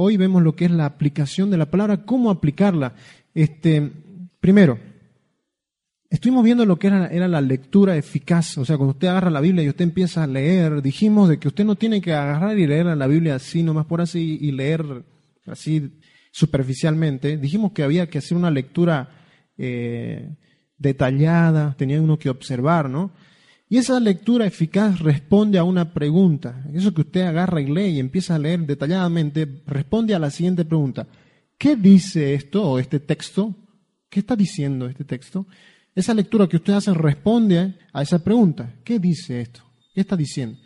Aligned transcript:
Hoy 0.00 0.16
vemos 0.16 0.44
lo 0.44 0.54
que 0.54 0.66
es 0.66 0.70
la 0.70 0.86
aplicación 0.86 1.50
de 1.50 1.56
la 1.56 1.72
palabra, 1.72 2.04
cómo 2.04 2.30
aplicarla. 2.30 2.94
Este, 3.34 3.90
primero, 4.38 4.78
estuvimos 6.08 6.44
viendo 6.44 6.64
lo 6.64 6.78
que 6.78 6.86
era, 6.86 7.08
era, 7.08 7.26
la 7.26 7.40
lectura 7.40 7.96
eficaz. 7.96 8.58
O 8.58 8.64
sea, 8.64 8.76
cuando 8.76 8.92
usted 8.92 9.08
agarra 9.08 9.28
la 9.28 9.40
Biblia 9.40 9.64
y 9.64 9.68
usted 9.68 9.82
empieza 9.82 10.22
a 10.22 10.28
leer, 10.28 10.82
dijimos 10.82 11.28
de 11.28 11.40
que 11.40 11.48
usted 11.48 11.64
no 11.64 11.74
tiene 11.74 12.00
que 12.00 12.14
agarrar 12.14 12.56
y 12.56 12.68
leer 12.68 12.86
la 12.86 13.08
Biblia 13.08 13.34
así, 13.34 13.64
nomás 13.64 13.86
por 13.86 14.00
así, 14.00 14.38
y 14.40 14.52
leer 14.52 15.02
así 15.46 15.90
superficialmente. 16.30 17.36
Dijimos 17.36 17.72
que 17.72 17.82
había 17.82 18.08
que 18.08 18.18
hacer 18.18 18.38
una 18.38 18.52
lectura 18.52 19.08
eh, 19.56 20.30
detallada, 20.76 21.74
tenía 21.76 22.00
uno 22.00 22.20
que 22.20 22.30
observar, 22.30 22.88
¿no? 22.88 23.10
Y 23.70 23.76
esa 23.76 24.00
lectura 24.00 24.46
eficaz 24.46 24.98
responde 25.00 25.58
a 25.58 25.64
una 25.64 25.92
pregunta. 25.92 26.64
Eso 26.72 26.94
que 26.94 27.02
usted 27.02 27.22
agarra 27.22 27.60
y 27.60 27.66
lee 27.66 27.96
y 27.96 27.98
empieza 28.00 28.34
a 28.34 28.38
leer 28.38 28.60
detalladamente, 28.60 29.62
responde 29.66 30.14
a 30.14 30.18
la 30.18 30.30
siguiente 30.30 30.64
pregunta. 30.64 31.06
¿Qué 31.58 31.76
dice 31.76 32.34
esto 32.34 32.62
o 32.62 32.78
este 32.78 32.98
texto? 33.00 33.54
¿Qué 34.08 34.20
está 34.20 34.34
diciendo 34.36 34.86
este 34.86 35.04
texto? 35.04 35.46
Esa 35.94 36.14
lectura 36.14 36.48
que 36.48 36.56
usted 36.56 36.72
hace 36.72 36.94
responde 36.94 37.74
a 37.92 38.02
esa 38.02 38.22
pregunta. 38.22 38.74
¿Qué 38.84 38.98
dice 38.98 39.42
esto? 39.42 39.60
¿Qué 39.92 40.00
está 40.00 40.16
diciendo? 40.16 40.58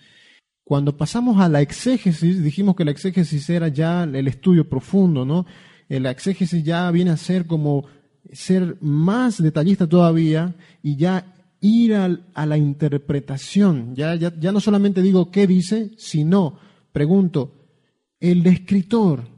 Cuando 0.63 0.97
pasamos 0.97 1.41
a 1.41 1.49
la 1.49 1.61
exégesis, 1.61 2.43
dijimos 2.43 2.77
que 2.77 2.85
la 2.85 2.93
exégesis 2.93 3.51
era 3.51 3.67
ya 3.69 4.05
el 4.05 4.29
estudio 4.29 4.69
profundo, 4.69 5.25
¿no? 5.25 5.45
La 5.89 6.11
exégesis 6.11 6.63
ya 6.63 6.91
viene 6.91 7.11
a 7.11 7.17
ser 7.17 7.47
como 7.47 7.85
ser 8.33 8.77
más 8.81 9.43
detallista 9.43 9.89
todavía 9.89 10.55
y 10.83 10.97
ya 10.97 11.27
ir 11.63 11.95
a, 11.95 12.47
la 12.47 12.59
interpretación. 12.59 13.95
Ya, 13.95 14.17
ya, 14.17 14.35
ya 14.39 14.53
no 14.53 14.61
solamente 14.61 15.01
digo 15.01 15.31
qué 15.31 15.47
dice, 15.47 15.93
sino 15.97 16.59
pregunto, 16.93 17.55
el 18.21 18.45
escritor, 18.47 19.29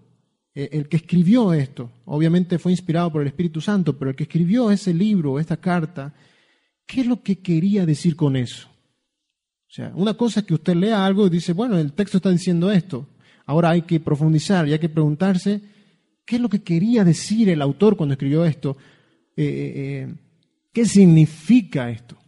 e, 0.55 0.71
el 0.73 0.89
que 0.89 0.97
escribió 0.97 1.53
esto, 1.53 1.93
obviamente 2.07 2.59
fue 2.59 2.73
inspirado 2.73 3.13
por 3.13 3.21
el 3.21 3.29
Espíritu 3.29 3.61
Santo, 3.61 3.99
pero 3.99 4.11
el 4.11 4.17
que 4.17 4.25
escribió 4.25 4.71
ese 4.71 4.95
libro, 4.95 5.39
esta 5.39 5.59
carta, 5.59 6.15
¿qué 6.87 7.03
es 7.03 7.07
lo 7.07 7.23
que 7.23 7.41
quería 7.41 7.85
decir 7.85 8.17
con 8.17 8.37
eso? 8.37 8.69
O 8.69 9.73
sea, 9.75 9.93
una 9.95 10.15
cosa 10.15 10.41
es 10.41 10.47
que 10.47 10.55
usted 10.55 10.75
lea 10.77 11.05
algo 11.05 11.27
y 11.27 11.31
dice, 11.31 11.53
bueno, 11.53 11.77
el 11.77 11.93
texto 11.93 12.19
está 12.19 12.31
diciendo 12.31 12.73
esto. 12.73 13.07
Ahora 13.45 13.71
hay 13.71 13.83
que 13.83 14.01
profundizar 14.01 14.67
y 14.67 14.73
hay 14.73 14.79
que 14.79 14.89
preguntarse 14.89 15.61
qué 16.25 16.37
es 16.37 16.43
lo 16.43 16.49
que 16.49 16.63
quería 16.63 17.05
decir 17.05 17.51
el 17.51 17.61
autor 17.61 17.97
cuando 17.97 18.15
escribió 18.15 18.47
esto. 18.47 18.79
Eh, 19.37 19.45
eh, 19.45 20.09
eh 20.09 20.24
¿Qué 20.75 20.85
significa 20.87 21.89
esto? 21.89 22.19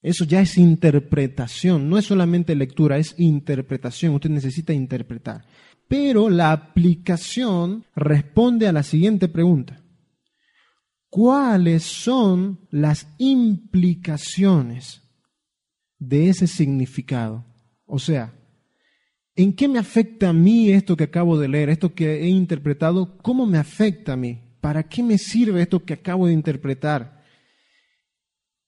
Eso 0.00 0.24
ya 0.24 0.40
es 0.40 0.56
interpretación, 0.56 1.90
no 1.90 1.98
es 1.98 2.06
solamente 2.06 2.54
lectura, 2.54 2.98
es 2.98 3.16
interpretación. 3.18 4.14
Usted 4.14 4.30
necesita 4.30 4.72
interpretar. 4.72 5.44
Pero 5.88 6.30
la 6.30 6.52
aplicación 6.52 7.84
responde 7.96 8.68
a 8.68 8.72
la 8.72 8.84
siguiente 8.84 9.26
pregunta. 9.26 9.82
¿Cuáles 11.08 11.82
son 11.82 12.60
las 12.70 13.08
implicaciones 13.18 15.02
de 15.98 16.28
ese 16.28 16.46
significado? 16.46 17.44
O 17.86 17.98
sea, 17.98 18.32
¿en 19.34 19.52
qué 19.52 19.66
me 19.66 19.80
afecta 19.80 20.28
a 20.28 20.32
mí 20.32 20.70
esto 20.70 20.96
que 20.96 21.04
acabo 21.04 21.36
de 21.36 21.48
leer, 21.48 21.70
esto 21.70 21.92
que 21.92 22.22
he 22.22 22.28
interpretado? 22.28 23.18
¿Cómo 23.18 23.46
me 23.46 23.58
afecta 23.58 24.12
a 24.12 24.16
mí? 24.16 24.38
¿Para 24.60 24.84
qué 24.84 25.02
me 25.02 25.18
sirve 25.18 25.62
esto 25.62 25.84
que 25.84 25.94
acabo 25.94 26.28
de 26.28 26.34
interpretar? 26.34 27.19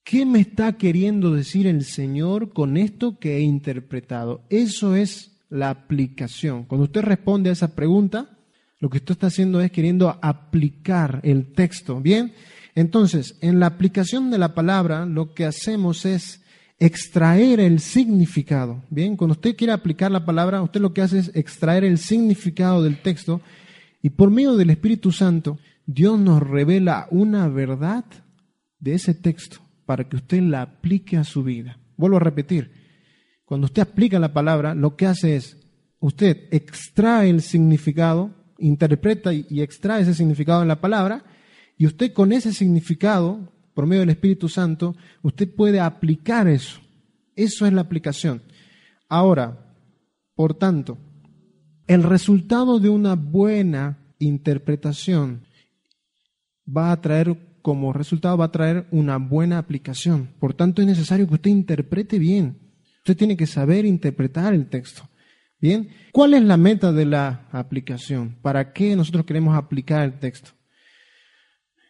¿Qué 0.03 0.25
me 0.25 0.41
está 0.41 0.73
queriendo 0.73 1.33
decir 1.33 1.65
el 1.65 1.85
Señor 1.85 2.51
con 2.51 2.75
esto 2.75 3.19
que 3.19 3.37
he 3.37 3.41
interpretado? 3.41 4.41
Eso 4.49 4.97
es 4.97 5.37
la 5.49 5.69
aplicación. 5.69 6.65
Cuando 6.65 6.85
usted 6.85 7.03
responde 7.03 7.49
a 7.49 7.53
esa 7.53 7.73
pregunta, 7.73 8.37
lo 8.79 8.89
que 8.89 8.97
usted 8.97 9.13
está 9.13 9.27
haciendo 9.27 9.61
es 9.61 9.71
queriendo 9.71 10.19
aplicar 10.21 11.21
el 11.23 11.53
texto. 11.53 12.01
Bien, 12.01 12.33
entonces, 12.75 13.37
en 13.39 13.61
la 13.61 13.67
aplicación 13.67 14.29
de 14.29 14.39
la 14.39 14.53
palabra, 14.53 15.05
lo 15.05 15.33
que 15.33 15.45
hacemos 15.45 16.05
es 16.05 16.41
extraer 16.79 17.61
el 17.61 17.79
significado. 17.79 18.83
Bien, 18.89 19.15
cuando 19.15 19.33
usted 19.33 19.55
quiere 19.55 19.71
aplicar 19.71 20.11
la 20.11 20.25
palabra, 20.25 20.61
usted 20.61 20.81
lo 20.81 20.93
que 20.93 21.01
hace 21.01 21.19
es 21.19 21.31
extraer 21.33 21.85
el 21.85 21.97
significado 21.97 22.83
del 22.83 23.01
texto 23.01 23.39
y 24.01 24.09
por 24.09 24.31
medio 24.31 24.57
del 24.57 24.71
Espíritu 24.71 25.13
Santo, 25.13 25.59
Dios 25.85 26.19
nos 26.19 26.43
revela 26.43 27.07
una 27.09 27.47
verdad 27.47 28.03
de 28.79 28.95
ese 28.95 29.13
texto 29.13 29.62
para 29.85 30.07
que 30.07 30.15
usted 30.15 30.41
la 30.41 30.61
aplique 30.61 31.17
a 31.17 31.23
su 31.23 31.43
vida. 31.43 31.79
Vuelvo 31.97 32.17
a 32.17 32.21
repetir, 32.21 32.71
cuando 33.45 33.65
usted 33.65 33.81
aplica 33.81 34.19
la 34.19 34.33
palabra, 34.33 34.73
lo 34.75 34.95
que 34.95 35.05
hace 35.05 35.35
es, 35.35 35.57
usted 35.99 36.47
extrae 36.51 37.29
el 37.29 37.41
significado, 37.41 38.31
interpreta 38.57 39.33
y 39.33 39.61
extrae 39.61 40.01
ese 40.01 40.13
significado 40.13 40.61
en 40.61 40.67
la 40.67 40.81
palabra, 40.81 41.23
y 41.77 41.85
usted 41.85 42.13
con 42.13 42.31
ese 42.31 42.53
significado, 42.53 43.51
por 43.73 43.87
medio 43.87 44.01
del 44.01 44.11
Espíritu 44.11 44.49
Santo, 44.49 44.95
usted 45.21 45.53
puede 45.53 45.79
aplicar 45.79 46.47
eso. 46.47 46.79
Eso 47.35 47.65
es 47.65 47.73
la 47.73 47.81
aplicación. 47.81 48.41
Ahora, 49.09 49.75
por 50.35 50.53
tanto, 50.53 50.97
el 51.87 52.03
resultado 52.03 52.79
de 52.79 52.89
una 52.89 53.15
buena 53.15 53.99
interpretación 54.19 55.45
va 56.65 56.91
a 56.91 57.01
traer 57.01 57.37
como 57.63 57.93
resultado 57.93 58.37
va 58.37 58.45
a 58.45 58.51
traer 58.51 58.85
una 58.91 59.17
buena 59.17 59.57
aplicación. 59.57 60.29
Por 60.39 60.53
tanto, 60.53 60.81
es 60.81 60.87
necesario 60.87 61.25
que 61.27 61.35
usted 61.35 61.49
interprete 61.49 62.19
bien. 62.19 62.59
Usted 62.97 63.17
tiene 63.17 63.37
que 63.37 63.47
saber 63.47 63.85
interpretar 63.85 64.53
el 64.53 64.67
texto. 64.67 65.09
Bien, 65.59 65.87
¿cuál 66.11 66.33
es 66.33 66.43
la 66.43 66.57
meta 66.57 66.91
de 66.91 67.05
la 67.05 67.47
aplicación? 67.51 68.35
¿Para 68.41 68.73
qué 68.73 68.97
nosotros 68.97 69.25
queremos 69.25 69.57
aplicar 69.57 70.03
el 70.03 70.19
texto? 70.19 70.51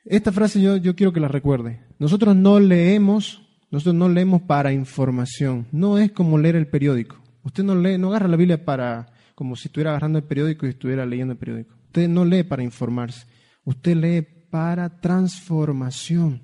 Esta 0.06 0.32
frase 0.32 0.62
yo, 0.62 0.78
yo 0.78 0.96
quiero 0.96 1.12
que 1.12 1.20
la 1.20 1.28
recuerde. 1.28 1.82
Nosotros 1.98 2.36
no 2.36 2.60
leemos, 2.60 3.42
nosotros 3.72 3.96
no 3.96 4.10
leemos 4.10 4.44
para 4.44 4.74
información. 4.74 5.66
No 5.72 5.98
es 5.98 6.12
como 6.12 6.38
leer 6.38 6.56
el 6.56 6.68
periódico. 6.68 7.20
Usted 7.42 7.64
no 7.64 7.74
lee, 7.76 7.98
no 7.98 8.10
agarra 8.10 8.28
la 8.28 8.38
Biblia 8.38 8.64
para 8.64 9.08
como 9.34 9.56
si 9.56 9.70
estuviera 9.70 9.90
agarrando 9.90 10.20
el 10.20 10.26
periódico 10.26 10.68
y 10.68 10.70
estuviera 10.70 11.04
leyendo 11.04 11.32
el 11.32 11.40
periódico. 11.40 11.74
Usted 11.88 12.08
no 12.08 12.26
lee 12.26 12.44
para 12.44 12.62
informarse. 12.62 13.26
Usted 13.66 13.96
lee 13.96 14.28
para 14.54 15.02
transformación. 15.02 16.44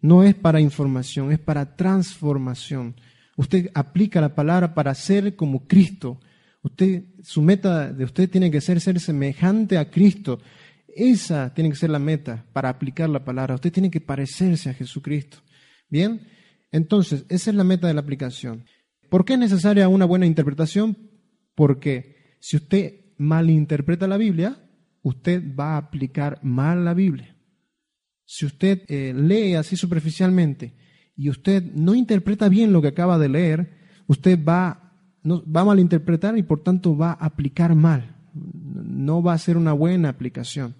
No 0.00 0.24
es 0.24 0.34
para 0.34 0.60
información, 0.60 1.30
es 1.30 1.38
para 1.38 1.76
transformación. 1.76 2.96
Usted 3.36 3.70
aplica 3.72 4.20
la 4.20 4.34
palabra 4.34 4.74
para 4.74 4.92
ser 4.96 5.36
como 5.36 5.68
Cristo. 5.68 6.18
Usted, 6.60 7.04
su 7.22 7.40
meta 7.40 7.92
de 7.92 8.02
usted 8.02 8.28
tiene 8.28 8.50
que 8.50 8.60
ser 8.60 8.80
ser 8.80 8.98
semejante 8.98 9.78
a 9.78 9.92
Cristo. 9.92 10.40
Esa 10.88 11.54
tiene 11.54 11.70
que 11.70 11.76
ser 11.76 11.90
la 11.90 12.00
meta 12.00 12.44
para 12.52 12.68
aplicar 12.68 13.08
la 13.08 13.24
palabra. 13.24 13.54
Usted 13.54 13.70
tiene 13.70 13.92
que 13.92 14.00
parecerse 14.00 14.68
a 14.68 14.74
Jesucristo. 14.74 15.38
Bien, 15.88 16.26
entonces, 16.72 17.26
esa 17.28 17.50
es 17.50 17.56
la 17.56 17.62
meta 17.62 17.86
de 17.86 17.94
la 17.94 18.00
aplicación. 18.00 18.64
¿Por 19.08 19.24
qué 19.24 19.34
es 19.34 19.38
necesaria 19.38 19.88
una 19.88 20.04
buena 20.04 20.26
interpretación? 20.26 20.98
Porque 21.54 22.34
si 22.40 22.56
usted 22.56 23.12
malinterpreta 23.18 24.08
la 24.08 24.16
Biblia, 24.16 24.56
usted 25.02 25.42
va 25.58 25.74
a 25.74 25.78
aplicar 25.78 26.38
mal 26.42 26.84
la 26.84 26.94
Biblia. 26.94 27.36
Si 28.24 28.46
usted 28.46 28.82
eh, 28.88 29.12
lee 29.14 29.54
así 29.54 29.76
superficialmente 29.76 30.74
y 31.16 31.30
usted 31.30 31.62
no 31.74 31.94
interpreta 31.94 32.48
bien 32.48 32.72
lo 32.72 32.80
que 32.80 32.88
acaba 32.88 33.18
de 33.18 33.28
leer, 33.28 33.78
usted 34.06 34.38
va, 34.42 34.94
no, 35.22 35.42
va 35.50 35.62
a 35.62 35.66
malinterpretar 35.66 36.38
y 36.38 36.42
por 36.42 36.62
tanto 36.62 36.96
va 36.96 37.10
a 37.12 37.26
aplicar 37.26 37.74
mal. 37.74 38.16
No 38.32 39.22
va 39.22 39.32
a 39.32 39.38
ser 39.38 39.56
una 39.56 39.72
buena 39.72 40.08
aplicación. 40.08 40.76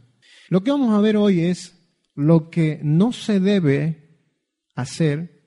Lo 0.48 0.62
que 0.62 0.70
vamos 0.70 0.94
a 0.94 1.00
ver 1.00 1.16
hoy 1.16 1.40
es 1.40 1.76
lo 2.14 2.50
que 2.50 2.80
no 2.82 3.12
se 3.12 3.40
debe 3.40 4.10
hacer 4.74 5.40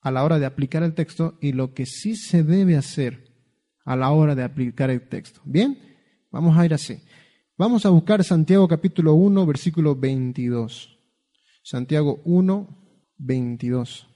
a 0.00 0.10
la 0.10 0.24
hora 0.24 0.38
de 0.38 0.46
aplicar 0.46 0.82
el 0.82 0.94
texto 0.94 1.38
y 1.40 1.52
lo 1.52 1.74
que 1.74 1.86
sí 1.86 2.16
se 2.16 2.42
debe 2.42 2.76
hacer 2.76 3.28
a 3.84 3.96
la 3.96 4.10
hora 4.10 4.34
de 4.34 4.44
aplicar 4.44 4.90
el 4.90 5.08
texto. 5.08 5.40
Bien, 5.44 5.78
vamos 6.30 6.56
a 6.56 6.64
ir 6.64 6.74
así. 6.74 7.00
Vamos 7.58 7.84
a 7.84 7.90
buscar 7.90 8.22
Santiago 8.22 8.68
capítulo 8.68 9.14
1, 9.14 9.44
versículo 9.44 9.96
22. 9.96 10.96
Santiago 11.60 12.22
1, 12.24 13.12
22. 13.16 14.06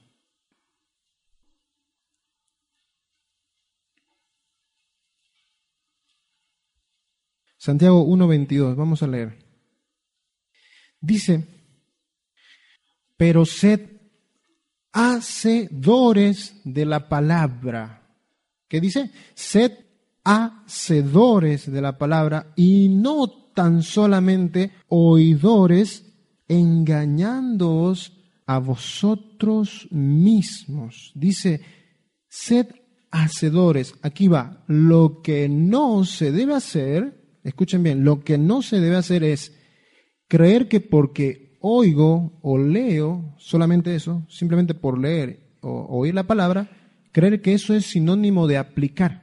Santiago 7.57 8.03
1, 8.05 8.27
22. 8.29 8.77
Vamos 8.77 9.03
a 9.03 9.07
leer. 9.07 9.37
Dice, 11.01 11.45
pero 13.17 13.43
sed 13.43 13.89
hacedores 14.93 16.61
de 16.63 16.85
la 16.85 17.09
palabra. 17.09 18.07
¿Qué 18.69 18.79
dice? 18.79 19.11
Sed 19.35 19.73
hacedores 20.23 21.71
de 21.71 21.81
la 21.81 21.97
palabra 21.97 22.53
y 22.55 22.89
no 22.89 23.27
tan 23.53 23.83
solamente 23.83 24.71
oidores, 24.87 26.13
engañándoos 26.47 28.13
a 28.45 28.59
vosotros 28.59 29.87
mismos. 29.91 31.11
Dice, 31.15 31.61
sed 32.27 32.67
hacedores. 33.11 33.95
Aquí 34.01 34.27
va, 34.27 34.63
lo 34.67 35.21
que 35.21 35.47
no 35.47 36.03
se 36.03 36.31
debe 36.31 36.55
hacer, 36.55 37.37
escuchen 37.43 37.83
bien, 37.83 38.03
lo 38.03 38.23
que 38.23 38.37
no 38.37 38.61
se 38.61 38.79
debe 38.79 38.95
hacer 38.95 39.23
es 39.23 39.55
creer 40.27 40.67
que 40.67 40.81
porque 40.81 41.57
oigo 41.61 42.39
o 42.41 42.57
leo, 42.57 43.35
solamente 43.37 43.95
eso, 43.95 44.25
simplemente 44.29 44.73
por 44.73 44.99
leer 44.99 45.57
o 45.61 45.97
oír 45.97 46.13
la 46.13 46.23
palabra, 46.23 46.69
creer 47.11 47.41
que 47.41 47.53
eso 47.53 47.73
es 47.73 47.85
sinónimo 47.85 48.47
de 48.47 48.57
aplicar. 48.57 49.22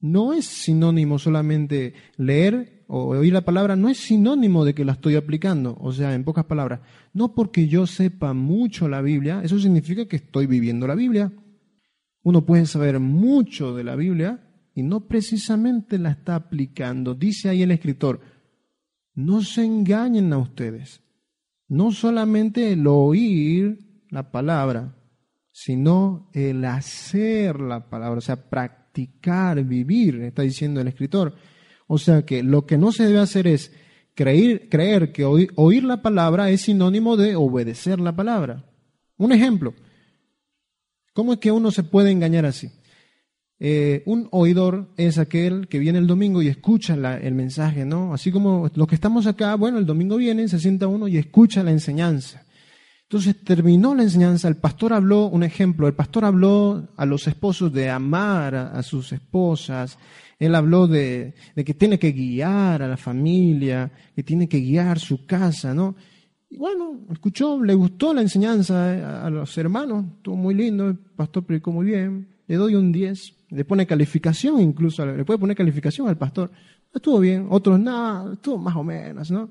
No 0.00 0.32
es 0.32 0.46
sinónimo 0.46 1.18
solamente 1.18 1.94
leer 2.16 2.84
o 2.86 3.08
oír 3.08 3.32
la 3.32 3.42
palabra, 3.42 3.76
no 3.76 3.88
es 3.88 3.98
sinónimo 3.98 4.64
de 4.64 4.74
que 4.74 4.84
la 4.84 4.92
estoy 4.92 5.16
aplicando. 5.16 5.76
O 5.80 5.92
sea, 5.92 6.14
en 6.14 6.24
pocas 6.24 6.44
palabras, 6.44 6.80
no 7.12 7.34
porque 7.34 7.68
yo 7.68 7.86
sepa 7.86 8.32
mucho 8.32 8.88
la 8.88 9.02
Biblia, 9.02 9.40
eso 9.42 9.58
significa 9.58 10.06
que 10.06 10.16
estoy 10.16 10.46
viviendo 10.46 10.86
la 10.86 10.94
Biblia. 10.94 11.32
Uno 12.22 12.46
puede 12.46 12.66
saber 12.66 13.00
mucho 13.00 13.74
de 13.74 13.84
la 13.84 13.96
Biblia 13.96 14.44
y 14.74 14.82
no 14.82 15.08
precisamente 15.08 15.98
la 15.98 16.10
está 16.10 16.36
aplicando. 16.36 17.14
Dice 17.14 17.48
ahí 17.48 17.62
el 17.62 17.72
escritor, 17.72 18.20
no 19.14 19.42
se 19.42 19.64
engañen 19.64 20.32
a 20.32 20.38
ustedes. 20.38 21.02
No 21.66 21.90
solamente 21.90 22.72
el 22.72 22.86
oír 22.86 24.04
la 24.10 24.30
palabra, 24.30 24.94
sino 25.50 26.30
el 26.32 26.64
hacer 26.64 27.60
la 27.60 27.90
palabra, 27.90 28.18
o 28.18 28.22
sea, 28.22 28.48
practicar, 28.48 28.77
vivir, 29.66 30.20
está 30.22 30.42
diciendo 30.42 30.80
el 30.80 30.88
escritor. 30.88 31.34
O 31.86 31.98
sea 31.98 32.24
que 32.24 32.42
lo 32.42 32.66
que 32.66 32.78
no 32.78 32.92
se 32.92 33.04
debe 33.04 33.18
hacer 33.18 33.46
es 33.46 33.72
creer, 34.14 34.68
creer 34.68 35.12
que 35.12 35.24
oír 35.24 35.84
la 35.84 36.02
palabra 36.02 36.50
es 36.50 36.62
sinónimo 36.62 37.16
de 37.16 37.36
obedecer 37.36 38.00
la 38.00 38.14
palabra. 38.14 38.64
Un 39.16 39.32
ejemplo, 39.32 39.74
¿cómo 41.12 41.34
es 41.34 41.38
que 41.38 41.52
uno 41.52 41.70
se 41.70 41.82
puede 41.82 42.10
engañar 42.10 42.44
así? 42.44 42.70
Eh, 43.60 44.04
un 44.06 44.28
oidor 44.30 44.88
es 44.96 45.18
aquel 45.18 45.66
que 45.66 45.80
viene 45.80 45.98
el 45.98 46.06
domingo 46.06 46.42
y 46.42 46.48
escucha 46.48 46.94
el 46.94 47.34
mensaje, 47.34 47.84
¿no? 47.84 48.14
Así 48.14 48.30
como 48.30 48.70
los 48.74 48.86
que 48.86 48.94
estamos 48.94 49.26
acá, 49.26 49.56
bueno, 49.56 49.78
el 49.78 49.86
domingo 49.86 50.16
viene, 50.16 50.46
se 50.48 50.60
sienta 50.60 50.86
uno 50.86 51.08
y 51.08 51.16
escucha 51.16 51.64
la 51.64 51.72
enseñanza. 51.72 52.44
Entonces 53.10 53.42
terminó 53.42 53.94
la 53.94 54.02
enseñanza, 54.02 54.48
el 54.48 54.58
pastor 54.58 54.92
habló, 54.92 55.28
un 55.28 55.42
ejemplo, 55.42 55.86
el 55.86 55.94
pastor 55.94 56.26
habló 56.26 56.88
a 56.94 57.06
los 57.06 57.26
esposos 57.26 57.72
de 57.72 57.88
amar 57.88 58.54
a, 58.54 58.82
sus 58.82 59.14
esposas, 59.14 59.98
él 60.38 60.54
habló 60.54 60.86
de, 60.86 61.32
de, 61.56 61.64
que 61.64 61.72
tiene 61.72 61.98
que 61.98 62.12
guiar 62.12 62.82
a 62.82 62.86
la 62.86 62.98
familia, 62.98 63.90
que 64.14 64.22
tiene 64.22 64.46
que 64.46 64.58
guiar 64.58 64.98
su 64.98 65.24
casa, 65.24 65.72
¿no? 65.72 65.96
Y 66.50 66.58
bueno, 66.58 67.00
escuchó, 67.10 67.62
le 67.62 67.72
gustó 67.72 68.12
la 68.12 68.20
enseñanza 68.20 69.24
a, 69.24 69.30
los 69.30 69.56
hermanos, 69.56 70.04
estuvo 70.18 70.36
muy 70.36 70.54
lindo, 70.54 70.88
el 70.88 70.98
pastor 70.98 71.46
predicó 71.46 71.72
muy 71.72 71.86
bien, 71.86 72.28
le 72.46 72.56
doy 72.56 72.74
un 72.74 72.92
10, 72.92 73.36
le 73.48 73.64
pone 73.64 73.86
calificación 73.86 74.60
incluso, 74.60 75.06
le 75.06 75.24
puede 75.24 75.38
poner 75.38 75.56
calificación 75.56 76.08
al 76.08 76.18
pastor. 76.18 76.50
Estuvo 76.94 77.20
bien, 77.20 77.46
otros 77.48 77.80
nada, 77.80 78.34
estuvo 78.34 78.58
más 78.58 78.76
o 78.76 78.84
menos, 78.84 79.30
¿no? 79.30 79.50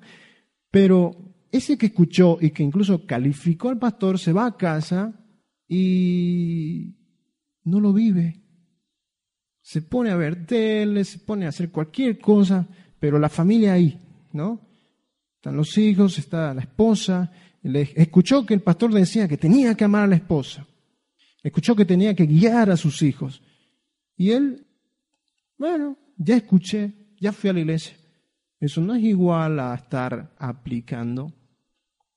Pero 0.70 1.37
ese 1.52 1.78
que 1.78 1.88
escuchó 1.88 2.38
y 2.42 2.52
que 2.52 2.64
incluso 2.64 3.06
calificó 3.06 3.70
al 3.70 3.80
pastor 3.80 4.20
se 4.20 4.34
va 4.34 4.46
a 4.46 4.58
casa 4.58 5.14
y 5.68 6.96
no 7.64 7.80
lo 7.80 7.94
vive. 7.94 8.42
Se 9.62 9.82
pone 9.82 10.12
a 10.12 10.16
ver 10.16 10.46
tele, 10.46 11.04
se 11.04 11.20
pone 11.20 11.46
a 11.46 11.50
hacer 11.50 11.72
cualquier 11.72 12.20
cosa, 12.20 12.68
pero 13.00 13.20
la 13.20 13.30
familia 13.30 13.74
ahí, 13.74 14.00
¿no? 14.32 14.62
Están 15.36 15.58
los 15.58 15.78
hijos, 15.78 16.18
está 16.18 16.54
la 16.54 16.62
esposa. 16.62 17.32
Escuchó 17.64 18.46
que 18.46 18.54
el 18.54 18.62
pastor 18.62 18.94
decía 18.94 19.28
que 19.28 19.38
tenía 19.38 19.76
que 19.76 19.84
amar 19.84 20.04
a 20.04 20.08
la 20.08 20.16
esposa. 20.16 20.66
Escuchó 21.44 21.76
que 21.76 21.86
tenía 21.86 22.16
que 22.16 22.26
guiar 22.26 22.70
a 22.70 22.78
sus 22.78 23.02
hijos. 23.02 23.42
Y 24.16 24.32
él, 24.32 24.66
bueno, 25.58 25.98
ya 26.18 26.38
escuché, 26.38 26.94
ya 27.20 27.32
fui 27.32 27.50
a 27.50 27.54
la 27.54 27.60
iglesia. 27.60 27.96
Eso 28.60 28.82
no 28.82 28.96
es 28.96 29.04
igual 29.04 29.60
a 29.60 29.76
estar 29.76 30.34
aplicando. 30.38 31.34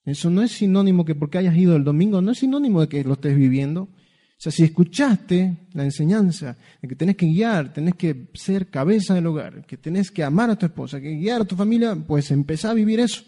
Eso 0.05 0.31
no 0.31 0.43
es 0.43 0.53
sinónimo 0.53 1.05
que 1.05 1.15
porque 1.15 1.39
hayas 1.39 1.57
ido 1.57 1.77
el 1.77 1.85
domingo, 1.85 2.23
no 2.23 2.33
es 2.33 2.39
sinónimo 2.39 2.81
de 2.81 2.89
que 2.89 3.05
lo 3.05 3.15
estés 3.15 3.37
viviendo. 3.37 3.83
O 3.83 4.43
sea, 4.43 4.51
si 4.51 4.65
escuchaste 4.65 5.69
la 5.75 5.85
enseñanza 5.85 6.57
de 6.81 6.89
que 6.89 6.97
tenés 6.97 7.17
que 7.17 7.27
guiar, 7.27 7.75
tenés 7.75 7.95
que 7.95 8.31
ser 8.33 8.71
cabeza 8.71 9.15
del 9.15 9.27
hogar, 9.27 9.67
que 9.67 9.77
tenés 9.77 10.11
que 10.11 10.25
amar 10.25 10.49
a 10.49 10.57
tu 10.57 10.65
esposa, 10.65 10.99
que 10.99 11.11
guiar 11.11 11.43
a 11.43 11.45
tu 11.45 11.57
familia, 11.57 11.95
pues 11.95 12.31
empezá 12.31 12.71
a 12.71 12.75
vivir 12.75 13.01
eso. 13.01 13.23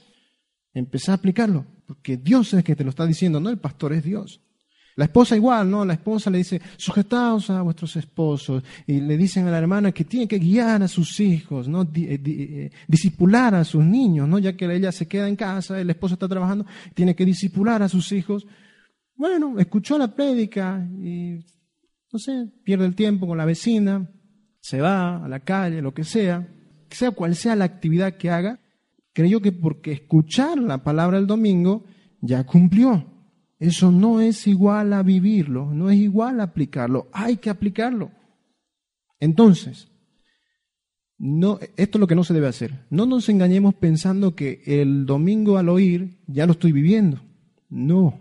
Empezá 0.73 1.13
a 1.13 1.17
aplicarlo. 1.17 1.67
Porque 1.87 2.17
Dios 2.17 2.49
es 2.49 2.55
el 2.55 2.65
que 2.65 2.75
te 2.75 2.85
lo 2.85 2.91
está 2.91 3.05
diciendo, 3.05 3.41
no 3.41 3.51
el 3.51 3.59
pastor 3.59 3.93
es 3.93 4.03
Dios. 4.03 4.41
La 4.95 5.07
esposa 5.07 5.37
igual, 5.37 5.71
¿no? 5.71 5.85
La 5.85 5.95
esposa 5.95 6.31
le 6.31 6.39
dice, 6.39 6.61
sujetaos 6.77 7.49
a 7.51 7.63
vuestros 7.63 7.97
esposos. 7.97 8.63
Y 8.87 9.01
le 9.01 9.17
dicen 9.17 9.47
a 9.47 9.51
la 9.51 9.59
hermana 9.59 9.93
que 9.93 10.05
tiene 10.05 10.29
que 10.29 10.39
guiar 10.39 10.83
a 10.83 10.89
sus 10.89 11.19
hijos, 11.21 11.67
¿no? 11.67 11.83
Eh, 11.83 12.21
eh, 12.25 12.71
disipular 12.87 13.55
a 13.55 13.65
sus 13.65 13.85
niños, 13.85 14.29
¿no? 14.29 14.39
Ya 14.39 14.55
que 14.55 14.67
ella 14.75 14.93
se 14.93 15.09
queda 15.09 15.29
en 15.29 15.37
casa, 15.37 15.81
el 15.81 15.89
esposo 15.89 16.15
está 16.15 16.29
trabajando, 16.29 16.67
tiene 16.95 17.15
que 17.15 17.25
disipular 17.25 17.83
a 17.83 17.89
sus 17.89 18.13
hijos. 18.13 18.47
Bueno, 19.17 19.59
escuchó 19.59 19.97
la 19.97 20.15
prédica 20.15 20.87
y, 21.01 21.39
no 22.13 22.19
sé, 22.19 22.49
pierde 22.65 22.85
el 22.85 22.95
tiempo 22.95 23.27
con 23.27 23.39
la 23.39 23.47
vecina, 23.47 24.11
se 24.61 24.81
va 24.81 25.25
a 25.25 25.29
la 25.29 25.41
calle, 25.41 25.81
lo 25.81 25.95
que 25.95 26.05
sea, 26.05 26.49
sea 26.91 27.13
cual 27.13 27.35
sea 27.35 27.57
la 27.57 27.65
actividad 27.65 28.17
que 28.17 28.31
haga, 28.31 28.61
creyó 29.15 29.41
que 29.41 29.53
porque 29.53 29.93
escuchar 29.93 30.59
la 30.59 30.83
palabra 30.83 31.19
el 31.19 31.27
domingo 31.27 31.85
ya 32.21 32.45
cumplió. 32.45 33.12
Eso 33.63 33.93
no 33.93 34.21
es 34.21 34.49
igual 34.49 34.93
a 34.93 35.05
vivirlo, 35.05 35.73
no 35.73 35.89
es 35.89 35.97
igual 35.97 36.41
a 36.41 36.43
aplicarlo, 36.43 37.07
hay 37.13 37.37
que 37.37 37.49
aplicarlo. 37.49 38.11
Entonces, 39.21 39.87
esto 41.17 41.69
es 41.77 42.01
lo 42.01 42.09
que 42.09 42.17
no 42.17 42.25
se 42.25 42.35
debe 42.35 42.49
hacer. 42.49 42.85
No 42.91 43.07
nos 43.07 43.29
engañemos 43.29 43.75
pensando 43.75 44.35
que 44.35 44.65
el 44.67 45.07
domingo 45.07 45.59
al 45.59 45.69
oír 45.69 46.19
ya 46.27 46.45
lo 46.45 46.55
estoy 46.55 46.73
viviendo. 46.73 47.21
No. 47.69 48.19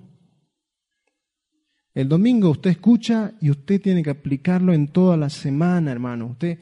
El 1.96 2.08
domingo 2.08 2.52
usted 2.52 2.70
escucha 2.70 3.34
y 3.42 3.50
usted 3.50 3.82
tiene 3.82 4.04
que 4.04 4.12
aplicarlo 4.12 4.74
en 4.74 4.90
toda 4.90 5.18
la 5.18 5.32
semana, 5.32 5.92
hermano. 5.92 6.28
Usted 6.28 6.60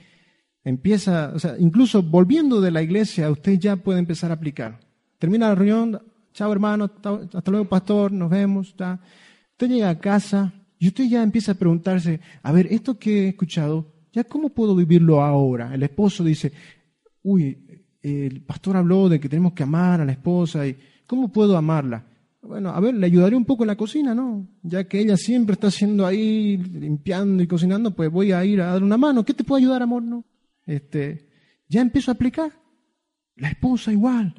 empieza, 0.63 1.33
o 1.35 1.39
sea, 1.39 1.57
incluso 1.59 2.01
volviendo 2.01 2.61
de 2.61 2.71
la 2.71 2.81
iglesia, 2.81 3.29
usted 3.29 3.59
ya 3.59 3.75
puede 3.75 3.99
empezar 3.99 4.31
a 4.31 4.35
aplicar. 4.35 4.79
Termina 5.17 5.49
la 5.49 5.55
reunión, 5.55 6.01
chao 6.33 6.51
hermano, 6.51 6.85
hasta 6.85 7.51
luego 7.51 7.65
pastor, 7.65 8.11
nos 8.11 8.29
vemos. 8.29 8.69
Usted 8.69 9.67
llega 9.67 9.89
a 9.89 9.99
casa 9.99 10.53
y 10.77 10.87
usted 10.87 11.05
ya 11.09 11.23
empieza 11.23 11.51
a 11.53 11.55
preguntarse, 11.55 12.19
a 12.41 12.51
ver, 12.51 12.67
esto 12.71 12.97
que 12.97 13.25
he 13.25 13.27
escuchado, 13.29 13.93
¿ya 14.13 14.23
cómo 14.23 14.49
puedo 14.49 14.75
vivirlo 14.75 15.21
ahora? 15.21 15.73
El 15.73 15.83
esposo 15.83 16.23
dice, 16.23 16.51
uy, 17.23 17.83
el 18.01 18.41
pastor 18.41 18.77
habló 18.77 19.09
de 19.09 19.19
que 19.19 19.27
tenemos 19.27 19.53
que 19.53 19.63
amar 19.63 20.01
a 20.01 20.05
la 20.05 20.13
esposa 20.13 20.65
y 20.65 20.77
¿cómo 21.05 21.31
puedo 21.31 21.57
amarla? 21.57 22.05
Bueno, 22.41 22.69
a 22.69 22.79
ver, 22.79 22.95
le 22.95 23.05
ayudaré 23.05 23.35
un 23.35 23.43
poco 23.43 23.63
en 23.63 23.67
la 23.67 23.75
cocina, 23.75 24.15
¿no? 24.15 24.47
Ya 24.63 24.85
que 24.85 24.99
ella 24.99 25.17
siempre 25.17 25.53
está 25.53 25.67
haciendo 25.67 26.05
ahí, 26.05 26.55
limpiando 26.55 27.43
y 27.43 27.47
cocinando, 27.47 27.93
pues 27.93 28.09
voy 28.09 28.31
a 28.31 28.45
ir 28.45 28.61
a 28.61 28.67
dar 28.67 28.81
una 28.81 28.97
mano. 28.97 29.25
¿Qué 29.25 29.33
te 29.33 29.43
puedo 29.43 29.59
ayudar, 29.59 29.83
amor? 29.83 30.03
No. 30.03 30.23
Este, 30.65 31.27
ya 31.67 31.81
empiezo 31.81 32.11
a 32.11 32.13
aplicar. 32.13 32.53
La 33.35 33.49
esposa 33.49 33.91
igual 33.91 34.33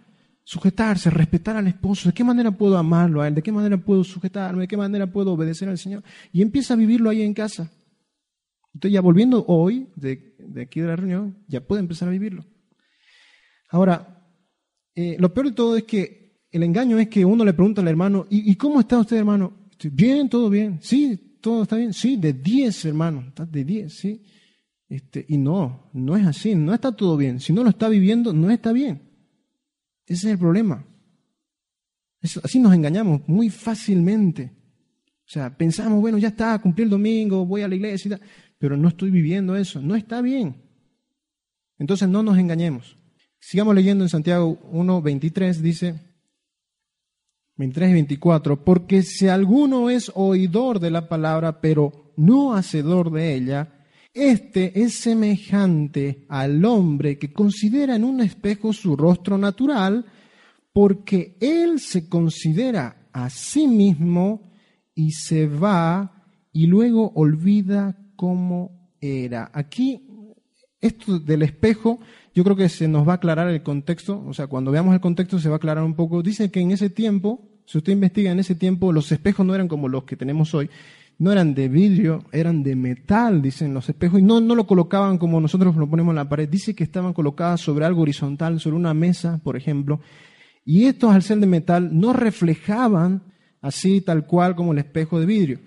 sujetarse, 0.44 1.10
respetar 1.10 1.56
al 1.56 1.66
esposo, 1.66 2.08
de 2.08 2.14
qué 2.14 2.24
manera 2.24 2.50
puedo 2.50 2.76
amarlo 2.76 3.22
a 3.22 3.28
él, 3.28 3.34
de 3.34 3.42
qué 3.42 3.52
manera 3.52 3.76
puedo 3.78 4.02
sujetarme, 4.04 4.62
de 4.62 4.68
qué 4.68 4.76
manera 4.76 5.06
puedo 5.06 5.32
obedecer 5.32 5.68
al 5.68 5.78
Señor. 5.78 6.02
Y 6.32 6.42
empieza 6.42 6.74
a 6.74 6.76
vivirlo 6.76 7.10
ahí 7.10 7.22
en 7.22 7.34
casa. 7.34 7.70
Entonces 8.74 8.94
ya 8.94 9.00
volviendo 9.00 9.44
hoy 9.48 9.88
de, 9.96 10.36
aquí 10.60 10.80
de 10.80 10.86
la 10.86 10.96
reunión, 10.96 11.38
ya 11.48 11.60
puede 11.60 11.80
empezar 11.80 12.08
a 12.08 12.12
vivirlo. 12.12 12.44
Ahora, 13.68 14.24
eh, 14.94 15.16
lo 15.18 15.32
peor 15.32 15.48
de 15.48 15.52
todo 15.52 15.76
es 15.76 15.84
que 15.84 16.40
el 16.50 16.62
engaño 16.62 16.98
es 16.98 17.08
que 17.08 17.24
uno 17.24 17.44
le 17.44 17.52
pregunta 17.52 17.80
al 17.80 17.88
hermano, 17.88 18.26
¿y, 18.28 18.54
cómo 18.56 18.80
está 18.80 18.98
usted 18.98 19.16
hermano? 19.16 19.68
Bien, 19.92 20.28
todo 20.28 20.50
bien. 20.50 20.78
Sí, 20.82 21.38
todo 21.40 21.62
está 21.62 21.76
bien. 21.76 21.92
Sí, 21.92 22.16
de 22.16 22.32
10 22.32 22.86
hermano, 22.86 23.32
de 23.48 23.64
10, 23.64 23.92
sí. 23.92 24.22
Este, 24.88 25.24
y 25.28 25.38
no, 25.38 25.88
no 25.92 26.16
es 26.16 26.26
así, 26.26 26.56
no 26.56 26.74
está 26.74 26.90
todo 26.90 27.16
bien. 27.16 27.38
Si 27.38 27.52
no 27.52 27.62
lo 27.62 27.70
está 27.70 27.88
viviendo, 27.88 28.32
no 28.32 28.50
está 28.50 28.72
bien. 28.72 29.09
Ese 30.10 30.26
es 30.26 30.32
el 30.32 30.38
problema. 30.38 30.84
así 32.20 32.58
nos 32.58 32.74
engañamos 32.74 33.20
muy 33.28 33.48
fácilmente. 33.48 34.50
O 35.24 35.32
sea, 35.32 35.56
pensamos, 35.56 36.00
bueno, 36.00 36.18
ya 36.18 36.28
está, 36.28 36.58
cumplí 36.58 36.82
el 36.82 36.90
domingo, 36.90 37.46
voy 37.46 37.62
a 37.62 37.68
la 37.68 37.76
iglesia, 37.76 38.20
pero 38.58 38.76
no 38.76 38.88
estoy 38.88 39.12
viviendo 39.12 39.54
eso. 39.54 39.80
No 39.80 39.94
está 39.94 40.20
bien. 40.20 40.56
Entonces 41.78 42.08
no 42.08 42.24
nos 42.24 42.36
engañemos. 42.38 42.98
Sigamos 43.38 43.72
leyendo 43.72 44.02
en 44.02 44.08
Santiago 44.08 44.58
1, 44.72 45.00
23, 45.00 45.62
dice, 45.62 46.00
23 47.54 47.90
y 47.90 47.92
24, 47.92 48.64
porque 48.64 49.02
si 49.02 49.28
alguno 49.28 49.90
es 49.90 50.10
oidor 50.16 50.80
de 50.80 50.90
la 50.90 51.08
palabra, 51.08 51.60
pero 51.60 52.12
no 52.16 52.56
hacedor 52.56 53.12
de 53.12 53.36
ella, 53.36 53.79
este 54.12 54.82
es 54.82 54.94
semejante 54.94 56.24
al 56.28 56.64
hombre 56.64 57.18
que 57.18 57.32
considera 57.32 57.96
en 57.96 58.04
un 58.04 58.20
espejo 58.20 58.72
su 58.72 58.96
rostro 58.96 59.38
natural, 59.38 60.06
porque 60.72 61.36
él 61.40 61.80
se 61.80 62.08
considera 62.08 63.08
a 63.12 63.30
sí 63.30 63.66
mismo 63.66 64.52
y 64.94 65.12
se 65.12 65.46
va 65.46 66.24
y 66.52 66.66
luego 66.66 67.12
olvida 67.14 67.96
cómo 68.16 68.90
era. 69.00 69.50
Aquí, 69.54 70.06
esto 70.80 71.18
del 71.18 71.42
espejo 71.42 72.00
yo 72.34 72.44
creo 72.44 72.56
que 72.56 72.68
se 72.68 72.88
nos 72.88 73.06
va 73.06 73.12
a 73.12 73.16
aclarar 73.16 73.48
el 73.48 73.62
contexto, 73.62 74.24
o 74.26 74.32
sea, 74.32 74.46
cuando 74.46 74.70
veamos 74.70 74.94
el 74.94 75.00
contexto 75.00 75.38
se 75.38 75.48
va 75.48 75.56
a 75.56 75.56
aclarar 75.56 75.84
un 75.84 75.94
poco. 75.94 76.22
Dice 76.22 76.50
que 76.50 76.60
en 76.60 76.70
ese 76.70 76.90
tiempo, 76.90 77.48
si 77.66 77.78
usted 77.78 77.92
investiga 77.92 78.30
en 78.30 78.38
ese 78.38 78.54
tiempo, 78.54 78.92
los 78.92 79.10
espejos 79.10 79.44
no 79.44 79.54
eran 79.54 79.68
como 79.68 79.88
los 79.88 80.04
que 80.04 80.16
tenemos 80.16 80.54
hoy, 80.54 80.70
no 81.20 81.30
eran 81.30 81.54
de 81.54 81.68
vidrio, 81.68 82.24
eran 82.32 82.62
de 82.62 82.74
metal, 82.74 83.42
dicen 83.42 83.74
los 83.74 83.86
espejos, 83.90 84.20
y 84.20 84.22
no, 84.22 84.40
no 84.40 84.54
lo 84.54 84.66
colocaban 84.66 85.18
como 85.18 85.38
nosotros 85.38 85.76
lo 85.76 85.88
ponemos 85.88 86.12
en 86.12 86.16
la 86.16 86.28
pared, 86.30 86.48
dice 86.48 86.74
que 86.74 86.82
estaban 86.82 87.12
colocadas 87.12 87.60
sobre 87.60 87.84
algo 87.84 88.00
horizontal, 88.00 88.58
sobre 88.58 88.76
una 88.76 88.94
mesa, 88.94 89.38
por 89.44 89.54
ejemplo, 89.54 90.00
y 90.64 90.86
estos 90.86 91.14
al 91.14 91.22
ser 91.22 91.38
de 91.38 91.46
metal 91.46 91.90
no 91.92 92.14
reflejaban 92.14 93.22
así 93.60 94.00
tal 94.00 94.26
cual 94.26 94.56
como 94.56 94.72
el 94.72 94.78
espejo 94.78 95.20
de 95.20 95.26
vidrio. 95.26 95.60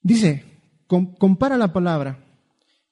Dice, 0.00 0.44
compara 0.86 1.58
la 1.58 1.70
palabra, 1.70 2.24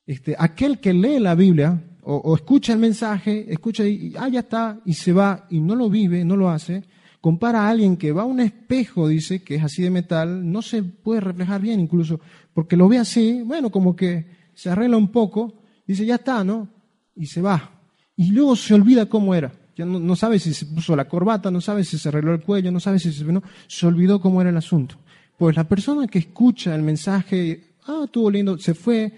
este, 0.05 0.37
aquel 0.39 0.79
que 0.79 0.93
lee 0.93 1.21
la 1.21 1.35
Biblia 1.35 1.83
o, 2.03 2.35
escucha 2.35 2.75
el 2.75 2.81
mensaje, 2.81 3.51
escucha 3.51 3.87
y, 3.87 4.13
ah, 4.19 4.29
ya 4.29 4.41
está, 4.41 4.79
y 4.85 4.93
se 4.93 5.15
va 5.15 5.47
y 5.49 5.61
no 5.61 5.75
lo 5.75 5.89
vive, 5.89 6.23
no 6.23 6.37
lo 6.37 6.51
hace, 6.51 6.85
compara 7.23 7.63
a 7.63 7.71
alguien 7.71 7.97
que 7.97 8.11
va 8.11 8.23
a 8.23 8.27
un 8.27 8.41
espejo, 8.41 9.07
dice, 9.07 9.45
que 9.45 9.55
es 9.55 9.63
así 9.63 9.81
de 9.81 9.91
metal, 9.91 10.51
no 10.51 10.61
se 10.61 10.83
puede 10.83 11.21
reflejar 11.21 11.61
bien 11.61 11.79
incluso, 11.79 12.21
porque 12.53 12.77
lo 12.77 12.89
ve 12.89 12.99
así, 12.99 13.43
bueno, 13.43 13.71
como 13.71 13.95
que 13.95 14.27
se 14.55 14.69
arregla 14.69 14.97
un 14.97 15.07
poco, 15.07 15.55
dice, 15.87 16.05
ya 16.05 16.17
está, 16.17 16.43
¿no? 16.43 16.69
Y 17.15 17.27
se 17.27 17.41
va. 17.41 17.71
Y 18.17 18.33
luego 18.33 18.57
se 18.57 18.75
olvida 18.75 19.07
cómo 19.07 19.37
era. 19.37 19.53
Ya 19.77 19.87
no, 19.87 20.17
sabe 20.17 20.41
si 20.41 20.53
se 20.53 20.67
puso 20.67 20.97
la 20.97 21.09
corbata, 21.09 21.51
no 21.51 21.61
sabe 21.61 21.85
si 21.85 21.97
se 21.97 22.09
arregló 22.09 22.35
el 22.35 22.43
cuello, 22.43 22.73
no 22.73 22.81
sabe 22.81 22.99
si 22.99 23.13
se... 23.13 23.25
No, 23.25 23.43
se 23.69 23.87
olvidó 23.87 24.21
cómo 24.21 24.41
era 24.41 24.51
el 24.51 24.57
asunto. 24.57 24.97
Pues 25.39 25.55
la 25.57 25.69
persona 25.69 26.09
que 26.09 26.19
escucha 26.19 26.75
el 26.75 26.83
mensaje, 26.83 27.77
ah, 27.87 28.03
estuvo 28.05 28.33
lindo, 28.33 28.59
se 28.59 28.75
fue, 28.75 29.13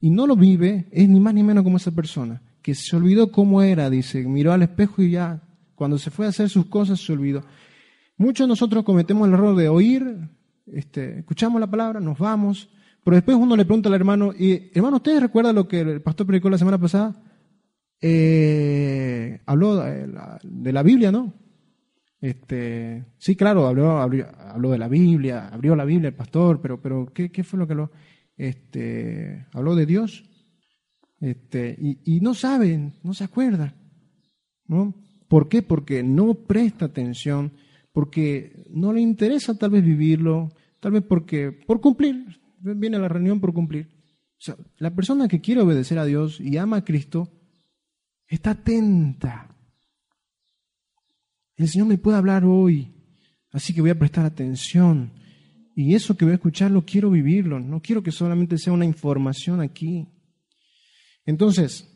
y 0.00 0.08
no 0.08 0.26
lo 0.26 0.34
vive, 0.34 0.86
es 0.90 1.06
ni 1.10 1.20
más 1.20 1.34
ni 1.34 1.42
menos 1.42 1.62
como 1.62 1.76
esa 1.76 1.90
persona, 1.90 2.40
que 2.62 2.74
se 2.74 2.96
olvidó 2.96 3.30
cómo 3.30 3.60
era, 3.60 3.90
dice, 3.90 4.24
miró 4.24 4.54
al 4.54 4.62
espejo 4.62 5.02
y 5.02 5.10
ya, 5.10 5.42
cuando 5.74 5.98
se 5.98 6.10
fue 6.10 6.26
a 6.26 6.30
hacer 6.30 6.48
sus 6.48 6.66
cosas, 6.66 7.00
se 7.00 7.12
olvidó. 7.12 7.44
Muchos 8.16 8.46
de 8.46 8.48
nosotros 8.48 8.84
cometemos 8.84 9.26
el 9.26 9.34
error 9.34 9.56
de 9.56 9.68
oír, 9.68 10.18
este, 10.66 11.18
escuchamos 11.18 11.60
la 11.60 11.70
palabra, 11.70 12.00
nos 12.00 12.18
vamos, 12.18 12.70
pero 13.02 13.16
después 13.16 13.36
uno 13.36 13.56
le 13.56 13.64
pregunta 13.64 13.88
al 13.88 13.94
hermano, 13.94 14.32
y, 14.32 14.70
hermano, 14.74 14.96
¿ustedes 14.96 15.20
recuerdan 15.20 15.54
lo 15.54 15.68
que 15.68 15.80
el 15.80 16.00
pastor 16.00 16.26
predicó 16.26 16.48
la 16.48 16.58
semana 16.58 16.78
pasada? 16.78 17.14
Eh, 18.00 19.40
habló 19.46 19.76
de 19.76 20.72
la, 20.72 20.82
Biblia, 20.82 21.12
¿no? 21.12 21.32
Este, 22.20 23.04
sí, 23.18 23.36
claro, 23.36 23.66
habló, 23.66 23.98
habló, 23.98 24.70
de 24.70 24.78
la 24.78 24.88
Biblia, 24.88 25.48
abrió 25.48 25.76
la 25.76 25.84
Biblia 25.84 26.08
el 26.08 26.14
pastor, 26.14 26.60
pero, 26.60 26.80
pero 26.80 27.12
¿qué, 27.12 27.44
fue 27.44 27.58
lo 27.58 27.66
que 27.66 27.74
lo 27.74 27.90
este, 28.36 29.46
habló 29.52 29.74
de 29.74 29.86
Dios, 29.86 30.24
este, 31.20 31.76
y, 31.78 32.20
no 32.20 32.34
saben, 32.34 32.94
no 33.02 33.14
se 33.14 33.24
acuerda. 33.24 33.74
¿no? 34.66 34.94
¿Por 35.28 35.48
qué? 35.48 35.62
Porque 35.62 36.02
no 36.02 36.34
presta 36.34 36.86
atención, 36.86 37.52
porque 37.92 38.64
no 38.70 38.92
le 38.92 39.00
interesa 39.00 39.56
tal 39.56 39.70
vez 39.70 39.84
vivirlo, 39.84 40.52
tal 40.80 40.92
vez 40.92 41.02
porque, 41.08 41.52
por 41.52 41.80
cumplir, 41.80 42.40
viene 42.60 42.96
a 42.96 43.00
la 43.00 43.08
reunión 43.08 43.40
por 43.40 43.52
cumplir. 43.52 43.88
O 44.36 44.42
sea, 44.44 44.56
la 44.78 44.94
persona 44.94 45.28
que 45.28 45.40
quiere 45.40 45.62
obedecer 45.62 45.98
a 45.98 46.04
Dios 46.04 46.40
y 46.40 46.56
ama 46.56 46.78
a 46.78 46.84
Cristo, 46.84 47.30
está 48.26 48.50
atenta. 48.50 49.54
El 51.56 51.68
Señor 51.68 51.86
me 51.86 51.98
puede 51.98 52.16
hablar 52.16 52.44
hoy, 52.44 52.92
así 53.52 53.72
que 53.72 53.80
voy 53.80 53.90
a 53.90 53.98
prestar 53.98 54.26
atención. 54.26 55.12
Y 55.76 55.94
eso 55.94 56.16
que 56.16 56.24
voy 56.24 56.32
a 56.32 56.36
escuchar 56.36 56.70
lo 56.70 56.84
quiero 56.84 57.10
vivirlo, 57.10 57.60
no 57.60 57.80
quiero 57.80 58.02
que 58.02 58.12
solamente 58.12 58.58
sea 58.58 58.72
una 58.72 58.84
información 58.84 59.60
aquí. 59.60 60.08
Entonces, 61.24 61.93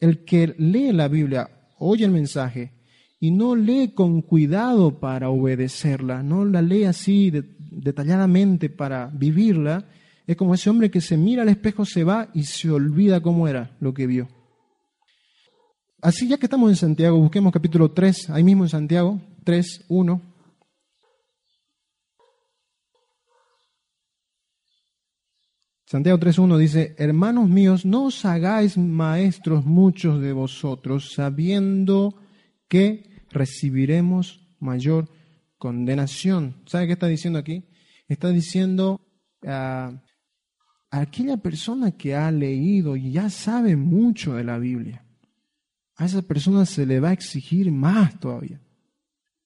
el 0.00 0.24
que 0.24 0.54
lee 0.58 0.92
la 0.92 1.08
Biblia, 1.08 1.48
oye 1.78 2.04
el 2.04 2.10
mensaje 2.10 2.72
y 3.18 3.30
no 3.30 3.56
lee 3.56 3.92
con 3.94 4.22
cuidado 4.22 5.00
para 5.00 5.30
obedecerla, 5.30 6.22
no 6.22 6.44
la 6.44 6.62
lee 6.62 6.84
así 6.84 7.30
detalladamente 7.30 8.68
para 8.68 9.06
vivirla, 9.06 9.86
es 10.26 10.36
como 10.36 10.54
ese 10.54 10.70
hombre 10.70 10.90
que 10.90 11.00
se 11.00 11.16
mira 11.16 11.42
al 11.42 11.48
espejo, 11.48 11.84
se 11.84 12.04
va 12.04 12.28
y 12.34 12.44
se 12.44 12.70
olvida 12.70 13.20
cómo 13.20 13.48
era 13.48 13.76
lo 13.80 13.94
que 13.94 14.06
vio. 14.06 14.28
Así 16.02 16.28
ya 16.28 16.36
que 16.36 16.46
estamos 16.46 16.70
en 16.70 16.76
Santiago, 16.76 17.18
busquemos 17.18 17.52
capítulo 17.52 17.90
3, 17.90 18.30
ahí 18.30 18.44
mismo 18.44 18.64
en 18.64 18.68
Santiago, 18.68 19.20
3, 19.44 19.86
1. 19.88 20.35
Santiago 25.86 26.18
3.1 26.18 26.58
dice, 26.58 26.96
hermanos 26.98 27.48
míos, 27.48 27.86
no 27.86 28.06
os 28.06 28.24
hagáis 28.24 28.76
maestros 28.76 29.64
muchos 29.64 30.20
de 30.20 30.32
vosotros, 30.32 31.12
sabiendo 31.12 32.20
que 32.66 33.24
recibiremos 33.30 34.44
mayor 34.58 35.08
condenación. 35.58 36.56
¿Sabe 36.66 36.88
qué 36.88 36.94
está 36.94 37.06
diciendo 37.06 37.38
aquí? 37.38 37.68
Está 38.08 38.30
diciendo 38.30 39.00
a 39.46 40.02
aquella 40.90 41.36
persona 41.36 41.92
que 41.92 42.16
ha 42.16 42.32
leído 42.32 42.96
y 42.96 43.12
ya 43.12 43.30
sabe 43.30 43.76
mucho 43.76 44.34
de 44.34 44.42
la 44.42 44.58
Biblia. 44.58 45.06
A 45.94 46.06
esa 46.06 46.22
persona 46.22 46.66
se 46.66 46.84
le 46.84 46.98
va 46.98 47.10
a 47.10 47.12
exigir 47.12 47.70
más 47.70 48.18
todavía. 48.18 48.60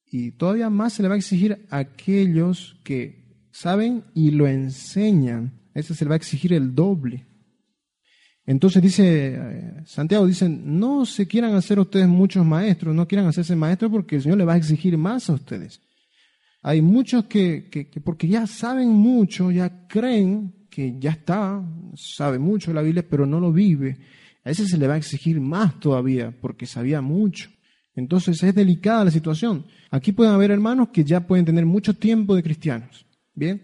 Y 0.07 0.31
todavía 0.31 0.71
más 0.71 0.93
se 0.93 1.03
le 1.03 1.07
va 1.07 1.13
a 1.13 1.19
exigir 1.19 1.67
a 1.69 1.77
aquellos 1.77 2.79
que 2.83 3.45
saben 3.51 4.05
y 4.15 4.31
lo 4.31 4.47
enseñan 4.47 5.60
ese 5.73 5.93
se 5.93 6.05
le 6.05 6.09
va 6.09 6.15
a 6.15 6.17
exigir 6.17 6.53
el 6.53 6.73
doble. 6.73 7.25
Entonces 8.45 8.81
dice, 8.81 9.35
eh, 9.35 9.83
Santiago 9.85 10.25
dice, 10.25 10.49
no 10.49 11.05
se 11.05 11.27
quieran 11.27 11.53
hacer 11.53 11.79
ustedes 11.79 12.07
muchos 12.07 12.45
maestros, 12.45 12.95
no 12.95 13.07
quieran 13.07 13.27
hacerse 13.27 13.55
maestros 13.55 13.91
porque 13.91 14.15
el 14.15 14.23
Señor 14.23 14.37
le 14.39 14.45
va 14.45 14.53
a 14.53 14.57
exigir 14.57 14.97
más 14.97 15.29
a 15.29 15.33
ustedes. 15.33 15.81
Hay 16.63 16.81
muchos 16.81 17.25
que, 17.25 17.69
que, 17.69 17.85
porque 18.01 18.27
ya 18.27 18.45
saben 18.45 18.89
mucho, 18.89 19.51
ya 19.51 19.87
creen 19.87 20.67
que 20.69 20.99
ya 20.99 21.11
está, 21.11 21.63
sabe 21.95 22.39
mucho 22.39 22.73
la 22.73 22.81
Biblia, 22.81 23.05
pero 23.07 23.25
no 23.25 23.39
lo 23.39 23.51
vive. 23.51 23.97
A 24.43 24.51
ese 24.51 24.65
se 24.67 24.77
le 24.77 24.87
va 24.87 24.95
a 24.95 24.97
exigir 24.97 25.39
más 25.39 25.79
todavía 25.79 26.35
porque 26.39 26.65
sabía 26.65 27.01
mucho. 27.01 27.49
Entonces 27.95 28.41
es 28.43 28.55
delicada 28.55 29.05
la 29.05 29.11
situación. 29.11 29.65
Aquí 29.89 30.11
pueden 30.11 30.33
haber 30.33 30.51
hermanos 30.51 30.89
que 30.89 31.03
ya 31.03 31.25
pueden 31.27 31.45
tener 31.45 31.65
mucho 31.65 31.93
tiempo 31.93 32.35
de 32.35 32.43
cristianos. 32.43 33.05
Bien, 33.33 33.61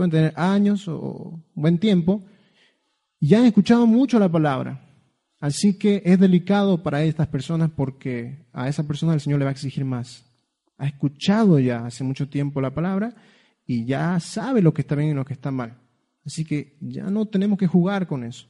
pueden 0.00 0.10
tener 0.10 0.32
años 0.36 0.88
o 0.88 1.42
buen 1.54 1.78
tiempo, 1.78 2.24
ya 3.20 3.38
han 3.38 3.46
escuchado 3.46 3.86
mucho 3.86 4.18
la 4.18 4.30
palabra. 4.30 4.82
Así 5.40 5.78
que 5.78 6.02
es 6.04 6.18
delicado 6.18 6.82
para 6.82 7.02
estas 7.02 7.28
personas 7.28 7.70
porque 7.74 8.46
a 8.52 8.68
esa 8.68 8.86
persona 8.86 9.14
el 9.14 9.20
Señor 9.20 9.38
le 9.38 9.44
va 9.44 9.50
a 9.50 9.52
exigir 9.52 9.84
más. 9.84 10.24
Ha 10.78 10.86
escuchado 10.86 11.58
ya 11.58 11.86
hace 11.86 12.04
mucho 12.04 12.28
tiempo 12.28 12.60
la 12.60 12.74
palabra 12.74 13.14
y 13.66 13.84
ya 13.84 14.18
sabe 14.20 14.62
lo 14.62 14.72
que 14.72 14.82
está 14.82 14.94
bien 14.94 15.10
y 15.10 15.14
lo 15.14 15.24
que 15.24 15.34
está 15.34 15.50
mal. 15.50 15.78
Así 16.24 16.44
que 16.44 16.76
ya 16.80 17.04
no 17.04 17.26
tenemos 17.26 17.58
que 17.58 17.66
jugar 17.66 18.06
con 18.06 18.24
eso. 18.24 18.46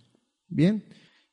Bien, 0.49 0.85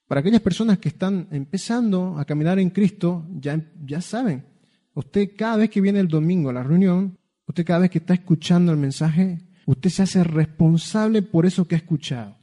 para 0.08 0.22
aquellas 0.22 0.42
personas 0.42 0.80
que 0.80 0.90
están 0.90 1.28
empezando 1.32 2.18
a 2.18 2.26
caminar 2.26 2.60
en 2.60 2.70
Cristo, 2.70 3.26
ya, 3.40 3.60
ya 3.86 4.02
saben. 4.02 4.46
Usted 4.94 5.32
cada 5.38 5.58
vez 5.58 5.70
que 5.70 5.82
viene 5.82 6.00
el 6.00 6.08
domingo 6.08 6.50
a 6.50 6.54
la 6.54 6.64
reunión, 6.64 7.18
usted 7.48 7.66
cada 7.66 7.80
vez 7.80 7.92
que 7.92 8.00
está 8.00 8.14
escuchando 8.14 8.72
el 8.72 8.78
mensaje, 8.78 9.40
Usted 9.66 9.90
se 9.90 10.04
hace 10.04 10.24
responsable 10.24 11.22
por 11.22 11.46
eso 11.46 11.68
que 11.68 11.76
ha 11.76 11.78
escuchado. 11.78 12.38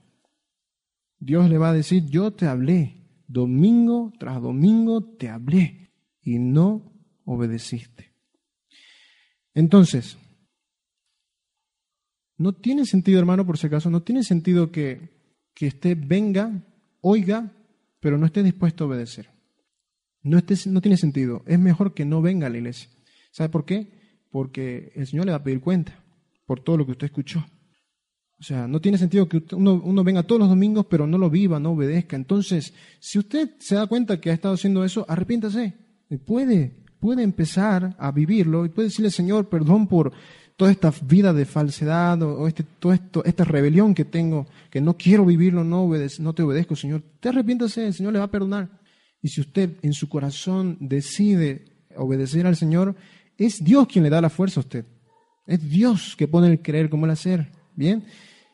Dios 1.19 1.51
le 1.51 1.59
va 1.59 1.71
a 1.71 1.75
decir, 1.75 2.07
yo 2.07 2.33
te 2.33 2.47
hablé, 2.47 2.97
domingo 3.29 4.13
tras 4.19 4.41
domingo 4.41 5.17
te 5.17 5.29
hablé 5.29 5.93
y 6.23 6.39
no 6.39 6.93
obedeciste. 7.25 8.15
Entonces, 9.53 10.17
no 12.39 12.55
tiene 12.55 12.87
sentido, 12.87 13.19
hermano, 13.19 13.45
por 13.45 13.59
si 13.59 13.67
acaso, 13.67 13.91
no 13.91 14.03
tiene 14.03 14.23
sentido 14.23 14.73
que, 14.73 15.45
que 15.53 15.67
usted 15.67 15.99
venga, 16.01 16.65
oiga, 17.03 17.53
pero 18.01 18.17
no 18.17 18.25
esté 18.25 18.43
dispuesto 18.43 18.85
a 18.85 18.87
obedecer. 18.87 19.29
No, 20.23 20.39
no 20.67 20.81
tiene 20.81 20.97
sentido. 20.97 21.43
Es 21.47 21.59
mejor 21.59 21.93
que 21.93 22.07
no 22.07 22.23
venga 22.23 22.47
a 22.47 22.51
la 22.51 22.57
iglesia. 22.57 22.89
¿Sabe 23.31 23.51
por 23.51 23.67
qué? 23.67 23.93
Porque 24.31 24.93
el 24.95 25.07
Señor 25.07 25.27
le 25.27 25.33
va 25.33 25.39
a 25.39 25.45
pedir 25.45 25.61
cuenta 25.61 26.00
por 26.51 26.59
todo 26.59 26.79
lo 26.79 26.85
que 26.85 26.91
usted 26.91 27.05
escuchó. 27.05 27.47
O 28.41 28.43
sea, 28.43 28.67
no 28.67 28.81
tiene 28.81 28.99
sentido 28.99 29.29
que 29.29 29.41
uno, 29.53 30.03
venga 30.03 30.25
todos 30.25 30.41
los 30.41 30.49
domingos, 30.49 30.85
pero 30.91 31.07
no 31.07 31.17
lo 31.17 31.31
viva, 31.31 31.61
no 31.61 31.71
obedezca. 31.71 32.17
Entonces, 32.17 32.75
si 32.99 33.21
usted 33.21 33.51
se 33.61 33.77
da 33.77 33.87
cuenta 33.87 34.21
que 34.21 34.31
ha 34.31 34.35
estado 34.35 34.55
haciendo 34.55 34.85
eso, 34.85 35.07
arrepiéntase. 35.09 35.75
Y 36.11 36.17
puede, 36.17 36.75
puede 36.99 37.23
empezar 37.23 37.95
a 37.97 38.11
vivirlo 38.11 38.67
y 38.67 38.71
puede 38.71 38.89
decirle, 38.89 39.13
Señor, 39.13 39.49
perdón 39.49 39.87
por 39.87 40.13
toda 40.57 40.73
esta 40.73 40.93
vida 41.03 41.33
de 41.33 41.45
falsedad 41.45 42.21
o, 42.21 42.49
este, 42.49 42.65
todo 42.65 42.95
esto, 42.95 43.25
esta 43.25 43.45
rebelión 43.45 43.95
que 43.95 44.05
tengo, 44.05 44.49
que 44.71 44.81
no 44.81 44.97
quiero 44.97 45.25
vivirlo, 45.25 45.63
no, 45.63 45.89
no 46.19 46.35
te 46.35 46.43
obedezco, 46.43 46.75
Señor. 46.75 47.05
Te 47.21 47.29
arrepiéntase, 47.29 47.87
el 47.87 47.95
Señor 47.95 48.13
le 48.13 48.19
va 48.19 48.25
a 48.25 48.33
perdonar. 48.33 48.81
Y 49.23 49.29
si 49.29 49.41
usted 49.41 49.77
en 49.83 49.93
su 49.93 50.09
corazón 50.09 50.79
decide 50.81 51.87
obedecer 51.95 52.45
al 52.45 52.57
Señor, 52.57 52.97
es 53.39 53.63
Dios 53.63 53.87
quien 53.87 54.03
le 54.03 54.11
da 54.11 54.21
la 54.21 54.31
fuerza 54.31 54.59
a 54.59 54.65
usted. 54.65 54.85
Es 55.47 55.69
Dios 55.69 56.15
que 56.17 56.29
pone 56.29 56.49
el 56.49 56.63
creer 56.63 56.91
como 56.91 57.07
el 57.07 57.13
hacer. 57.13 57.51
Bien. 57.75 58.05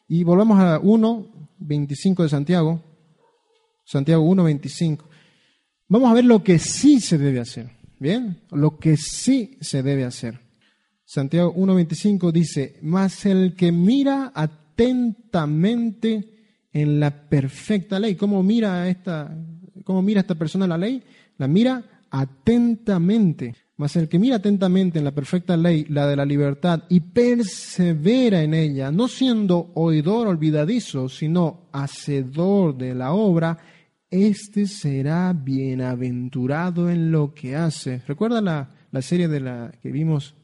Y 0.08 0.24
volvamos 0.24 0.58
a 0.58 0.78
1, 0.78 1.26
25 1.58 2.22
de 2.22 2.28
Santiago. 2.28 2.82
Santiago 3.84 4.24
1.25. 4.24 5.04
Vamos 5.88 6.10
a 6.10 6.14
ver 6.14 6.24
lo 6.24 6.42
que 6.42 6.58
sí 6.58 7.00
se 7.00 7.18
debe 7.18 7.40
hacer. 7.40 7.70
¿Bien? 7.98 8.42
Lo 8.50 8.78
que 8.78 8.96
sí 8.96 9.58
se 9.60 9.82
debe 9.82 10.04
hacer. 10.04 10.40
Santiago 11.04 11.54
1.25 11.54 12.32
dice, 12.32 12.78
mas 12.82 13.26
el 13.26 13.54
que 13.54 13.70
mira 13.72 14.32
atentamente 14.34 16.32
en 16.72 17.00
la 17.00 17.28
perfecta 17.28 18.00
ley, 18.00 18.16
¿cómo 18.16 18.42
mira 18.42 18.88
esta, 18.88 19.32
cómo 19.84 20.02
mira 20.02 20.20
esta 20.20 20.34
persona 20.34 20.66
la 20.66 20.76
ley? 20.76 21.02
La 21.38 21.46
mira 21.46 22.02
atentamente. 22.10 23.54
Mas 23.76 23.94
el 23.96 24.08
que 24.08 24.18
mira 24.18 24.36
atentamente 24.36 24.98
en 24.98 25.04
la 25.04 25.14
perfecta 25.14 25.56
ley, 25.56 25.84
la 25.88 26.06
de 26.06 26.16
la 26.16 26.24
libertad, 26.24 26.84
y 26.88 27.00
persevera 27.00 28.42
en 28.42 28.54
ella, 28.54 28.90
no 28.90 29.06
siendo 29.06 29.70
oidor 29.74 30.28
olvidadizo, 30.28 31.08
sino 31.08 31.68
hacedor 31.72 32.76
de 32.76 32.94
la 32.94 33.12
obra, 33.12 33.58
éste 34.10 34.66
será 34.66 35.32
bienaventurado 35.34 36.88
en 36.90 37.10
lo 37.12 37.34
que 37.34 37.54
hace. 37.54 38.00
¿Recuerda 38.06 38.40
la, 38.40 38.70
la 38.90 39.02
serie 39.02 39.28
de 39.28 39.40
la 39.40 39.72
que 39.82 39.90
vimos 39.90 40.34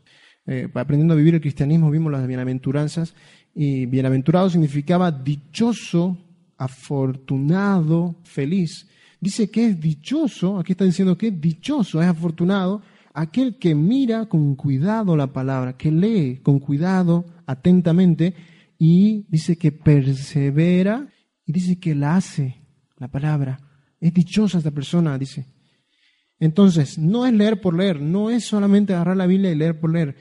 eh, 0.47 0.69
aprendiendo 0.75 1.15
a 1.15 1.17
vivir 1.17 1.35
el 1.35 1.41
cristianismo, 1.41 1.91
vimos 1.91 2.11
las 2.11 2.27
bienaventuranzas, 2.27 3.15
y 3.55 3.87
bienaventurado 3.87 4.51
significaba 4.51 5.13
dichoso, 5.13 6.19
afortunado, 6.57 8.17
feliz. 8.25 8.89
Dice 9.21 9.51
que 9.51 9.67
es 9.67 9.81
dichoso, 9.81 10.59
aquí 10.59 10.73
está 10.73 10.85
diciendo 10.85 11.17
que 11.17 11.29
es 11.29 11.41
dichoso, 11.41 12.03
es 12.03 12.09
afortunado, 12.09 12.83
aquel 13.15 13.59
que 13.59 13.75
mira 13.75 14.27
con 14.27 14.55
cuidado 14.57 15.17
la 15.17 15.33
palabra, 15.33 15.77
que 15.77 15.91
lee 15.91 16.41
con 16.43 16.59
cuidado, 16.59 17.27
atentamente, 17.47 18.35
y 18.79 19.27
dice 19.29 19.57
que 19.57 19.73
persevera, 19.73 21.09
y 21.45 21.53
dice 21.53 21.79
que 21.79 21.95
la 21.95 22.17
hace, 22.17 22.63
la 22.99 23.09
palabra. 23.09 23.61
Es 24.01 24.13
dichosa 24.13 24.59
esta 24.59 24.71
persona, 24.71 25.19
dice. 25.19 25.47
Entonces, 26.39 26.99
no 26.99 27.25
es 27.25 27.33
leer 27.33 27.61
por 27.61 27.77
leer, 27.77 28.01
no 28.01 28.31
es 28.31 28.45
solamente 28.45 28.95
agarrar 28.95 29.17
la 29.17 29.27
Biblia 29.27 29.53
y 29.53 29.55
leer 29.55 29.79
por 29.79 29.93
leer. 29.93 30.17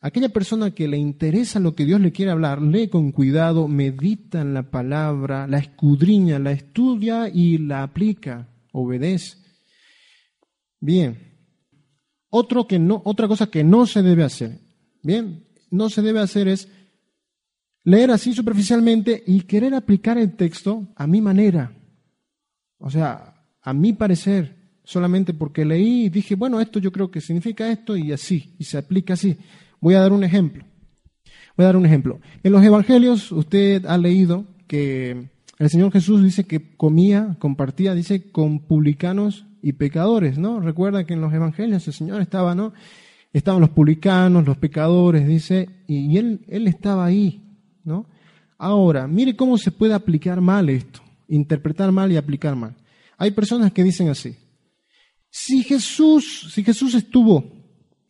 Aquella 0.00 0.28
persona 0.28 0.72
que 0.72 0.88
le 0.88 0.98
interesa 0.98 1.60
lo 1.60 1.76
que 1.76 1.84
Dios 1.84 2.00
le 2.00 2.10
quiere 2.10 2.32
hablar, 2.32 2.60
lee 2.60 2.88
con 2.88 3.12
cuidado, 3.12 3.68
medita 3.68 4.40
en 4.40 4.54
la 4.54 4.64
palabra, 4.64 5.46
la 5.46 5.58
escudriña, 5.58 6.40
la 6.40 6.50
estudia 6.50 7.28
y 7.28 7.58
la 7.58 7.84
aplica, 7.84 8.48
obedece. 8.72 9.36
Bien. 10.80 11.31
Otro 12.34 12.66
que 12.66 12.78
no, 12.78 13.02
otra 13.04 13.28
cosa 13.28 13.48
que 13.48 13.62
no 13.62 13.86
se 13.86 14.02
debe 14.02 14.24
hacer, 14.24 14.58
bien, 15.02 15.44
no 15.70 15.90
se 15.90 16.00
debe 16.00 16.20
hacer 16.20 16.48
es 16.48 16.66
leer 17.84 18.10
así 18.10 18.32
superficialmente 18.32 19.22
y 19.26 19.42
querer 19.42 19.74
aplicar 19.74 20.16
el 20.16 20.34
texto 20.34 20.88
a 20.96 21.06
mi 21.06 21.20
manera. 21.20 21.76
O 22.78 22.88
sea, 22.88 23.34
a 23.60 23.74
mi 23.74 23.92
parecer, 23.92 24.56
solamente 24.82 25.34
porque 25.34 25.66
leí 25.66 26.06
y 26.06 26.08
dije, 26.08 26.34
bueno, 26.34 26.58
esto 26.58 26.78
yo 26.78 26.90
creo 26.90 27.10
que 27.10 27.20
significa 27.20 27.70
esto 27.70 27.98
y 27.98 28.12
así, 28.12 28.54
y 28.58 28.64
se 28.64 28.78
aplica 28.78 29.12
así. 29.12 29.36
Voy 29.78 29.92
a 29.92 30.00
dar 30.00 30.12
un 30.12 30.24
ejemplo. 30.24 30.64
Voy 31.54 31.64
a 31.64 31.66
dar 31.66 31.76
un 31.76 31.84
ejemplo. 31.84 32.18
En 32.42 32.52
los 32.52 32.64
evangelios 32.64 33.30
usted 33.30 33.84
ha 33.84 33.98
leído 33.98 34.46
que 34.66 35.28
el 35.58 35.68
Señor 35.68 35.92
Jesús 35.92 36.22
dice 36.22 36.44
que 36.44 36.78
comía, 36.78 37.36
compartía, 37.38 37.94
dice, 37.94 38.32
con 38.32 38.60
publicanos 38.60 39.44
y 39.62 39.72
pecadores, 39.72 40.36
¿no? 40.36 40.60
Recuerda 40.60 41.04
que 41.04 41.14
en 41.14 41.20
los 41.20 41.32
evangelios 41.32 41.86
el 41.86 41.94
Señor 41.94 42.20
estaba, 42.20 42.54
¿no? 42.54 42.72
Estaban 43.32 43.60
los 43.60 43.70
publicanos, 43.70 44.44
los 44.44 44.58
pecadores, 44.58 45.26
dice, 45.26 45.68
y 45.86 46.18
él, 46.18 46.44
él 46.48 46.66
estaba 46.66 47.06
ahí, 47.06 47.40
¿no? 47.84 48.06
Ahora, 48.58 49.06
mire 49.06 49.36
cómo 49.36 49.56
se 49.56 49.70
puede 49.70 49.94
aplicar 49.94 50.40
mal 50.40 50.68
esto, 50.68 51.00
interpretar 51.28 51.92
mal 51.92 52.12
y 52.12 52.16
aplicar 52.16 52.56
mal. 52.56 52.74
Hay 53.16 53.30
personas 53.30 53.72
que 53.72 53.84
dicen 53.84 54.08
así, 54.08 54.36
si 55.30 55.62
Jesús, 55.62 56.50
si 56.52 56.62
Jesús 56.62 56.94
estuvo 56.94 57.44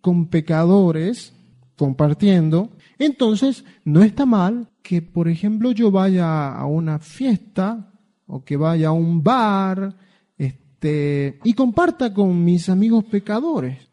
con 0.01 0.27
pecadores, 0.27 1.33
compartiendo, 1.77 2.71
entonces 2.99 3.65
no 3.85 4.03
está 4.03 4.27
mal 4.27 4.69
que, 4.83 5.03
por 5.03 5.29
ejemplo, 5.29 5.73
yo 5.73 5.91
vaya 5.91 6.53
a 6.53 6.67
una 6.67 6.99
fiesta 6.99 7.93
o 8.27 8.45
que 8.45 8.57
vaya 8.57 8.89
a 8.89 8.93
un 8.93 9.23
bar 9.23 9.97
este, 10.83 11.39
y 11.45 11.53
comparta 11.53 12.13
con 12.13 12.45
mis 12.45 12.69
amigos 12.69 13.05
pecadores. 13.05 13.89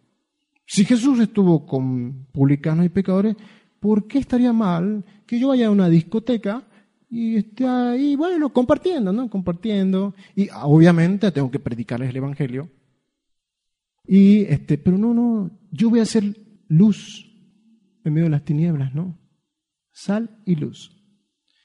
Si 0.65 0.85
Jesús 0.85 1.19
estuvo 1.19 1.65
con 1.65 2.25
publicanos 2.31 2.85
y 2.85 2.89
pecadores, 2.89 3.35
¿por 3.79 4.07
qué 4.07 4.17
estaría 4.17 4.53
mal 4.53 5.05
que 5.27 5.39
yo 5.39 5.49
vaya 5.49 5.67
a 5.67 5.71
una 5.71 5.87
discoteca 5.87 6.63
y 7.09 7.37
esté 7.37 7.67
ahí, 7.67 8.15
bueno, 8.15 8.51
compartiendo, 8.51 9.11
¿no? 9.13 9.29
Compartiendo. 9.29 10.15
Y 10.35 10.49
obviamente 10.63 11.31
tengo 11.31 11.49
que 11.51 11.59
predicarles 11.59 12.09
el 12.09 12.17
Evangelio. 12.17 12.69
Y 14.07 14.41
este, 14.45 14.77
pero 14.79 14.97
no, 14.97 15.13
no, 15.13 15.51
yo 15.71 15.89
voy 15.91 15.99
a 15.99 16.05
ser 16.05 16.35
luz 16.67 17.31
en 18.03 18.13
medio 18.13 18.25
de 18.25 18.31
las 18.31 18.45
tinieblas, 18.45 18.93
¿no? 18.95 19.15
Sal 19.91 20.41
y 20.45 20.55
luz. 20.55 20.91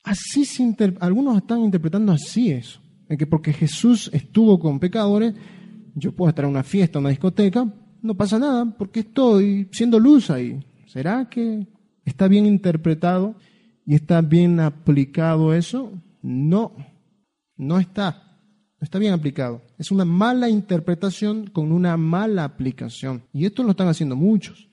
Así 0.02 0.44
se 0.44 0.74
algunos 1.00 1.38
están 1.38 1.60
interpretando 1.60 2.12
así 2.12 2.50
eso, 2.50 2.80
que 3.16 3.26
porque 3.26 3.52
Jesús 3.52 4.10
estuvo 4.12 4.58
con 4.58 4.80
pecadores, 4.80 5.34
yo 5.94 6.12
puedo 6.12 6.28
estar 6.28 6.44
en 6.44 6.50
una 6.50 6.62
fiesta, 6.62 6.98
en 6.98 7.04
una 7.04 7.10
discoteca, 7.10 7.72
no 8.02 8.14
pasa 8.14 8.38
nada, 8.38 8.66
porque 8.76 9.00
estoy 9.00 9.68
siendo 9.72 9.98
luz 9.98 10.30
ahí. 10.30 10.60
¿Será 10.86 11.28
que 11.28 11.66
está 12.04 12.28
bien 12.28 12.46
interpretado 12.46 13.36
y 13.86 13.94
está 13.94 14.20
bien 14.20 14.60
aplicado 14.60 15.54
eso? 15.54 15.92
No, 16.22 16.76
no 17.56 17.78
está, 17.78 18.38
no 18.78 18.84
está 18.84 18.98
bien 18.98 19.12
aplicado. 19.12 19.62
Es 19.78 19.90
una 19.90 20.04
mala 20.04 20.48
interpretación 20.48 21.46
con 21.46 21.72
una 21.72 21.96
mala 21.96 22.44
aplicación. 22.44 23.24
Y 23.32 23.46
esto 23.46 23.62
lo 23.62 23.70
están 23.70 23.88
haciendo 23.88 24.16
muchos. 24.16 24.68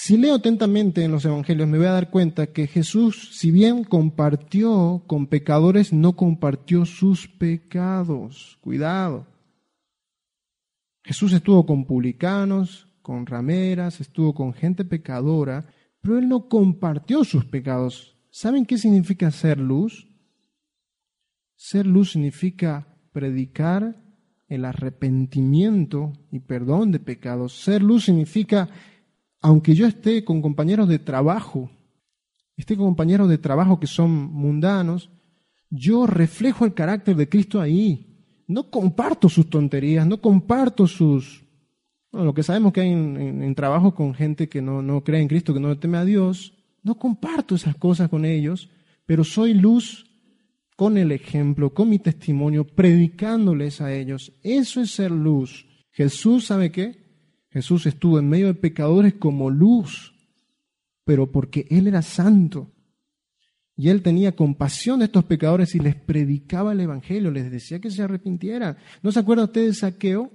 Si 0.00 0.16
leo 0.16 0.36
atentamente 0.36 1.02
en 1.02 1.10
los 1.10 1.24
evangelios, 1.24 1.66
me 1.66 1.76
voy 1.76 1.88
a 1.88 1.92
dar 1.92 2.10
cuenta 2.10 2.52
que 2.52 2.68
Jesús, 2.68 3.30
si 3.32 3.50
bien 3.50 3.82
compartió 3.82 5.02
con 5.08 5.26
pecadores, 5.26 5.92
no 5.92 6.14
compartió 6.14 6.86
sus 6.86 7.26
pecados. 7.26 8.58
Cuidado. 8.60 9.26
Jesús 11.02 11.32
estuvo 11.32 11.66
con 11.66 11.84
publicanos, 11.84 12.86
con 13.02 13.26
rameras, 13.26 14.00
estuvo 14.00 14.34
con 14.34 14.54
gente 14.54 14.84
pecadora, 14.84 15.66
pero 16.00 16.16
él 16.16 16.28
no 16.28 16.48
compartió 16.48 17.24
sus 17.24 17.44
pecados. 17.44 18.16
¿Saben 18.30 18.66
qué 18.66 18.78
significa 18.78 19.32
ser 19.32 19.58
luz? 19.58 20.08
Ser 21.56 21.86
luz 21.86 22.12
significa 22.12 22.86
predicar 23.10 24.00
el 24.46 24.64
arrepentimiento 24.64 26.12
y 26.30 26.38
perdón 26.38 26.92
de 26.92 27.00
pecados. 27.00 27.60
Ser 27.60 27.82
luz 27.82 28.04
significa 28.04 28.68
aunque 29.40 29.74
yo 29.74 29.86
esté 29.86 30.24
con 30.24 30.42
compañeros 30.42 30.88
de 30.88 30.98
trabajo, 30.98 31.70
esté 32.56 32.76
con 32.76 32.86
compañeros 32.86 33.28
de 33.28 33.38
trabajo 33.38 33.78
que 33.78 33.86
son 33.86 34.10
mundanos, 34.10 35.10
yo 35.70 36.06
reflejo 36.06 36.64
el 36.64 36.74
carácter 36.74 37.16
de 37.16 37.28
Cristo 37.28 37.60
ahí. 37.60 38.04
No 38.46 38.70
comparto 38.70 39.28
sus 39.28 39.48
tonterías, 39.50 40.06
no 40.06 40.20
comparto 40.20 40.86
sus... 40.86 41.44
Bueno, 42.10 42.24
lo 42.24 42.34
que 42.34 42.42
sabemos 42.42 42.72
que 42.72 42.80
hay 42.80 42.90
en, 42.90 43.54
trabajo 43.54 43.94
con 43.94 44.14
gente 44.14 44.48
que 44.48 44.62
no, 44.62 44.80
no 44.80 45.04
cree 45.04 45.20
en 45.20 45.28
Cristo, 45.28 45.52
que 45.52 45.60
no 45.60 45.78
teme 45.78 45.98
a 45.98 46.06
Dios, 46.06 46.54
no 46.82 46.96
comparto 46.98 47.54
esas 47.54 47.76
cosas 47.76 48.08
con 48.08 48.24
ellos, 48.24 48.70
pero 49.04 49.24
soy 49.24 49.52
luz 49.52 50.06
con 50.74 50.96
el 50.96 51.12
ejemplo, 51.12 51.74
con 51.74 51.90
mi 51.90 51.98
testimonio, 51.98 52.64
predicándoles 52.64 53.82
a 53.82 53.92
ellos. 53.92 54.32
Eso 54.42 54.80
es 54.80 54.92
ser 54.92 55.10
luz. 55.10 55.66
Jesús, 55.90 56.46
¿sabe 56.46 56.72
qué? 56.72 57.07
Jesús 57.50 57.86
estuvo 57.86 58.18
en 58.18 58.28
medio 58.28 58.46
de 58.48 58.54
pecadores 58.54 59.14
como 59.14 59.50
luz, 59.50 60.14
pero 61.04 61.30
porque 61.32 61.66
Él 61.70 61.86
era 61.86 62.02
santo. 62.02 62.70
Y 63.76 63.90
Él 63.90 64.02
tenía 64.02 64.34
compasión 64.34 64.98
de 64.98 65.06
estos 65.06 65.24
pecadores 65.24 65.74
y 65.74 65.78
les 65.78 65.94
predicaba 65.94 66.72
el 66.72 66.80
Evangelio, 66.80 67.30
les 67.30 67.50
decía 67.50 67.78
que 67.78 67.90
se 67.90 68.02
arrepintieran. 68.02 68.76
¿No 69.02 69.12
se 69.12 69.20
acuerda 69.20 69.44
usted 69.44 69.66
de 69.66 69.74
Saqueo? 69.74 70.32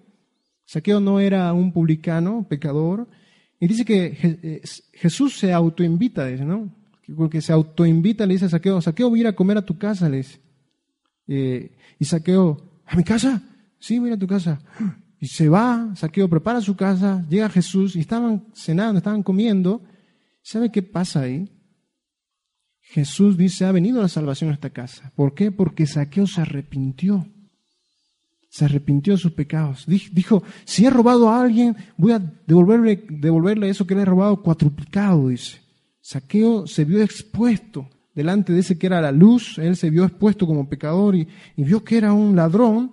Saqueo 0.65 0.99
no 0.99 1.19
era 1.19 1.51
un 1.53 1.73
publicano, 1.73 2.47
pecador. 2.49 3.09
Y 3.59 3.67
dice 3.67 3.85
que 3.85 4.17
eh, 4.21 4.61
Jesús 4.93 5.37
se 5.37 5.51
autoinvita, 5.51 6.25
dice, 6.25 6.45
¿no? 6.45 6.73
Porque 7.15 7.41
se 7.41 7.51
autoinvita, 7.51 8.25
le 8.25 8.35
dice 8.35 8.45
a 8.45 8.49
Saqueo, 8.49 8.81
Saqueo, 8.81 9.09
voy 9.09 9.19
a 9.19 9.21
ir 9.21 9.27
a 9.27 9.35
comer 9.35 9.57
a 9.57 9.65
tu 9.65 9.77
casa, 9.77 10.07
le 10.07 10.17
dice. 10.17 10.39
Eh, 11.27 11.75
y 11.99 12.05
Saqueo, 12.05 12.81
¿a 12.85 12.95
mi 12.95 13.03
casa? 13.03 13.43
Sí, 13.77 13.99
voy 13.99 14.07
a 14.07 14.11
ir 14.13 14.15
a 14.15 14.19
tu 14.19 14.27
casa. 14.27 14.61
Y 15.23 15.27
se 15.27 15.47
va, 15.47 15.93
Saqueo 15.95 16.27
prepara 16.27 16.59
su 16.59 16.75
casa, 16.75 17.25
llega 17.29 17.47
Jesús 17.47 17.95
y 17.95 18.01
estaban 18.01 18.43
cenando, 18.53 18.97
estaban 18.97 19.23
comiendo. 19.23 19.81
¿Sabe 20.41 20.69
qué 20.69 20.83
pasa 20.83 21.21
ahí? 21.21 21.49
Jesús 22.81 23.37
dice, 23.37 23.63
ha 23.63 23.71
venido 23.71 24.01
la 24.01 24.09
salvación 24.09 24.49
a 24.49 24.53
esta 24.53 24.71
casa. 24.71 25.13
¿Por 25.15 25.33
qué? 25.33 25.49
Porque 25.49 25.85
Saqueo 25.85 26.27
se 26.27 26.41
arrepintió. 26.41 27.25
Se 28.49 28.65
arrepintió 28.65 29.13
de 29.13 29.17
sus 29.17 29.31
pecados. 29.31 29.85
Dijo, 29.87 30.43
si 30.65 30.85
he 30.85 30.89
robado 30.89 31.29
a 31.29 31.41
alguien, 31.41 31.77
voy 31.95 32.11
a 32.11 32.19
devolverle, 32.19 33.05
devolverle 33.09 33.69
eso 33.69 33.87
que 33.87 33.95
le 33.95 34.01
he 34.01 34.05
robado 34.05 34.43
cuatruplicado, 34.43 35.29
dice. 35.29 35.61
Saqueo 36.01 36.67
se 36.67 36.83
vio 36.83 37.01
expuesto 37.01 37.89
delante 38.13 38.51
de 38.51 38.59
ese 38.59 38.77
que 38.77 38.87
era 38.87 38.99
la 38.99 39.13
luz, 39.13 39.57
él 39.57 39.77
se 39.77 39.89
vio 39.89 40.03
expuesto 40.03 40.45
como 40.45 40.67
pecador 40.67 41.15
y, 41.15 41.29
vio 41.55 41.81
que 41.81 41.97
era 41.97 42.11
un 42.11 42.35
ladrón 42.35 42.91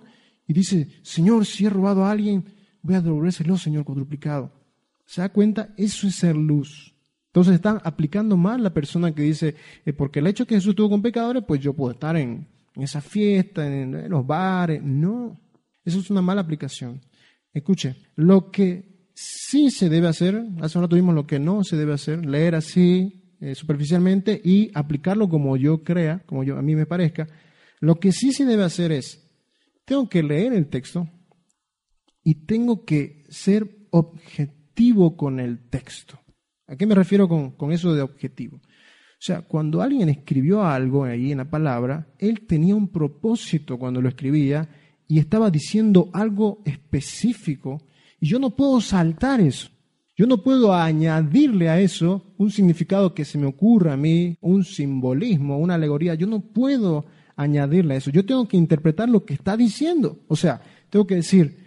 y 0.51 0.53
dice, 0.53 0.89
Señor, 1.01 1.45
si 1.45 1.65
he 1.65 1.69
robado 1.69 2.03
a 2.03 2.11
alguien, 2.11 2.43
voy 2.81 2.95
a 2.95 3.01
devolvérselo, 3.01 3.57
Señor, 3.57 3.85
cuadruplicado. 3.85 4.51
¿Se 5.05 5.21
da 5.21 5.29
cuenta? 5.29 5.73
Eso 5.77 6.07
es 6.07 6.15
ser 6.15 6.35
luz. 6.35 6.93
Entonces 7.27 7.53
están 7.53 7.79
aplicando 7.85 8.35
mal 8.35 8.61
la 8.61 8.73
persona 8.73 9.15
que 9.15 9.21
dice, 9.21 9.55
eh, 9.85 9.93
porque 9.93 10.19
el 10.19 10.27
hecho 10.27 10.45
que 10.45 10.55
Jesús 10.55 10.71
estuvo 10.71 10.89
con 10.89 11.01
pecadores, 11.01 11.45
pues 11.47 11.61
yo 11.61 11.71
puedo 11.71 11.93
estar 11.93 12.17
en, 12.17 12.49
esa 12.75 12.99
fiesta, 12.99 13.65
en, 13.65 14.09
los 14.09 14.27
bares. 14.27 14.83
No, 14.83 15.39
eso 15.85 15.99
es 15.99 16.09
una 16.09 16.21
mala 16.21 16.41
aplicación. 16.41 16.99
Escuche, 17.53 17.95
lo 18.17 18.51
que 18.51 19.07
sí 19.13 19.71
se 19.71 19.87
debe 19.87 20.09
hacer, 20.09 20.43
hace 20.59 20.77
un 20.77 20.83
rato 20.83 20.97
vimos 20.97 21.15
lo 21.15 21.25
que 21.25 21.39
no 21.39 21.63
se 21.63 21.77
debe 21.77 21.93
hacer, 21.93 22.25
leer 22.25 22.55
así 22.55 23.23
eh, 23.39 23.55
superficialmente 23.55 24.41
y 24.43 24.69
aplicarlo 24.73 25.29
como 25.29 25.55
yo 25.55 25.81
crea, 25.81 26.23
como 26.25 26.43
yo, 26.43 26.57
a 26.57 26.61
mí 26.61 26.75
me 26.75 26.85
parezca. 26.85 27.29
Lo 27.79 28.01
que 28.01 28.11
sí 28.11 28.33
se 28.33 28.43
debe 28.43 28.65
hacer 28.65 28.91
es, 28.91 29.30
tengo 29.91 30.07
que 30.07 30.23
leer 30.23 30.53
el 30.53 30.67
texto 30.67 31.05
y 32.23 32.45
tengo 32.45 32.85
que 32.85 33.25
ser 33.27 33.87
objetivo 33.89 35.17
con 35.17 35.37
el 35.37 35.67
texto. 35.67 36.17
¿A 36.65 36.77
qué 36.77 36.85
me 36.85 36.95
refiero 36.95 37.27
con, 37.27 37.73
eso 37.73 37.93
de 37.93 38.01
objetivo? 38.01 38.55
O 38.55 39.19
sea, 39.19 39.41
cuando 39.41 39.81
alguien 39.81 40.07
escribió 40.07 40.63
algo 40.63 41.03
ahí 41.03 41.33
en 41.33 41.39
la 41.39 41.49
palabra, 41.49 42.07
él 42.19 42.47
tenía 42.47 42.73
un 42.73 42.87
propósito 42.87 43.77
cuando 43.77 44.01
lo 44.01 44.07
escribía 44.07 44.69
y 45.09 45.19
estaba 45.19 45.51
diciendo 45.51 46.09
algo 46.13 46.61
específico 46.63 47.85
y 48.21 48.27
yo 48.27 48.39
no 48.39 48.55
puedo 48.55 48.79
saltar 48.79 49.41
eso. 49.41 49.71
Yo 50.15 50.25
no 50.25 50.41
puedo 50.41 50.73
añadirle 50.73 51.67
a 51.67 51.81
eso 51.81 52.33
un 52.37 52.49
significado 52.49 53.13
que 53.13 53.25
se 53.25 53.37
me 53.37 53.45
ocurra 53.45 53.91
a 53.91 53.97
mí, 53.97 54.37
un 54.39 54.63
simbolismo, 54.63 55.57
una 55.57 55.73
alegoría. 55.73 56.15
Yo 56.15 56.27
no 56.27 56.39
puedo 56.39 57.07
añadirle 57.43 57.95
a 57.95 57.97
eso. 57.97 58.11
Yo 58.11 58.25
tengo 58.25 58.47
que 58.47 58.57
interpretar 58.57 59.09
lo 59.09 59.25
que 59.25 59.33
está 59.33 59.57
diciendo. 59.57 60.19
O 60.27 60.35
sea, 60.35 60.61
tengo 60.89 61.05
que 61.07 61.15
decir, 61.15 61.57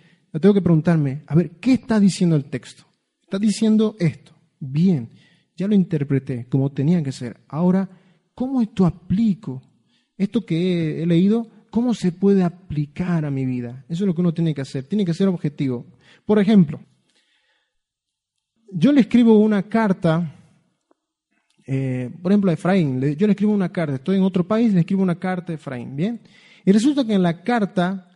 tengo 0.41 0.55
que 0.55 0.63
preguntarme, 0.63 1.23
a 1.27 1.35
ver, 1.35 1.53
¿qué 1.61 1.75
está 1.75 2.01
diciendo 2.01 2.37
el 2.37 2.47
texto? 2.47 2.85
Está 3.23 3.39
diciendo 3.39 3.97
esto. 3.99 4.33
Bien, 4.59 5.11
ya 5.57 5.69
lo 5.69 5.75
interpreté 5.75 6.47
como 6.49 6.73
tenía 6.73 7.03
que 7.03 7.13
ser. 7.13 7.39
Ahora, 7.49 7.89
¿cómo 8.35 8.61
esto 8.61 8.87
aplico? 8.87 9.63
Esto 10.17 10.45
que 10.45 11.03
he, 11.03 11.07
leído, 11.07 11.49
¿cómo 11.71 11.95
se 11.95 12.13
puede 12.13 12.43
aplicar 12.43 13.25
a 13.25 13.31
mi 13.31 13.45
vida? 13.45 13.85
Eso 13.89 14.05
es 14.05 14.07
lo 14.07 14.15
que 14.15 14.21
uno 14.21 14.35
tiene 14.35 14.55
que 14.55 14.61
hacer. 14.61 14.85
Tiene 14.85 15.05
que 15.05 15.15
ser 15.15 15.29
objetivo. 15.29 15.87
Por 16.25 16.39
ejemplo, 16.39 16.81
yo 18.73 18.93
le 18.93 19.03
escribo 19.03 19.39
una 19.39 19.65
carta, 19.65 20.35
eh, 21.67 22.11
por 22.23 22.33
ejemplo, 22.33 22.51
a 22.51 22.55
Efraín. 22.55 23.01
Yo 23.17 23.27
le 23.27 23.33
escribo 23.33 23.53
una 23.53 23.73
carta. 23.73 23.97
Estoy 23.97 24.17
en 24.17 24.23
otro 24.23 24.47
país, 24.47 24.73
le 24.73 24.81
escribo 24.81 25.03
una 25.03 25.19
carta 25.19 25.53
a 25.53 25.55
Efraín. 25.57 25.97
Bien. 25.97 26.21
Y 26.65 26.73
resulta 26.73 27.05
que 27.05 27.15
en 27.15 27.23
la 27.23 27.43
carta 27.43 28.11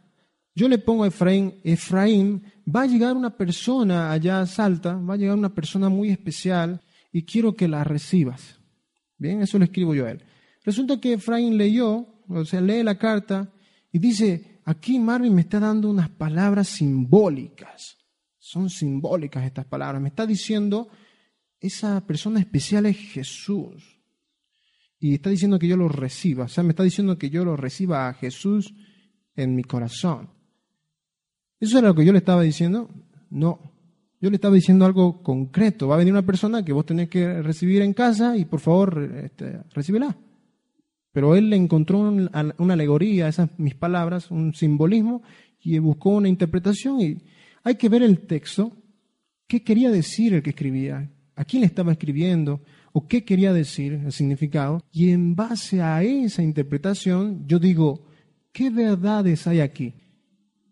yo 0.55 0.69
le 0.69 0.79
pongo 0.79 1.05
a 1.05 1.09
Efraín, 1.09 1.55
Efraín, 1.63 2.43
va 2.67 2.83
a 2.83 2.87
llegar 2.87 3.17
una 3.17 3.37
persona 3.37 4.11
allá 4.11 4.41
a 4.41 4.47
Salta, 4.47 4.97
va 4.97 5.15
a 5.15 5.17
llegar 5.17 5.37
una 5.37 5.55
persona 5.55 5.89
muy 5.89 6.11
especial 6.11 6.81
y 7.13 7.23
quiero 7.23 7.55
que 7.55 7.69
la 7.69 7.85
recibas. 7.85 8.59
Bien, 9.17 9.41
eso 9.41 9.59
le 9.59 9.67
escribo 9.67 9.95
yo 9.95 10.07
a 10.07 10.11
él. 10.11 10.23
Resulta 10.65 11.01
que 11.01 11.13
Efraín 11.15 11.57
leyó, 11.57 12.07
o 12.29 12.45
sea, 12.45 12.61
lee 12.61 12.83
la 12.83 12.99
carta 12.99 13.53
y 13.93 13.99
dice, 13.99 14.61
aquí 14.65 14.99
Marvin 14.99 15.35
me 15.35 15.43
está 15.43 15.61
dando 15.61 15.89
unas 15.89 16.11
palabras 16.11 16.69
simbólicas. 16.69 17.97
Son 18.39 18.69
simbólicas 18.69 19.45
estas 19.45 19.65
palabras. 19.65 20.03
Me 20.03 20.09
está 20.09 20.27
diciendo, 20.27 20.89
esa 21.61 22.07
persona 22.07 22.41
especial 22.41 22.87
es 22.87 22.97
Jesús. 22.97 23.99
Y 25.01 25.15
está 25.15 25.31
diciendo 25.31 25.59
que 25.59 25.69
yo 25.69 25.77
lo 25.77 25.89
reciba. 25.89 26.45
O 26.45 26.49
sea, 26.49 26.65
me 26.65 26.71
está 26.71 26.83
diciendo 26.83 27.19
que 27.19 27.31
yo 27.31 27.45
lo 27.45 27.57
reciba 27.57 28.09
a 28.09 28.15
Jesús 28.15 28.75
en 29.37 29.55
mi 29.55 29.63
corazón. 29.63 30.31
¿Eso 31.61 31.79
era 31.79 31.89
lo 31.89 31.95
que 31.95 32.05
yo 32.05 32.13
le 32.13 32.19
estaba 32.19 32.43
diciendo? 32.43 32.89
No. 33.31 33.73
Yo 34.21 34.31
le 34.31 34.37
estaba 34.37 34.55
diciendo 34.55 34.85
algo 34.85 35.23
concreto. 35.23 35.89
Va 35.89 35.95
a 35.95 35.99
venir 35.99 36.13
una 36.13 36.27
persona 36.27 36.65
que 36.65 36.73
vos 36.73 36.87
tenés 36.87 37.09
que 37.09 37.43
recibir 37.43 37.83
en 37.83 37.95
casa 37.95 38.37
y 38.37 38.45
por 38.45 38.61
favor 38.61 39.03
este, 39.23 39.63
recíbela. 39.73 40.17
Pero 41.13 41.37
él 41.37 41.51
le 41.51 41.57
encontró 41.57 42.01
una 42.01 42.75
alegoría 42.75 43.29
esas 43.29 43.51
mis 43.59 43.75
palabras, 43.75 44.31
un 44.31 44.55
simbolismo, 44.55 45.23
y 45.61 45.79
buscó 45.79 46.11
una 46.11 46.29
interpretación. 46.29 47.01
Y 47.01 47.19
hay 47.63 47.77
que 47.77 47.89
ver 47.89 48.03
el 48.03 48.21
texto, 48.27 48.77
qué 49.47 49.63
quería 49.63 49.91
decir 49.91 50.35
el 50.35 50.43
que 50.43 50.51
escribía, 50.51 51.11
a 51.39 51.45
quién 51.45 51.61
le 51.61 51.67
estaba 51.69 51.93
escribiendo, 51.93 52.61
o 52.93 53.07
qué 53.07 53.25
quería 53.25 53.53
decir 53.53 53.93
el 53.93 54.11
significado. 54.11 54.83
Y 54.91 55.11
en 55.11 55.37
base 55.37 55.81
a 55.81 56.03
esa 56.03 56.43
interpretación, 56.43 57.47
yo 57.47 57.61
digo, 57.61 58.05
¿qué 58.53 58.71
verdades 58.71 59.47
hay 59.47 59.61
aquí? 59.61 59.95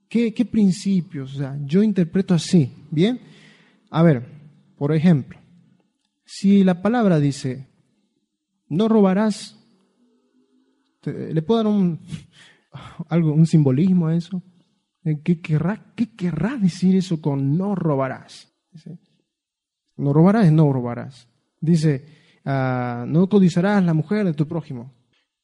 ¿Qué, 0.08 0.32
principios? 0.50 1.36
O 1.36 1.38
sea, 1.38 1.56
yo 1.64 1.84
interpreto 1.84 2.34
así, 2.34 2.72
¿bien? 2.90 3.20
A 3.90 4.02
ver, 4.02 4.24
por 4.76 4.92
ejemplo, 4.92 5.38
si 6.24 6.64
la 6.64 6.82
palabra 6.82 7.20
dice, 7.20 7.68
no 8.68 8.88
robarás, 8.88 9.56
¿le 11.04 11.42
puedo 11.42 11.62
dar 11.62 11.72
un, 11.72 12.00
algo, 13.08 13.32
un 13.32 13.46
simbolismo 13.46 14.08
a 14.08 14.16
eso? 14.16 14.42
¿Qué 15.22 15.40
querrá, 15.40 15.92
¿Qué 15.94 16.16
querrá 16.16 16.56
decir 16.56 16.96
eso 16.96 17.20
con 17.20 17.56
no 17.56 17.76
robarás? 17.76 18.52
No 19.96 20.12
robarás, 20.12 20.50
no 20.52 20.72
robarás. 20.72 21.28
Dice, 21.60 22.04
ah, 22.44 23.04
no 23.06 23.28
codiciarás 23.28 23.84
la 23.84 23.94
mujer 23.94 24.24
de 24.24 24.34
tu 24.34 24.46
prójimo 24.46 24.96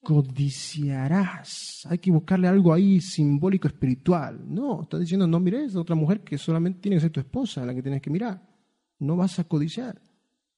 codiciarás. 0.02 1.86
Hay 1.88 1.98
que 1.98 2.10
buscarle 2.10 2.48
algo 2.48 2.72
ahí 2.72 3.00
simbólico, 3.00 3.68
espiritual. 3.68 4.40
No, 4.46 4.82
está 4.82 4.98
diciendo, 4.98 5.26
no 5.26 5.40
mires 5.40 5.74
a 5.74 5.80
otra 5.80 5.94
mujer 5.94 6.22
que 6.22 6.36
solamente 6.38 6.80
tiene 6.80 6.96
que 6.96 7.02
ser 7.02 7.10
tu 7.10 7.20
esposa, 7.20 7.64
la 7.64 7.74
que 7.74 7.82
tienes 7.82 8.02
que 8.02 8.10
mirar. 8.10 8.42
No 8.98 9.16
vas 9.16 9.38
a 9.38 9.44
codiciar. 9.44 10.00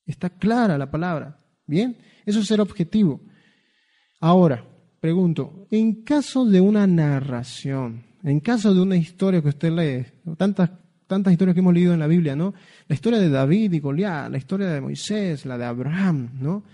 Está 0.07 0.31
clara 0.31 0.79
la 0.79 0.91
palabra. 0.91 1.39
¿Bien? 1.67 1.97
Eso 2.27 2.41
es 2.41 2.47
ser 2.47 2.61
objetivo. 2.61 3.21
Ahora, 4.21 4.67
pregunto, 5.01 5.67
en 5.71 6.03
caso 6.03 6.45
de 6.45 6.61
una 6.61 6.87
narración, 6.87 8.05
en 8.23 8.41
caso 8.41 8.75
de 8.75 8.81
una 8.81 8.97
historia 8.97 9.43
que 9.43 9.49
usted 9.49 9.73
lee, 9.73 10.35
tantas, 10.37 10.71
tantas 11.07 11.33
historias 11.33 11.55
que 11.55 11.61
hemos 11.61 11.75
leído 11.75 11.93
en 11.93 12.01
la 12.01 12.07
Biblia, 12.07 12.35
¿no? 12.35 12.55
La 12.89 12.95
historia 12.95 13.19
de 13.19 13.29
David 13.29 13.73
y 13.73 13.81
Goliat, 13.81 14.31
la 14.31 14.39
historia 14.39 14.69
de 14.69 14.81
Moisés, 14.81 15.47
la 15.47 15.59
de 15.59 15.65
Abraham, 15.65 16.31
¿no? 16.41 16.65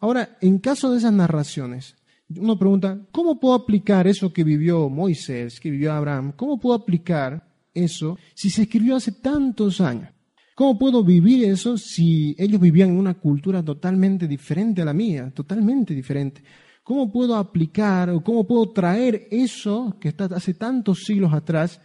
Ahora, 0.00 0.36
en 0.40 0.58
caso 0.58 0.90
de 0.90 0.98
esas 0.98 1.12
narraciones, 1.12 1.96
uno 2.36 2.58
pregunta, 2.58 2.98
¿cómo 3.10 3.40
puedo 3.40 3.54
aplicar 3.54 4.06
eso 4.06 4.32
que 4.32 4.44
vivió 4.44 4.88
Moisés, 4.88 5.58
que 5.58 5.70
vivió 5.70 5.92
Abraham? 5.92 6.32
¿Cómo 6.36 6.60
puedo 6.60 6.76
aplicar 6.76 7.44
eso 7.74 8.18
si 8.34 8.50
se 8.50 8.62
escribió 8.62 8.96
hace 8.96 9.12
tantos 9.12 9.80
años? 9.80 10.10
¿Cómo 10.54 10.78
puedo 10.78 11.02
vivir 11.02 11.44
eso 11.44 11.76
si 11.76 12.36
ellos 12.38 12.60
vivían 12.60 12.90
en 12.90 12.98
una 12.98 13.14
cultura 13.14 13.62
totalmente 13.62 14.28
diferente 14.28 14.82
a 14.82 14.84
la 14.84 14.92
mía, 14.92 15.32
totalmente 15.34 15.94
diferente? 15.94 16.42
¿Cómo 16.82 17.10
puedo 17.10 17.34
aplicar 17.36 18.10
o 18.10 18.22
cómo 18.22 18.46
puedo 18.46 18.70
traer 18.70 19.26
eso 19.30 19.96
que 20.00 20.08
está 20.08 20.24
hace 20.26 20.54
tantos 20.54 21.04
siglos 21.04 21.32
atrás 21.32 21.80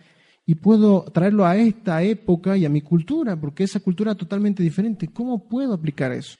y 0.45 0.55
puedo 0.55 1.03
traerlo 1.05 1.45
a 1.45 1.57
esta 1.57 2.03
época 2.03 2.55
y 2.57 2.65
a 2.65 2.69
mi 2.69 2.81
cultura, 2.81 3.39
porque 3.39 3.63
esa 3.63 3.79
cultura 3.79 4.11
es 4.11 4.17
totalmente 4.17 4.61
diferente? 4.61 5.07
¿Cómo 5.07 5.47
puedo 5.47 5.73
aplicar 5.73 6.11
eso? 6.11 6.37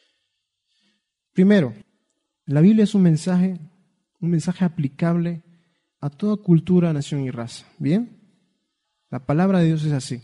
Primero, 1.34 1.74
la 2.46 2.62
Biblia 2.62 2.84
es 2.84 2.94
un 2.96 3.02
mensaje 3.02 3.60
un 4.26 4.32
mensaje 4.32 4.66
aplicable 4.66 5.44
a 6.02 6.10
toda 6.10 6.38
cultura, 6.38 6.94
nación 6.94 7.22
y 7.22 7.32
raza. 7.32 7.66
¿Bien? 7.78 8.10
La 9.10 9.26
palabra 9.26 9.60
de 9.60 9.68
Dios 9.68 9.84
es 9.84 9.94
así. 9.94 10.22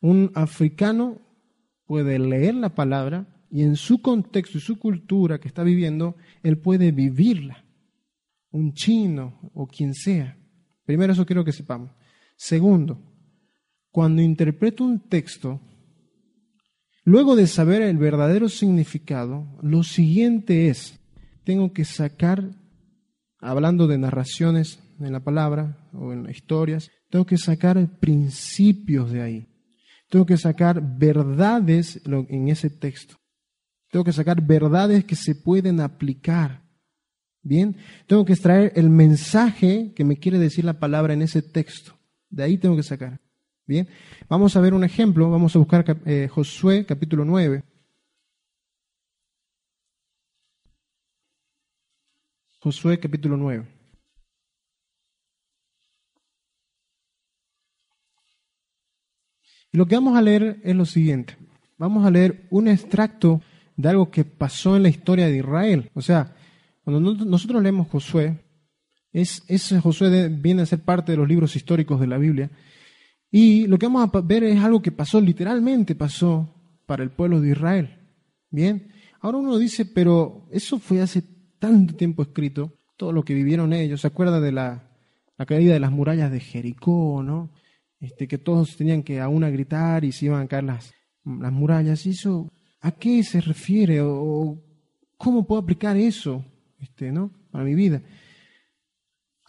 Un 0.00 0.32
africano 0.34 1.18
puede 1.84 2.18
leer 2.18 2.54
la 2.54 2.74
palabra 2.74 3.26
y 3.50 3.62
en 3.62 3.76
su 3.76 4.02
contexto 4.02 4.58
y 4.58 4.60
su 4.60 4.78
cultura 4.78 5.38
que 5.38 5.48
está 5.48 5.62
viviendo, 5.62 6.16
él 6.42 6.58
puede 6.58 6.92
vivirla. 6.92 7.64
Un 8.50 8.72
chino 8.74 9.50
o 9.54 9.66
quien 9.66 9.94
sea. 9.94 10.36
Primero 10.84 11.12
eso 11.12 11.26
quiero 11.26 11.44
que 11.44 11.52
sepamos. 11.52 11.90
Segundo, 12.38 13.02
cuando 13.90 14.22
interpreto 14.22 14.84
un 14.84 15.00
texto, 15.00 15.60
luego 17.02 17.34
de 17.34 17.48
saber 17.48 17.82
el 17.82 17.98
verdadero 17.98 18.48
significado, 18.48 19.58
lo 19.60 19.82
siguiente 19.82 20.68
es, 20.68 21.00
tengo 21.42 21.72
que 21.72 21.84
sacar 21.84 22.48
hablando 23.40 23.88
de 23.88 23.98
narraciones 23.98 24.78
en 25.00 25.12
la 25.12 25.18
palabra 25.18 25.90
o 25.92 26.12
en 26.12 26.30
historias, 26.30 26.92
tengo 27.10 27.26
que 27.26 27.38
sacar 27.38 27.98
principios 27.98 29.10
de 29.10 29.20
ahí. 29.20 29.46
Tengo 30.08 30.24
que 30.24 30.36
sacar 30.36 30.80
verdades 30.96 32.00
en 32.06 32.48
ese 32.48 32.70
texto. 32.70 33.16
Tengo 33.90 34.04
que 34.04 34.12
sacar 34.12 34.40
verdades 34.46 35.04
que 35.04 35.16
se 35.16 35.34
pueden 35.34 35.80
aplicar. 35.80 36.62
Bien, 37.42 37.76
tengo 38.06 38.24
que 38.24 38.34
extraer 38.34 38.72
el 38.76 38.90
mensaje 38.90 39.92
que 39.96 40.04
me 40.04 40.18
quiere 40.18 40.38
decir 40.38 40.64
la 40.64 40.78
palabra 40.78 41.14
en 41.14 41.22
ese 41.22 41.42
texto. 41.42 41.97
De 42.30 42.42
ahí 42.42 42.58
tengo 42.58 42.76
que 42.76 42.82
sacar. 42.82 43.20
Bien, 43.66 43.88
vamos 44.28 44.56
a 44.56 44.60
ver 44.60 44.74
un 44.74 44.84
ejemplo. 44.84 45.30
Vamos 45.30 45.54
a 45.54 45.58
buscar 45.58 45.84
eh, 46.06 46.28
Josué 46.28 46.86
capítulo 46.86 47.24
9. 47.24 47.62
Josué 52.60 52.98
capítulo 52.98 53.36
9. 53.36 53.66
Y 59.70 59.76
lo 59.76 59.86
que 59.86 59.94
vamos 59.94 60.16
a 60.16 60.22
leer 60.22 60.60
es 60.64 60.74
lo 60.74 60.86
siguiente. 60.86 61.36
Vamos 61.76 62.04
a 62.06 62.10
leer 62.10 62.46
un 62.50 62.68
extracto 62.68 63.42
de 63.76 63.88
algo 63.88 64.10
que 64.10 64.24
pasó 64.24 64.76
en 64.76 64.82
la 64.82 64.88
historia 64.88 65.26
de 65.26 65.36
Israel. 65.36 65.90
O 65.94 66.00
sea, 66.00 66.34
cuando 66.82 67.14
nosotros 67.24 67.62
leemos 67.62 67.88
Josué, 67.88 68.38
es, 69.12 69.42
ese 69.48 69.80
Josué 69.80 70.28
viene 70.28 70.62
a 70.62 70.66
ser 70.66 70.80
parte 70.80 71.12
de 71.12 71.18
los 71.18 71.28
libros 71.28 71.56
históricos 71.56 72.00
de 72.00 72.06
la 72.06 72.18
Biblia. 72.18 72.50
Y 73.30 73.66
lo 73.66 73.78
que 73.78 73.86
vamos 73.86 74.10
a 74.12 74.20
ver 74.20 74.44
es 74.44 74.58
algo 74.60 74.80
que 74.80 74.92
pasó, 74.92 75.20
literalmente 75.20 75.94
pasó 75.94 76.54
para 76.86 77.02
el 77.02 77.10
pueblo 77.10 77.40
de 77.40 77.50
Israel. 77.50 77.98
Bien, 78.50 78.90
ahora 79.20 79.38
uno 79.38 79.58
dice, 79.58 79.84
pero 79.84 80.48
eso 80.50 80.78
fue 80.78 81.02
hace 81.02 81.22
tanto 81.58 81.94
tiempo 81.94 82.22
escrito, 82.22 82.72
todo 82.96 83.12
lo 83.12 83.24
que 83.24 83.34
vivieron 83.34 83.72
ellos. 83.72 84.00
¿Se 84.00 84.06
acuerda 84.06 84.40
de 84.40 84.52
la, 84.52 84.90
la 85.36 85.46
caída 85.46 85.74
de 85.74 85.80
las 85.80 85.92
murallas 85.92 86.32
de 86.32 86.40
Jericó, 86.40 87.22
no? 87.22 87.50
Este, 88.00 88.28
que 88.28 88.38
todos 88.38 88.76
tenían 88.76 89.02
que 89.02 89.20
a 89.20 89.28
una 89.28 89.50
gritar 89.50 90.04
y 90.04 90.12
se 90.12 90.26
iban 90.26 90.42
a 90.42 90.48
caer 90.48 90.64
las, 90.64 90.94
las 91.24 91.52
murallas. 91.52 92.06
¿Y 92.06 92.10
eso 92.10 92.50
a 92.80 92.92
qué 92.92 93.22
se 93.22 93.40
refiere? 93.40 94.00
¿O 94.00 94.62
cómo 95.16 95.46
puedo 95.46 95.60
aplicar 95.60 95.96
eso 95.96 96.44
este, 96.78 97.12
¿no? 97.12 97.30
para 97.50 97.64
mi 97.64 97.74
vida? 97.74 98.02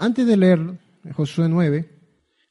Antes 0.01 0.25
de 0.25 0.37
leer 0.37 0.79
Josué 1.13 1.49
9, 1.49 1.89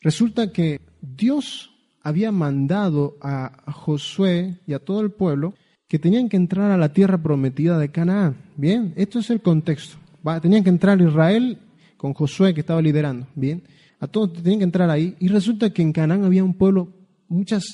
resulta 0.03 0.53
que 0.53 0.83
Dios 1.01 1.71
había 2.03 2.31
mandado 2.31 3.17
a 3.23 3.73
Josué 3.73 4.59
y 4.67 4.75
a 4.75 4.79
todo 4.79 5.01
el 5.01 5.11
pueblo 5.11 5.55
que 5.89 5.99
tenían 5.99 6.29
que 6.29 6.37
entrar 6.37 6.71
a 6.71 6.77
la 6.77 6.93
tierra 6.93 7.17
prometida 7.17 7.79
de 7.79 7.91
Canaán. 7.91 8.37
Bien, 8.55 8.93
esto 8.97 9.19
es 9.19 9.31
el 9.31 9.41
contexto. 9.41 9.97
tenían 10.43 10.63
que 10.63 10.69
entrar 10.69 11.01
Israel 11.01 11.59
con 11.97 12.13
Josué 12.13 12.53
que 12.53 12.61
estaba 12.61 12.83
liderando. 12.83 13.27
Bien, 13.35 13.63
a 13.99 14.07
todos 14.07 14.43
tenían 14.43 14.59
que 14.59 14.65
entrar 14.65 14.91
ahí. 14.91 15.17
Y 15.19 15.29
resulta 15.29 15.71
que 15.71 15.81
en 15.81 15.95
Canaán 15.95 16.25
había 16.25 16.45
un 16.45 16.53
pueblo, 16.53 16.93
muchas 17.29 17.65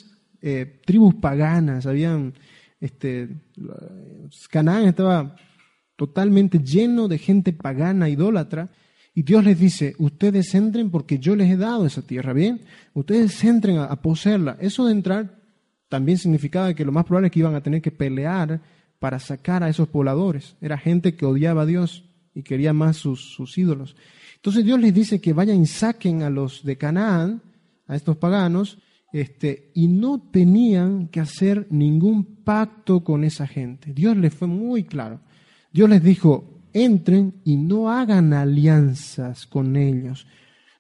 eh, 0.41 0.81
tribus 0.87 1.17
paganas, 1.17 1.87
habían, 1.87 2.35
este, 2.79 3.29
Canaán 4.51 4.85
estaba 4.85 5.35
totalmente 5.97 6.61
lleno 6.61 7.09
de 7.09 7.19
gente 7.19 7.53
pagana, 7.53 8.09
idólatra. 8.09 8.71
Y 9.15 9.23
Dios 9.23 9.45
les 9.45 9.59
dice, 9.59 9.95
ustedes 9.99 10.55
entren 10.55 10.91
porque 10.91 11.19
yo 11.19 11.37
les 11.37 11.49
he 11.51 11.57
dado 11.57 11.87
esa 11.87 12.03
tierra, 12.03 12.33
¿bien? 12.33 12.63
Ustedes 12.95 13.45
entren 13.45 13.79
a, 13.79 13.95
poseerla. 14.03 14.57
Eso 14.61 14.87
de 14.87 14.93
entrar 14.93 15.39
también 15.89 16.19
significaba 16.19 16.75
que 16.75 16.85
lo 16.85 16.91
más 16.91 17.05
probable 17.05 17.29
es 17.29 17.33
que 17.33 17.39
iban 17.39 17.55
a 17.55 17.63
tener 17.63 17.81
que 17.81 17.93
pelear 17.93 18.61
para 18.99 19.21
sacar 19.21 19.63
a 19.63 19.69
esos 19.69 19.87
pobladores. 19.89 20.57
Era 20.61 20.79
gente 20.79 21.15
que 21.15 21.27
odiaba 21.27 21.63
a 21.63 21.67
Dios 21.67 22.05
y 22.35 22.43
quería 22.43 22.73
más 22.73 22.97
sus, 22.97 23.33
sus 23.33 23.57
ídolos. 23.57 23.95
Entonces 24.35 24.65
Dios 24.65 24.81
les 24.81 24.93
dice 24.93 25.21
que 25.21 25.33
vayan 25.33 25.63
y 25.63 25.67
saquen 25.67 26.23
a 26.23 26.31
los 26.31 26.65
de 26.65 26.77
Canaán, 26.77 27.41
a 27.87 27.95
estos 27.95 28.17
paganos, 28.17 28.79
este, 29.13 29.71
y 29.75 29.87
no 29.87 30.21
tenían 30.33 31.07
que 31.07 31.21
hacer 31.21 31.69
ningún 31.71 32.43
pacto 32.43 33.05
con 33.05 33.23
esa 33.23 33.47
gente. 33.47 33.93
Dios 33.93 34.17
les 34.17 34.35
fue 34.35 34.49
muy 34.49 34.83
claro. 34.83 35.21
Dios 35.73 35.89
les 35.89 36.03
dijo, 36.03 36.54
entren 36.75 37.41
y 37.45 37.57
no 37.57 37.91
hagan 37.91 38.35
alianzas 38.35 39.47
con 39.47 39.77
ellos. 39.77 40.27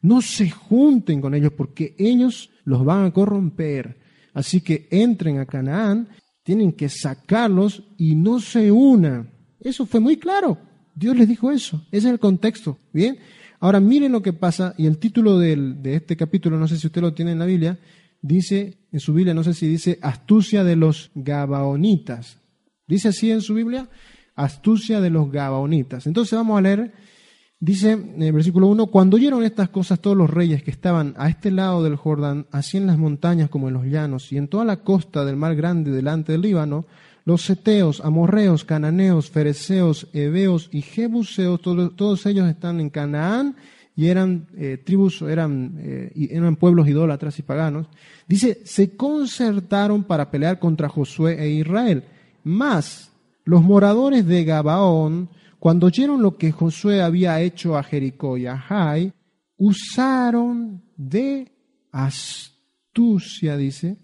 No 0.03 0.21
se 0.21 0.51
junten 0.51 1.23
con 1.23 1.35
ellos 1.35 1.53
porque 1.57 1.95
ellos 1.99 2.51
los 2.65 2.85
van 2.85 3.07
a 3.07 3.13
corromper. 3.13 3.97
Así 4.35 4.61
que 4.61 4.89
entren 4.91 5.39
a 5.39 5.47
Canaán, 5.47 6.09
tienen 6.43 6.73
que 6.73 6.91
sacarlos 6.91 7.85
y 7.97 8.15
no 8.15 8.41
se 8.41 8.71
unan. 8.71 9.31
Eso 9.61 9.87
fue 9.87 10.01
muy 10.01 10.19
claro. 10.19 10.59
Dios 10.95 11.17
les 11.17 11.29
dijo 11.29 11.51
eso. 11.51 11.87
Ese 11.91 12.09
es 12.09 12.13
el 12.13 12.19
contexto. 12.19 12.79
Bien. 12.93 13.17
Ahora 13.61 13.81
miren 13.81 14.13
lo 14.13 14.21
que 14.21 14.35
pasa 14.35 14.75
y 14.77 14.87
el 14.87 14.99
título 14.99 15.39
de 15.39 15.95
este 15.95 16.19
capítulo, 16.19 16.59
no 16.59 16.69
sé 16.69 16.77
si 16.77 16.87
usted 16.87 17.01
lo 17.01 17.15
tiene 17.15 17.33
en 17.33 17.39
la 17.39 17.47
Biblia, 17.47 17.79
dice 18.21 18.77
en 18.93 19.01
su 19.01 19.15
Biblia, 19.15 19.33
no 19.33 19.43
sé 19.43 19.55
si 19.55 19.67
dice 19.67 19.99
astucia 20.03 20.65
de 20.65 20.77
los 20.77 21.11
Gabaonitas. 21.15 22.39
¿Dice 22.87 23.09
así 23.09 23.31
en 23.31 23.41
su 23.41 23.55
Biblia? 23.55 23.89
Astucia 24.35 25.01
de 25.01 25.11
los 25.11 25.31
Gabaonitas. 25.31 26.07
Entonces 26.07 26.37
vamos 26.37 26.59
a 26.59 26.63
leer 26.63 26.93
Dice 27.65 27.93
en 27.93 28.23
el 28.23 28.33
versículo 28.33 28.67
1, 28.67 28.89
cuando 28.89 29.17
oyeron 29.17 29.43
estas 29.43 29.71
cosas 29.71 29.99
todos 29.99 30.15
los 30.15 30.29
reyes 30.29 30.63
que 30.63 30.71
estaban 30.71 31.15
a 31.17 31.31
este 31.31 31.51
lado 31.51 31.83
del 31.83 31.97
Jordán, 31.97 32.47
así 32.51 32.77
en 32.77 32.87
las 32.87 32.99
montañas 32.99 33.49
como 33.49 33.69
en 33.69 33.75
los 33.75 33.87
llanos, 33.87 34.31
y 34.33 34.37
en 34.37 34.49
toda 34.49 34.67
la 34.67 34.83
costa 34.83 35.25
del 35.25 35.37
mar 35.37 35.57
grande 35.57 35.91
delante 35.91 36.33
del 36.33 36.43
Líbano, 36.43 36.85
los 37.25 37.41
seteos, 37.41 38.03
amorreos, 38.05 38.67
cananeos, 38.67 39.31
fereceos, 39.31 40.09
heveos 40.13 40.69
y 40.73 40.83
jebuseos, 40.83 41.63
todos, 41.63 42.27
ellos 42.27 42.51
están 42.51 42.81
en 42.81 42.91
Canaán 42.91 43.57
y 43.97 44.09
eran 44.09 44.47
eh, 44.59 44.77
tribus, 44.85 45.23
eran, 45.23 45.79
eh, 45.79 46.29
eran 46.33 46.57
pueblos 46.57 46.87
idólatras 46.87 47.39
y 47.39 47.43
paganos. 47.45 47.87
Dice, 48.29 48.61
se 48.65 48.95
concertaron 48.95 50.05
para 50.05 50.31
pelear 50.31 50.59
contra 50.59 50.91
Josué 50.91 51.43
e 51.43 51.49
Israel. 51.49 52.05
Más 52.43 53.14
los 53.45 53.63
moradores 53.63 54.27
de 54.27 54.45
Gabaón, 54.45 55.31
cuando 55.59 55.87
oyeron 55.87 56.23
lo 56.23 56.37
que 56.37 56.53
Josué 56.53 57.03
había 57.03 57.41
hecho 57.41 57.77
a 57.77 57.83
Jericó 57.83 58.37
y 58.37 58.47
a 58.47 58.59
Jai, 58.59 59.13
usaron 59.57 60.83
de 60.97 61.53
astucia, 61.91 63.57
dice, 63.57 63.99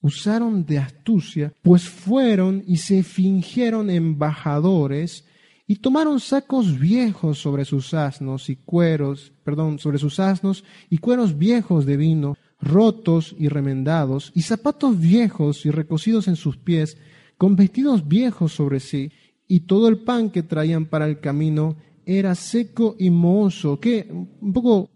usaron 0.00 0.66
de 0.66 0.78
astucia, 0.78 1.52
pues 1.62 1.88
fueron 1.88 2.62
y 2.66 2.76
se 2.76 3.02
fingieron 3.02 3.88
embajadores 3.88 5.24
y 5.66 5.76
tomaron 5.76 6.20
sacos 6.20 6.78
viejos 6.78 7.38
sobre 7.38 7.64
sus 7.64 7.94
asnos 7.94 8.50
y 8.50 8.56
cueros, 8.56 9.32
perdón, 9.44 9.78
sobre 9.78 9.98
sus 9.98 10.20
asnos 10.20 10.64
y 10.90 10.98
cueros 10.98 11.38
viejos 11.38 11.86
de 11.86 11.96
vino, 11.96 12.36
rotos 12.60 13.34
y 13.38 13.48
remendados, 13.48 14.32
y 14.34 14.42
zapatos 14.42 15.00
viejos 15.00 15.64
y 15.64 15.70
recocidos 15.70 16.28
en 16.28 16.36
sus 16.36 16.56
pies, 16.56 16.98
con 17.42 17.56
vestidos 17.56 18.06
viejos 18.06 18.52
sobre 18.52 18.78
sí, 18.78 19.10
y 19.48 19.66
todo 19.66 19.88
el 19.88 20.04
pan 20.04 20.30
que 20.30 20.44
traían 20.44 20.86
para 20.86 21.06
el 21.06 21.18
camino 21.18 21.74
era 22.06 22.36
seco 22.36 22.94
y 23.00 23.10
mohoso, 23.10 23.80
que 23.80 24.06
un 24.12 24.52
poco, 24.52 24.92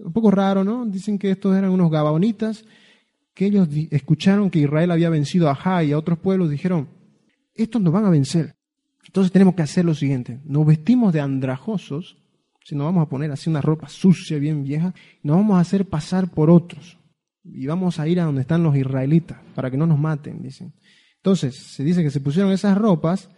un 0.00 0.12
poco 0.12 0.30
raro, 0.30 0.64
¿no? 0.64 0.84
Dicen 0.84 1.18
que 1.18 1.30
estos 1.30 1.56
eran 1.56 1.70
unos 1.70 1.90
gabaonitas, 1.90 2.66
que 3.32 3.46
ellos 3.46 3.70
escucharon 3.90 4.50
que 4.50 4.58
Israel 4.58 4.90
había 4.90 5.08
vencido 5.08 5.48
a 5.48 5.54
Jai 5.54 5.88
y 5.88 5.92
a 5.92 5.98
otros 5.98 6.18
pueblos, 6.18 6.50
dijeron, 6.50 6.90
estos 7.54 7.80
nos 7.80 7.94
van 7.94 8.04
a 8.04 8.10
vencer. 8.10 8.56
Entonces 9.06 9.32
tenemos 9.32 9.54
que 9.54 9.62
hacer 9.62 9.86
lo 9.86 9.94
siguiente, 9.94 10.42
nos 10.44 10.66
vestimos 10.66 11.10
de 11.14 11.22
andrajosos, 11.22 12.18
si 12.62 12.74
nos 12.74 12.84
vamos 12.84 13.06
a 13.06 13.08
poner 13.08 13.30
así 13.30 13.48
una 13.48 13.62
ropa 13.62 13.88
sucia, 13.88 14.38
bien 14.38 14.62
vieja, 14.62 14.92
nos 15.22 15.38
vamos 15.38 15.56
a 15.56 15.60
hacer 15.60 15.86
pasar 15.86 16.30
por 16.30 16.50
otros. 16.50 16.98
Y 17.42 17.66
vamos 17.66 17.98
a 17.98 18.08
ir 18.08 18.20
a 18.20 18.24
donde 18.24 18.42
están 18.42 18.62
los 18.62 18.76
israelitas, 18.76 19.38
para 19.54 19.70
que 19.70 19.78
no 19.78 19.86
nos 19.86 19.98
maten, 19.98 20.42
dicen. 20.42 20.74
Entonces, 21.24 21.56
se 21.56 21.82
dice 21.82 22.02
que 22.02 22.10
se 22.10 22.20
pusieron 22.20 22.52
esas 22.52 22.76
ropas. 22.76 23.30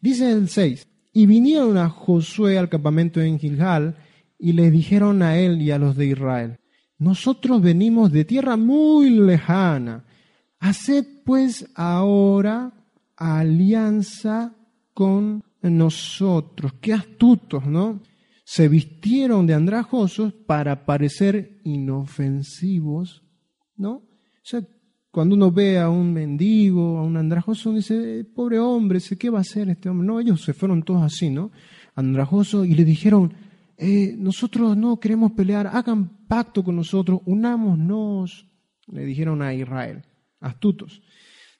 Dice 0.00 0.32
el 0.32 0.48
6, 0.48 0.88
y 1.12 1.26
vinieron 1.26 1.78
a 1.78 1.88
Josué 1.88 2.58
al 2.58 2.68
campamento 2.68 3.20
en 3.20 3.38
Gilgal 3.38 3.94
y 4.36 4.52
le 4.54 4.72
dijeron 4.72 5.22
a 5.22 5.38
él 5.38 5.62
y 5.62 5.70
a 5.70 5.78
los 5.78 5.96
de 5.96 6.06
Israel, 6.06 6.58
nosotros 6.98 7.62
venimos 7.62 8.10
de 8.10 8.24
tierra 8.24 8.56
muy 8.56 9.10
lejana, 9.10 10.04
haced 10.58 11.06
pues 11.24 11.70
ahora 11.76 12.72
alianza 13.14 14.56
con 14.92 15.44
nosotros. 15.62 16.72
Qué 16.80 16.94
astutos, 16.94 17.64
¿no? 17.64 18.00
Se 18.42 18.66
vistieron 18.66 19.46
de 19.46 19.54
andrajosos 19.54 20.32
para 20.32 20.84
parecer 20.84 21.60
inofensivos, 21.62 23.22
¿no? 23.76 23.92
O 23.92 24.42
sea, 24.42 24.66
cuando 25.10 25.34
uno 25.34 25.50
ve 25.50 25.78
a 25.78 25.90
un 25.90 26.12
mendigo, 26.12 26.98
a 26.98 27.02
un 27.02 27.16
andrajoso, 27.16 27.72
dice, 27.72 28.24
pobre 28.24 28.58
hombre, 28.58 29.00
¿qué 29.18 29.30
va 29.30 29.38
a 29.38 29.40
hacer 29.42 29.68
este 29.68 29.88
hombre? 29.88 30.06
No, 30.06 30.20
ellos 30.20 30.42
se 30.42 30.54
fueron 30.54 30.82
todos 30.82 31.02
así, 31.02 31.30
¿no? 31.30 31.50
Andrajoso, 31.96 32.64
y 32.64 32.74
le 32.74 32.84
dijeron, 32.84 33.34
eh, 33.76 34.14
nosotros 34.16 34.76
no 34.76 35.00
queremos 35.00 35.32
pelear, 35.32 35.66
hagan 35.66 36.26
pacto 36.28 36.62
con 36.62 36.76
nosotros, 36.76 37.20
unámonos, 37.26 38.46
le 38.86 39.04
dijeron 39.04 39.42
a 39.42 39.52
Israel, 39.52 40.02
astutos. 40.38 41.02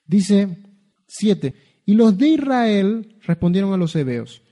Dice 0.05 0.59
siete, 1.07 1.55
y 1.85 1.95
los 1.95 2.17
de 2.17 2.29
Israel 2.29 3.17
respondieron 3.23 3.73
a 3.73 3.77
los 3.77 3.97
hebeos, 3.97 4.43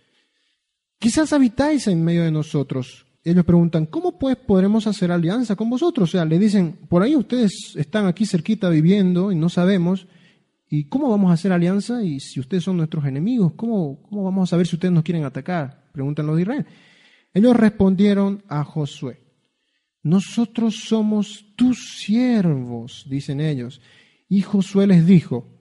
quizás 0.98 1.32
habitáis 1.32 1.86
en 1.86 2.02
medio 2.02 2.24
de 2.24 2.32
nosotros, 2.32 3.06
ellos 3.30 3.44
preguntan, 3.44 3.86
¿cómo 3.86 4.18
pues 4.18 4.36
podremos 4.36 4.86
hacer 4.86 5.12
alianza 5.12 5.56
con 5.56 5.70
vosotros? 5.70 6.08
O 6.08 6.12
sea, 6.12 6.24
le 6.24 6.38
dicen, 6.38 6.78
por 6.88 7.02
ahí 7.02 7.16
ustedes 7.16 7.74
están 7.76 8.06
aquí 8.06 8.26
cerquita 8.26 8.68
viviendo 8.68 9.32
y 9.32 9.36
no 9.36 9.48
sabemos, 9.48 10.06
¿y 10.68 10.84
cómo 10.84 11.10
vamos 11.10 11.30
a 11.30 11.34
hacer 11.34 11.52
alianza? 11.52 12.02
Y 12.02 12.20
si 12.20 12.40
ustedes 12.40 12.64
son 12.64 12.76
nuestros 12.76 13.04
enemigos, 13.04 13.52
¿cómo, 13.54 14.02
cómo 14.02 14.24
vamos 14.24 14.48
a 14.48 14.50
saber 14.50 14.66
si 14.66 14.76
ustedes 14.76 14.92
nos 14.92 15.04
quieren 15.04 15.24
atacar? 15.24 15.88
Preguntan 15.92 16.26
los 16.26 16.36
de 16.36 16.42
Israel. 16.42 16.66
Ellos 17.34 17.56
respondieron 17.56 18.42
a 18.48 18.64
Josué, 18.64 19.20
nosotros 20.02 20.76
somos 20.86 21.44
tus 21.56 21.98
siervos, 21.98 23.04
dicen 23.10 23.40
ellos. 23.40 23.80
Y 24.28 24.42
Josué 24.42 24.86
les 24.86 25.06
dijo, 25.06 25.57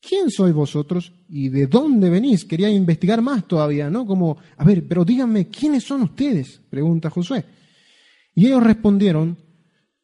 ¿quién 0.00 0.30
sois 0.30 0.54
vosotros 0.54 1.12
y 1.28 1.48
de 1.48 1.66
dónde 1.66 2.10
venís? 2.10 2.44
Quería 2.44 2.70
investigar 2.70 3.22
más 3.22 3.46
todavía, 3.46 3.90
¿no? 3.90 4.06
Como, 4.06 4.38
a 4.56 4.64
ver, 4.64 4.86
pero 4.86 5.04
díganme, 5.04 5.48
¿quiénes 5.48 5.84
son 5.84 6.02
ustedes? 6.02 6.60
Pregunta 6.68 7.10
Josué. 7.10 7.44
Y 8.34 8.46
ellos 8.46 8.62
respondieron, 8.62 9.36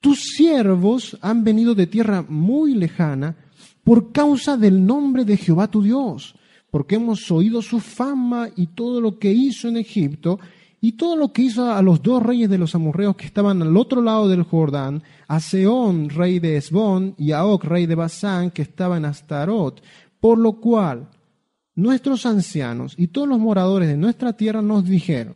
tus 0.00 0.20
siervos 0.36 1.16
han 1.20 1.42
venido 1.42 1.74
de 1.74 1.86
tierra 1.86 2.24
muy 2.28 2.74
lejana 2.74 3.36
por 3.82 4.12
causa 4.12 4.56
del 4.56 4.84
nombre 4.84 5.24
de 5.24 5.36
Jehová 5.36 5.70
tu 5.70 5.82
Dios, 5.82 6.34
porque 6.70 6.96
hemos 6.96 7.30
oído 7.30 7.62
su 7.62 7.80
fama 7.80 8.50
y 8.56 8.68
todo 8.68 9.00
lo 9.00 9.18
que 9.18 9.32
hizo 9.32 9.68
en 9.68 9.76
Egipto 9.78 10.38
y 10.80 10.92
todo 10.92 11.16
lo 11.16 11.32
que 11.32 11.42
hizo 11.42 11.70
a 11.72 11.82
los 11.82 12.02
dos 12.02 12.22
reyes 12.22 12.50
de 12.50 12.58
los 12.58 12.74
amorreos 12.74 13.16
que 13.16 13.26
estaban 13.26 13.62
al 13.62 13.76
otro 13.76 14.02
lado 14.02 14.28
del 14.28 14.42
Jordán, 14.42 15.02
a 15.26 15.40
Seón, 15.40 16.10
rey 16.10 16.38
de 16.38 16.56
Esbón, 16.56 17.14
y 17.18 17.32
a 17.32 17.44
Og, 17.44 17.64
rey 17.64 17.86
de 17.86 17.94
Basán, 17.94 18.50
que 18.50 18.62
estaba 18.62 18.96
en 18.96 19.04
Astarot, 19.06 19.82
por 20.20 20.38
lo 20.38 20.60
cual 20.60 21.08
nuestros 21.74 22.26
ancianos 22.26 22.94
y 22.96 23.08
todos 23.08 23.28
los 23.28 23.38
moradores 23.38 23.88
de 23.88 23.96
nuestra 23.96 24.34
tierra 24.34 24.62
nos 24.62 24.84
dijeron, 24.84 25.34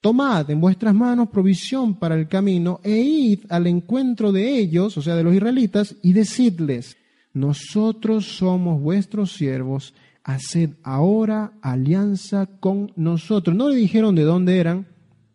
Tomad 0.00 0.50
en 0.50 0.60
vuestras 0.62 0.94
manos 0.94 1.28
provisión 1.28 1.94
para 1.94 2.14
el 2.14 2.26
camino 2.26 2.80
e 2.82 2.96
id 3.00 3.40
al 3.50 3.66
encuentro 3.66 4.32
de 4.32 4.58
ellos, 4.58 4.96
o 4.96 5.02
sea, 5.02 5.14
de 5.14 5.22
los 5.22 5.34
israelitas, 5.34 5.94
y 6.02 6.14
decidles, 6.14 6.96
nosotros 7.34 8.24
somos 8.38 8.80
vuestros 8.80 9.32
siervos, 9.32 9.92
haced 10.34 10.70
ahora 10.82 11.52
alianza 11.62 12.46
con 12.46 12.92
nosotros. 12.96 13.56
No 13.56 13.68
le 13.68 13.76
dijeron 13.76 14.14
de 14.14 14.22
dónde 14.22 14.58
eran, 14.58 14.86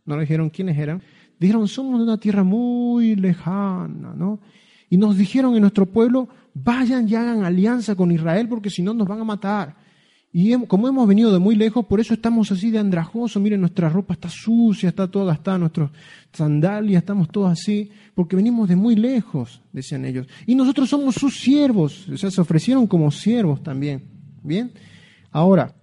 no 0.06 0.16
le 0.16 0.22
dijeron 0.22 0.50
quiénes 0.50 0.78
eran, 0.78 1.02
dijeron, 1.40 1.68
somos 1.68 2.00
de 2.00 2.06
una 2.06 2.20
tierra 2.20 2.44
muy 2.44 3.16
lejana, 3.16 4.14
¿no? 4.16 4.40
Y 4.90 4.98
nos 4.98 5.18
dijeron 5.18 5.56
en 5.56 5.62
nuestro 5.62 5.86
pueblo, 5.86 6.30
vayan 6.54 7.10
y 7.10 7.16
hagan 7.16 7.44
alianza 7.44 7.96
con 7.96 8.12
Israel 8.12 8.48
porque 8.48 8.70
si 8.70 8.82
no 8.82 8.94
nos 8.94 9.08
van 9.08 9.20
a 9.20 9.24
matar. 9.24 9.76
Y 10.38 10.54
como 10.68 10.90
hemos 10.90 11.08
venido 11.08 11.32
de 11.32 11.40
muy 11.40 11.56
lejos, 11.56 11.86
por 11.86 12.02
eso 12.02 12.14
estamos 12.14 12.52
así 12.52 12.70
de 12.70 12.78
andrajosos. 12.78 13.42
Miren, 13.42 13.62
nuestra 13.62 13.88
ropa 13.88 14.16
está 14.16 14.28
sucia, 14.28 14.90
está 14.90 15.08
toda 15.08 15.28
gastada, 15.28 15.58
nuestros 15.58 15.92
sandalias, 16.34 17.04
estamos 17.04 17.30
todos 17.30 17.54
así, 17.54 17.90
porque 18.14 18.36
venimos 18.36 18.68
de 18.68 18.76
muy 18.76 18.98
lejos, 18.98 19.62
decían 19.72 20.04
ellos. 20.04 20.28
Y 20.46 20.56
nosotros 20.56 20.90
somos 20.90 21.16
sus 21.16 21.40
siervos, 21.40 22.10
o 22.10 22.18
sea, 22.18 22.30
se 22.30 22.42
ofrecieron 22.42 22.86
como 22.86 23.12
siervos 23.12 23.64
también. 23.64 24.15
Bien, 24.46 24.72
ahora, 25.32 25.76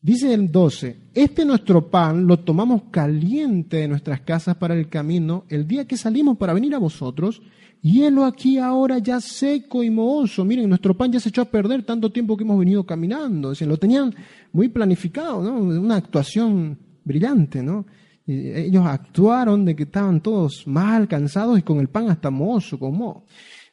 dice 0.00 0.34
el 0.34 0.50
12, 0.50 1.10
este 1.14 1.44
nuestro 1.44 1.90
pan 1.90 2.26
lo 2.26 2.40
tomamos 2.40 2.84
caliente 2.90 3.78
de 3.78 3.88
nuestras 3.88 4.20
casas 4.20 4.56
para 4.56 4.74
el 4.74 4.88
camino 4.88 5.44
el 5.48 5.66
día 5.66 5.86
que 5.86 5.96
salimos 5.96 6.36
para 6.36 6.52
venir 6.52 6.74
a 6.74 6.78
vosotros 6.78 7.40
Hielo 7.84 8.24
aquí 8.24 8.56
ahora 8.56 8.96
ya 8.96 9.20
seco 9.20 9.82
y 9.82 9.90
mohoso. 9.90 10.42
Miren, 10.42 10.70
nuestro 10.70 10.96
pan 10.96 11.12
ya 11.12 11.20
se 11.20 11.28
echó 11.28 11.42
a 11.42 11.50
perder 11.50 11.82
tanto 11.82 12.10
tiempo 12.10 12.34
que 12.34 12.42
hemos 12.42 12.58
venido 12.58 12.86
caminando. 12.86 13.52
lo 13.52 13.76
tenían 13.76 14.14
muy 14.52 14.70
planificado, 14.70 15.42
¿no? 15.42 15.58
Una 15.58 15.96
actuación 15.96 16.78
brillante, 17.04 17.62
¿no? 17.62 17.84
ellos 18.26 18.86
actuaron 18.86 19.66
de 19.66 19.76
que 19.76 19.82
estaban 19.82 20.22
todos 20.22 20.66
mal, 20.66 21.06
cansados 21.06 21.58
y 21.58 21.62
con 21.62 21.78
el 21.78 21.88
pan 21.88 22.08
hasta 22.08 22.30
mohoso, 22.30 22.78
como. 22.78 23.26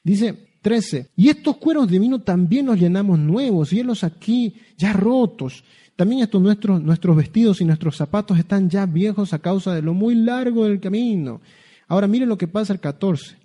Dice 0.04 0.51
13, 0.62 1.10
y 1.16 1.30
estos 1.30 1.58
cueros 1.58 1.90
de 1.90 1.98
vino 1.98 2.22
también 2.22 2.68
los 2.68 2.80
llenamos 2.80 3.18
nuevos, 3.18 3.72
hielos 3.72 4.04
aquí 4.04 4.56
ya 4.78 4.94
rotos. 4.94 5.64
También 5.96 6.22
estos 6.22 6.42
nuestros, 6.42 6.82
nuestros 6.82 7.16
vestidos 7.16 7.62
y 7.62 7.66
nuestros 7.66 7.98
zapatos 7.98 8.38
están 8.38 8.70
ya 8.70 8.86
viejos 8.86 9.34
a 9.34 9.40
causa 9.40 9.74
de 9.74 9.82
lo 9.82 9.94
muy 9.94 10.16
largo 10.16 10.66
del 10.66 10.80
camino. 10.80 11.42
Ahora 11.88 12.08
miren 12.08 12.30
lo 12.30 12.38
que 12.38 12.48
pasa 12.48 12.74
el 12.74 12.80
14. 12.80 13.38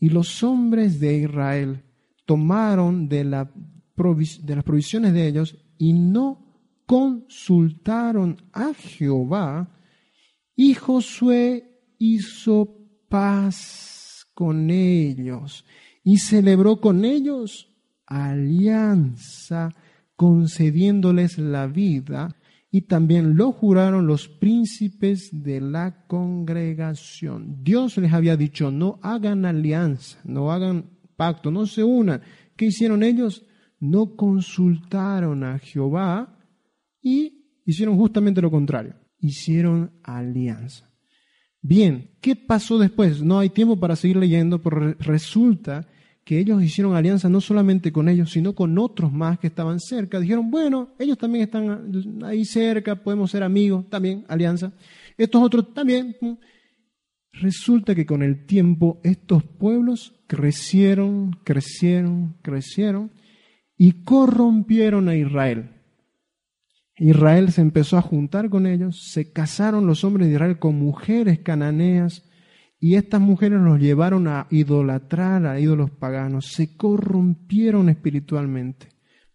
Y 0.00 0.08
los 0.08 0.42
hombres 0.42 0.98
de 1.00 1.18
Israel 1.18 1.82
tomaron 2.26 3.08
de, 3.08 3.24
la 3.24 3.44
de 3.44 4.54
las 4.56 4.64
provisiones 4.64 5.12
de 5.12 5.28
ellos 5.28 5.56
y 5.78 5.92
no 5.92 6.44
consultaron 6.86 8.42
a 8.52 8.72
Jehová. 8.74 9.68
Y 10.56 10.74
Josué 10.74 11.80
hizo 11.98 12.76
paz 13.08 14.26
con 14.34 14.70
ellos 14.70 15.64
y 16.04 16.18
celebró 16.18 16.80
con 16.80 17.04
ellos 17.04 17.74
alianza, 18.06 19.70
concediéndoles 20.14 21.38
la 21.38 21.66
vida 21.66 22.36
y 22.70 22.82
también 22.82 23.36
lo 23.36 23.52
juraron 23.52 24.06
los 24.06 24.28
príncipes 24.28 25.30
de 25.32 25.60
la 25.60 26.06
congregación. 26.06 27.62
Dios 27.62 27.96
les 27.98 28.12
había 28.12 28.36
dicho, 28.36 28.70
no 28.70 28.98
hagan 29.02 29.44
alianza, 29.46 30.18
no 30.24 30.52
hagan 30.52 30.90
pacto, 31.16 31.50
no 31.50 31.66
se 31.66 31.84
unan. 31.84 32.20
¿Qué 32.56 32.66
hicieron 32.66 33.02
ellos? 33.02 33.46
No 33.80 34.16
consultaron 34.16 35.44
a 35.44 35.58
Jehová 35.58 36.38
y 37.00 37.60
hicieron 37.64 37.96
justamente 37.96 38.42
lo 38.42 38.50
contrario, 38.50 38.94
hicieron 39.18 39.92
alianza. 40.02 40.90
Bien, 41.62 42.10
¿qué 42.20 42.36
pasó 42.36 42.78
después? 42.78 43.22
No 43.22 43.38
hay 43.38 43.50
tiempo 43.50 43.78
para 43.78 43.96
seguir 43.96 44.16
leyendo, 44.16 44.60
pero 44.60 44.94
resulta 44.94 45.86
que 46.24 46.38
ellos 46.38 46.62
hicieron 46.62 46.96
alianza 46.96 47.28
no 47.28 47.40
solamente 47.40 47.92
con 47.92 48.08
ellos, 48.08 48.30
sino 48.30 48.54
con 48.54 48.78
otros 48.78 49.12
más 49.12 49.38
que 49.38 49.48
estaban 49.48 49.78
cerca. 49.78 50.18
Dijeron, 50.18 50.50
bueno, 50.50 50.90
ellos 50.98 51.18
también 51.18 51.44
están 51.44 51.92
ahí 52.24 52.44
cerca, 52.44 52.96
podemos 52.96 53.30
ser 53.30 53.42
amigos, 53.42 53.88
también 53.90 54.24
alianza. 54.28 54.72
Estos 55.18 55.42
otros 55.42 55.74
también. 55.74 56.16
Resulta 57.32 57.94
que 57.94 58.06
con 58.06 58.22
el 58.22 58.46
tiempo 58.46 59.00
estos 59.02 59.42
pueblos 59.42 60.14
crecieron, 60.28 61.32
crecieron, 61.42 62.36
crecieron 62.42 63.10
y 63.76 64.04
corrompieron 64.04 65.08
a 65.08 65.16
Israel. 65.16 65.70
Israel 66.96 67.50
se 67.50 67.60
empezó 67.60 67.98
a 67.98 68.02
juntar 68.02 68.48
con 68.48 68.66
ellos, 68.66 69.10
se 69.10 69.32
casaron 69.32 69.86
los 69.86 70.04
hombres 70.04 70.28
de 70.28 70.34
Israel 70.34 70.60
con 70.60 70.78
mujeres 70.78 71.40
cananeas, 71.40 72.23
y 72.84 72.96
estas 72.96 73.22
mujeres 73.22 73.62
los 73.62 73.80
llevaron 73.80 74.28
a 74.28 74.46
idolatrar 74.50 75.46
a 75.46 75.58
ídolos 75.58 75.90
paganos, 75.90 76.48
se 76.52 76.76
corrompieron 76.76 77.88
espiritualmente. 77.88 78.88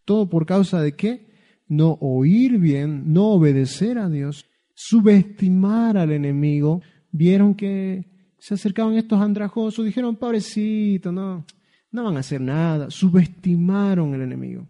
¿Todo 0.06 0.30
por 0.30 0.46
causa 0.46 0.80
de 0.84 0.96
qué? 0.96 1.32
No 1.68 1.98
oír 2.00 2.60
bien, 2.60 3.12
no 3.12 3.30
obedecer 3.30 3.98
a 3.98 4.08
Dios, 4.08 4.46
subestimar 4.76 5.98
al 5.98 6.12
enemigo. 6.12 6.84
Vieron 7.10 7.56
que 7.56 8.36
se 8.38 8.54
acercaban 8.54 8.94
estos 8.94 9.20
andrajosos, 9.20 9.84
dijeron, 9.84 10.16
pobrecito, 10.16 11.12
no, 11.12 11.44
no 11.90 12.04
van 12.04 12.18
a 12.18 12.20
hacer 12.20 12.42
nada. 12.42 12.92
Subestimaron 12.92 14.14
al 14.14 14.22
enemigo. 14.22 14.68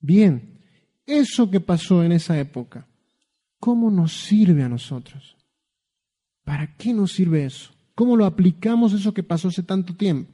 Bien, 0.00 0.62
eso 1.04 1.50
que 1.50 1.60
pasó 1.60 2.02
en 2.02 2.12
esa 2.12 2.40
época, 2.40 2.88
¿cómo 3.60 3.90
nos 3.90 4.14
sirve 4.14 4.62
a 4.62 4.68
nosotros? 4.70 5.36
¿Para 6.42 6.74
qué 6.74 6.94
nos 6.94 7.12
sirve 7.12 7.44
eso? 7.44 7.73
¿Cómo 7.94 8.16
lo 8.16 8.24
aplicamos 8.24 8.92
eso 8.92 9.14
que 9.14 9.22
pasó 9.22 9.48
hace 9.48 9.62
tanto 9.62 9.94
tiempo? 9.94 10.32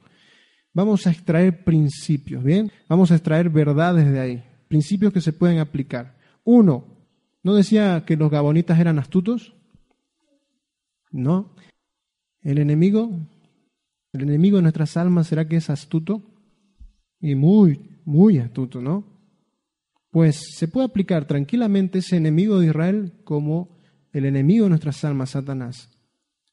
Vamos 0.73 1.05
a 1.05 1.11
extraer 1.11 1.63
principios, 1.63 2.43
¿bien? 2.43 2.71
Vamos 2.87 3.11
a 3.11 3.15
extraer 3.15 3.49
verdades 3.49 4.11
de 4.11 4.19
ahí, 4.19 4.43
principios 4.67 5.13
que 5.13 5.21
se 5.21 5.33
pueden 5.33 5.59
aplicar. 5.59 6.17
Uno, 6.43 6.85
¿no 7.43 7.53
decía 7.53 8.03
que 8.05 8.17
los 8.17 8.31
gabonitas 8.31 8.79
eran 8.79 8.97
astutos? 8.97 9.53
No. 11.11 11.53
El 12.41 12.57
enemigo, 12.57 13.11
el 14.13 14.21
enemigo 14.21 14.57
de 14.57 14.63
nuestras 14.63 14.97
almas, 14.97 15.27
¿será 15.27 15.47
que 15.47 15.57
es 15.57 15.69
astuto? 15.69 16.23
Y 17.19 17.35
muy, 17.35 17.99
muy 18.05 18.39
astuto, 18.39 18.81
¿no? 18.81 19.05
Pues 20.09 20.41
se 20.55 20.67
puede 20.67 20.87
aplicar 20.87 21.25
tranquilamente 21.25 21.99
ese 21.99 22.17
enemigo 22.17 22.59
de 22.59 22.67
Israel 22.67 23.13
como 23.23 23.77
el 24.13 24.25
enemigo 24.25 24.63
de 24.63 24.69
nuestras 24.69 25.03
almas, 25.03 25.31
Satanás 25.31 25.89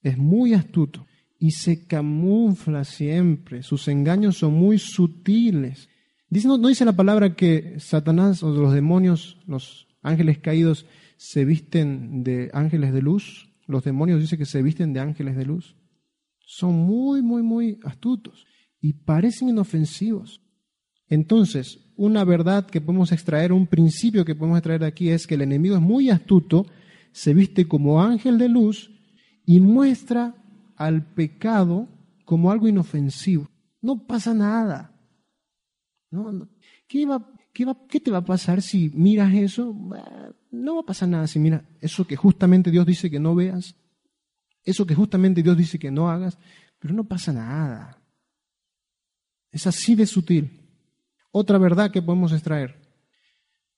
es 0.09 0.18
muy 0.18 0.55
astuto 0.55 1.07
y 1.38 1.53
se 1.53 1.87
camufla 1.87 2.85
siempre. 2.85 3.62
Sus 3.62 3.88
engaños 3.88 4.38
son 4.38 4.55
muy 4.55 4.79
sutiles. 4.79 5.88
Dice, 6.29 6.49
no, 6.49 6.59
dice 6.59 6.85
la 6.85 6.97
palabra 6.97 7.35
que 7.35 7.77
Satanás 7.79 8.42
o 8.42 8.51
los 8.51 8.75
demonios, 8.75 9.38
los 9.47 9.87
ángeles 10.03 10.38
caídos, 10.38 10.87
se 11.16 11.44
visten 11.44 12.23
de 12.23 12.50
ángeles 12.52 12.92
de 12.92 13.02
luz. 13.02 13.50
Los 13.67 13.85
demonios 13.85 14.21
dice 14.21 14.38
que 14.38 14.46
se 14.46 14.63
visten 14.63 14.92
de 14.92 15.00
ángeles 15.00 15.37
de 15.37 15.46
luz. 15.46 15.77
Son 16.40 16.75
muy, 16.75 17.23
muy, 17.23 17.42
muy 17.42 17.79
astutos 17.85 18.46
y 18.81 18.94
parecen 18.94 19.48
inofensivos. 19.48 20.40
Entonces, 21.09 21.81
una 21.96 22.25
verdad 22.25 22.67
que 22.67 22.81
podemos 22.81 23.13
extraer, 23.13 23.52
un 23.52 23.67
principio 23.67 24.25
que 24.25 24.35
podemos 24.35 24.59
extraer 24.59 24.85
aquí 24.85 25.11
es 25.11 25.27
que 25.27 25.35
el 25.35 25.42
enemigo 25.42 25.77
es 25.77 25.83
muy 25.83 26.11
astuto, 26.11 26.67
se 27.13 27.35
viste 27.35 27.67
como 27.67 28.02
ángel 28.02 28.38
de 28.38 28.48
luz 28.48 28.98
y 29.49 29.61
muestra 29.61 30.35
al 30.77 31.03
pecado 31.03 31.88
como 32.27 32.51
algo 32.51 32.69
inofensivo. 32.69 33.49
No 33.81 34.07
pasa 34.07 34.35
nada. 34.35 34.92
¿Qué, 36.87 37.07
qué, 37.88 38.01
te 38.01 38.11
va 38.11 38.19
a 38.19 38.25
pasar 38.27 38.61
si 38.61 38.90
miras 38.90 39.33
eso? 39.33 39.75
No 40.51 40.75
va 40.75 40.81
a 40.83 40.87
pasar 40.87 41.09
nada 41.09 41.27
si 41.27 41.38
miras 41.38 41.63
eso 41.81 42.07
que 42.07 42.15
justamente 42.15 42.71
Dios 42.71 42.85
dice 42.85 43.11
que 43.11 43.19
no 43.19 43.35
veas, 43.35 43.75
eso 44.65 44.85
que 44.85 44.94
justamente 44.94 45.42
Dios 45.42 45.57
dice 45.57 45.79
que 45.79 45.90
no 45.90 46.11
hagas, 46.11 46.37
pero 46.79 46.92
no 46.92 47.05
pasa 47.05 47.33
nada. 47.33 48.03
Es 49.51 49.67
así 49.67 49.94
de 49.94 50.05
sutil. 50.05 50.61
Otra 51.31 51.57
verdad 51.57 51.90
que 51.90 52.03
podemos 52.03 52.33
extraer. 52.33 52.79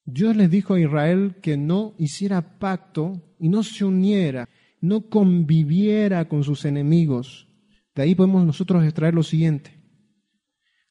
Dios 0.04 0.34
les 0.34 0.50
dijo 0.50 0.74
a 0.74 0.80
Israel 0.80 1.36
que 1.40 1.56
no 1.56 1.94
hiciera 1.96 2.58
pacto 2.58 3.22
y 3.38 3.48
no 3.48 3.62
se 3.62 3.84
uniera, 3.84 4.48
no 4.80 5.08
conviviera 5.08 6.28
con 6.28 6.44
sus 6.44 6.64
enemigos. 6.64 7.48
De 7.94 8.02
ahí 8.02 8.14
podemos 8.14 8.44
nosotros 8.44 8.84
extraer 8.84 9.14
lo 9.14 9.22
siguiente. 9.22 9.80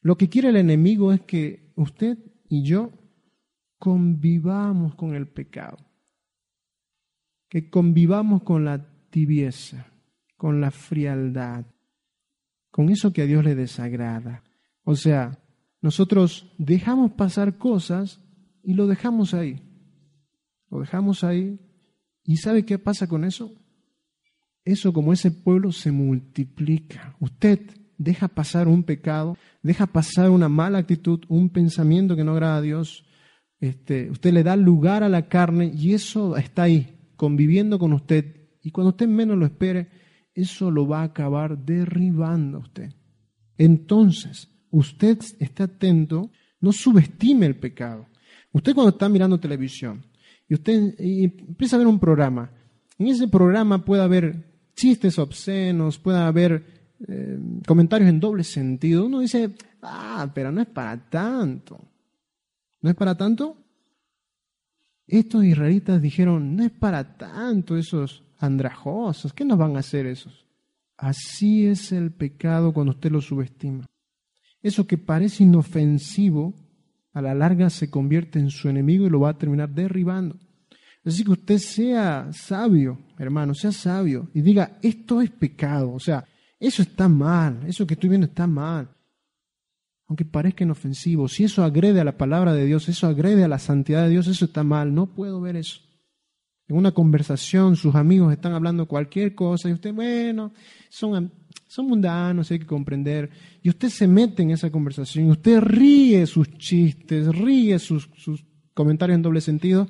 Lo 0.02 0.16
que 0.16 0.28
quiere 0.28 0.48
el 0.48 0.56
enemigo 0.56 1.12
es 1.12 1.20
que 1.22 1.72
usted 1.76 2.18
y 2.48 2.62
yo 2.62 2.92
convivamos 3.78 4.94
con 4.94 5.14
el 5.14 5.28
pecado, 5.28 5.78
que 7.48 7.70
convivamos 7.70 8.42
con 8.42 8.64
la 8.64 8.86
tibieza, 9.10 9.86
con 10.36 10.60
la 10.60 10.70
frialdad, 10.70 11.66
con 12.70 12.88
eso 12.88 13.12
que 13.12 13.22
a 13.22 13.26
Dios 13.26 13.44
le 13.44 13.54
desagrada. 13.54 14.44
O 14.84 14.96
sea, 14.96 15.38
nosotros 15.82 16.54
dejamos 16.58 17.12
pasar 17.12 17.58
cosas 17.58 18.20
y 18.62 18.74
lo 18.74 18.86
dejamos 18.86 19.34
ahí. 19.34 19.62
Lo 20.70 20.80
dejamos 20.80 21.24
ahí. 21.24 21.58
¿Y 22.22 22.36
sabe 22.36 22.64
qué 22.64 22.78
pasa 22.78 23.06
con 23.06 23.24
eso? 23.24 23.59
Eso 24.70 24.92
como 24.92 25.12
ese 25.12 25.32
pueblo 25.32 25.72
se 25.72 25.90
multiplica. 25.90 27.16
Usted 27.18 27.58
deja 27.98 28.28
pasar 28.28 28.68
un 28.68 28.84
pecado, 28.84 29.36
deja 29.64 29.88
pasar 29.88 30.30
una 30.30 30.48
mala 30.48 30.78
actitud, 30.78 31.24
un 31.26 31.48
pensamiento 31.48 32.14
que 32.14 32.22
no 32.22 32.30
agrada 32.30 32.58
a 32.58 32.62
Dios. 32.62 33.04
Este, 33.58 34.08
usted 34.12 34.32
le 34.32 34.44
da 34.44 34.54
lugar 34.54 35.02
a 35.02 35.08
la 35.08 35.26
carne 35.26 35.72
y 35.74 35.92
eso 35.92 36.36
está 36.36 36.62
ahí, 36.62 36.96
conviviendo 37.16 37.80
con 37.80 37.92
usted. 37.92 38.48
Y 38.62 38.70
cuando 38.70 38.90
usted 38.90 39.08
menos 39.08 39.36
lo 39.36 39.44
espere, 39.44 39.88
eso 40.34 40.70
lo 40.70 40.86
va 40.86 41.00
a 41.00 41.06
acabar 41.06 41.58
derribando 41.58 42.58
a 42.58 42.60
usted. 42.60 42.94
Entonces, 43.58 44.48
usted 44.70 45.18
esté 45.40 45.64
atento, 45.64 46.30
no 46.60 46.70
subestime 46.70 47.46
el 47.46 47.56
pecado. 47.56 48.06
Usted 48.52 48.72
cuando 48.72 48.90
está 48.90 49.08
mirando 49.08 49.40
televisión 49.40 50.06
y 50.48 50.54
usted 50.54 50.94
empieza 50.96 51.74
a 51.74 51.80
ver 51.80 51.88
un 51.88 51.98
programa, 51.98 52.52
en 52.98 53.08
ese 53.08 53.26
programa 53.26 53.84
puede 53.84 54.04
haber 54.04 54.49
chistes 54.74 55.18
obscenos, 55.18 55.98
puede 55.98 56.18
haber 56.18 56.64
eh, 57.06 57.38
comentarios 57.66 58.10
en 58.10 58.20
doble 58.20 58.44
sentido. 58.44 59.06
Uno 59.06 59.20
dice, 59.20 59.54
ah, 59.82 60.30
pero 60.34 60.52
no 60.52 60.60
es 60.60 60.68
para 60.68 61.08
tanto. 61.08 61.80
¿No 62.82 62.90
es 62.90 62.96
para 62.96 63.16
tanto? 63.16 63.56
Estos 65.06 65.44
israelitas 65.44 66.00
dijeron, 66.00 66.56
no 66.56 66.64
es 66.64 66.70
para 66.70 67.16
tanto 67.16 67.76
esos 67.76 68.22
andrajosos, 68.38 69.32
¿qué 69.32 69.44
nos 69.44 69.58
van 69.58 69.76
a 69.76 69.80
hacer 69.80 70.06
esos? 70.06 70.46
Así 70.96 71.66
es 71.66 71.92
el 71.92 72.12
pecado 72.12 72.72
cuando 72.72 72.92
usted 72.92 73.10
lo 73.10 73.20
subestima. 73.20 73.86
Eso 74.62 74.86
que 74.86 74.98
parece 74.98 75.44
inofensivo, 75.44 76.54
a 77.12 77.22
la 77.22 77.34
larga 77.34 77.70
se 77.70 77.90
convierte 77.90 78.38
en 78.38 78.50
su 78.50 78.68
enemigo 78.68 79.06
y 79.06 79.10
lo 79.10 79.20
va 79.20 79.30
a 79.30 79.38
terminar 79.38 79.70
derribando. 79.70 80.38
Así 81.04 81.24
que 81.24 81.30
usted 81.30 81.58
sea 81.58 82.28
sabio, 82.32 82.98
hermano, 83.18 83.54
sea 83.54 83.72
sabio 83.72 84.28
y 84.34 84.42
diga, 84.42 84.78
esto 84.82 85.20
es 85.20 85.30
pecado, 85.30 85.92
o 85.92 85.98
sea, 85.98 86.24
eso 86.58 86.82
está 86.82 87.08
mal, 87.08 87.62
eso 87.66 87.86
que 87.86 87.94
estoy 87.94 88.10
viendo 88.10 88.26
está 88.26 88.46
mal. 88.46 88.90
Aunque 90.06 90.24
parezca 90.24 90.64
inofensivo, 90.64 91.28
si 91.28 91.44
eso 91.44 91.62
agrede 91.62 92.00
a 92.00 92.04
la 92.04 92.18
palabra 92.18 92.52
de 92.52 92.66
Dios, 92.66 92.88
eso 92.88 93.06
agrede 93.06 93.44
a 93.44 93.48
la 93.48 93.58
santidad 93.58 94.02
de 94.04 94.10
Dios, 94.10 94.26
eso 94.26 94.44
está 94.44 94.62
mal, 94.62 94.94
no 94.94 95.14
puedo 95.14 95.40
ver 95.40 95.56
eso. 95.56 95.80
En 96.68 96.76
una 96.76 96.92
conversación, 96.92 97.76
sus 97.76 97.94
amigos 97.94 98.32
están 98.32 98.52
hablando 98.52 98.86
cualquier 98.86 99.34
cosa 99.34 99.68
y 99.68 99.72
usted, 99.72 99.94
bueno, 99.94 100.52
son 100.88 101.32
son 101.70 101.86
mundanos, 101.86 102.50
hay 102.50 102.58
que 102.58 102.66
comprender. 102.66 103.30
Y 103.62 103.68
usted 103.68 103.90
se 103.90 104.08
mete 104.08 104.42
en 104.42 104.50
esa 104.50 104.70
conversación, 104.70 105.28
y 105.28 105.30
usted 105.30 105.60
ríe 105.60 106.26
sus 106.26 106.50
chistes, 106.58 107.28
ríe 107.28 107.78
sus, 107.78 108.10
sus 108.16 108.44
comentarios 108.74 109.14
en 109.14 109.22
doble 109.22 109.40
sentido. 109.40 109.88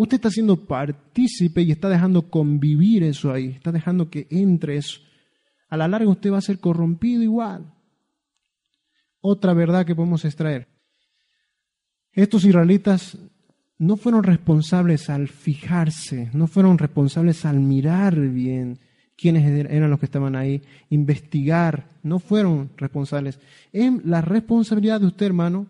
Usted 0.00 0.14
está 0.14 0.30
siendo 0.30 0.56
partícipe 0.64 1.60
y 1.60 1.72
está 1.72 1.90
dejando 1.90 2.30
convivir 2.30 3.02
eso 3.02 3.30
ahí, 3.30 3.48
está 3.48 3.70
dejando 3.70 4.08
que 4.08 4.26
entre 4.30 4.78
eso. 4.78 4.98
A 5.68 5.76
la 5.76 5.88
larga 5.88 6.08
usted 6.08 6.32
va 6.32 6.38
a 6.38 6.40
ser 6.40 6.58
corrompido 6.58 7.22
igual. 7.22 7.70
Otra 9.20 9.52
verdad 9.52 9.84
que 9.84 9.94
podemos 9.94 10.24
extraer. 10.24 10.68
Estos 12.12 12.46
israelitas 12.46 13.18
no 13.76 13.98
fueron 13.98 14.22
responsables 14.22 15.10
al 15.10 15.28
fijarse, 15.28 16.30
no 16.32 16.46
fueron 16.46 16.78
responsables 16.78 17.44
al 17.44 17.60
mirar 17.60 18.18
bien, 18.18 18.78
quiénes 19.18 19.44
eran 19.70 19.90
los 19.90 20.00
que 20.00 20.06
estaban 20.06 20.34
ahí, 20.34 20.62
investigar, 20.88 21.90
no 22.02 22.20
fueron 22.20 22.70
responsables. 22.78 23.38
Es 23.70 24.02
la 24.06 24.22
responsabilidad 24.22 24.98
de 24.98 25.08
usted, 25.08 25.26
hermano, 25.26 25.66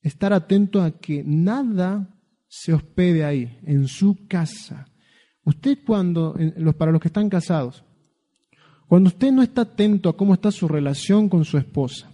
estar 0.00 0.32
atento 0.32 0.80
a 0.80 0.92
que 0.92 1.22
nada 1.22 2.15
se 2.58 2.72
hospede 2.72 3.22
ahí, 3.22 3.58
en 3.64 3.86
su 3.86 4.26
casa. 4.26 4.86
Usted 5.44 5.78
cuando, 5.86 6.34
para 6.78 6.90
los 6.90 7.00
que 7.02 7.08
están 7.08 7.28
casados, 7.28 7.84
cuando 8.88 9.08
usted 9.08 9.30
no 9.30 9.42
está 9.42 9.62
atento 9.62 10.08
a 10.08 10.16
cómo 10.16 10.32
está 10.32 10.50
su 10.50 10.66
relación 10.66 11.28
con 11.28 11.44
su 11.44 11.58
esposa, 11.58 12.10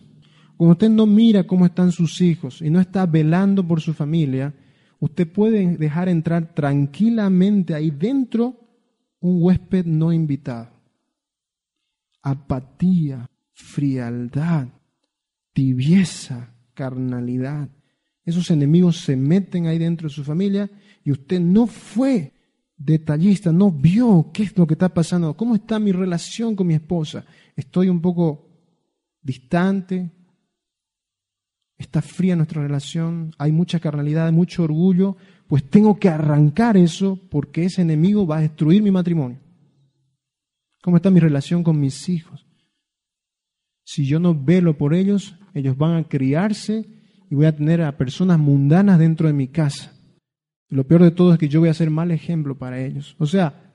cuando 0.56 0.72
usted 0.72 0.90
no 0.90 1.06
mira 1.06 1.44
cómo 1.44 1.64
están 1.64 1.92
sus 1.92 2.20
hijos 2.20 2.60
y 2.60 2.70
no 2.70 2.80
está 2.80 3.06
velando 3.06 3.66
por 3.66 3.80
su 3.80 3.94
familia, 3.94 4.52
usted 4.98 5.30
puede 5.30 5.76
dejar 5.76 6.08
entrar 6.08 6.52
tranquilamente 6.54 7.74
ahí 7.74 7.90
dentro 7.90 8.58
un 9.20 9.42
huésped 9.42 9.86
no 9.86 10.12
invitado. 10.12 10.72
Apatía, 12.20 13.30
frialdad, 13.52 14.66
tibieza, 15.52 16.52
carnalidad. 16.74 17.68
Esos 18.24 18.50
enemigos 18.50 18.98
se 18.98 19.16
meten 19.16 19.66
ahí 19.66 19.78
dentro 19.78 20.08
de 20.08 20.14
su 20.14 20.22
familia 20.22 20.70
y 21.04 21.10
usted 21.10 21.40
no 21.40 21.66
fue 21.66 22.32
detallista, 22.76 23.52
no 23.52 23.70
vio 23.70 24.30
qué 24.32 24.44
es 24.44 24.56
lo 24.56 24.66
que 24.66 24.74
está 24.74 24.88
pasando, 24.88 25.36
cómo 25.36 25.54
está 25.54 25.78
mi 25.78 25.92
relación 25.92 26.54
con 26.54 26.66
mi 26.66 26.74
esposa. 26.74 27.24
Estoy 27.56 27.88
un 27.88 28.00
poco 28.00 28.48
distante, 29.20 30.10
está 31.78 32.02
fría 32.02 32.36
nuestra 32.36 32.62
relación, 32.62 33.34
hay 33.38 33.52
mucha 33.52 33.80
carnalidad, 33.80 34.32
mucho 34.32 34.64
orgullo, 34.64 35.16
pues 35.46 35.68
tengo 35.68 35.98
que 35.98 36.08
arrancar 36.08 36.76
eso 36.76 37.18
porque 37.30 37.64
ese 37.64 37.82
enemigo 37.82 38.26
va 38.26 38.38
a 38.38 38.42
destruir 38.42 38.82
mi 38.82 38.90
matrimonio. 38.90 39.38
¿Cómo 40.82 40.96
está 40.96 41.10
mi 41.10 41.20
relación 41.20 41.62
con 41.62 41.78
mis 41.78 42.08
hijos? 42.08 42.46
Si 43.84 44.06
yo 44.06 44.18
no 44.18 44.34
velo 44.34 44.76
por 44.78 44.94
ellos, 44.94 45.36
ellos 45.54 45.76
van 45.76 45.96
a 45.96 46.08
criarse 46.08 47.01
y 47.32 47.34
voy 47.34 47.46
a 47.46 47.56
tener 47.56 47.80
a 47.80 47.96
personas 47.96 48.38
mundanas 48.38 48.98
dentro 48.98 49.26
de 49.26 49.32
mi 49.32 49.48
casa. 49.48 49.90
lo 50.68 50.86
peor 50.86 51.02
de 51.02 51.12
todo 51.12 51.32
es 51.32 51.38
que 51.38 51.48
yo 51.48 51.60
voy 51.60 51.70
a 51.70 51.74
ser 51.74 51.88
mal 51.88 52.10
ejemplo 52.10 52.58
para 52.58 52.78
ellos. 52.78 53.16
O 53.18 53.24
sea, 53.24 53.72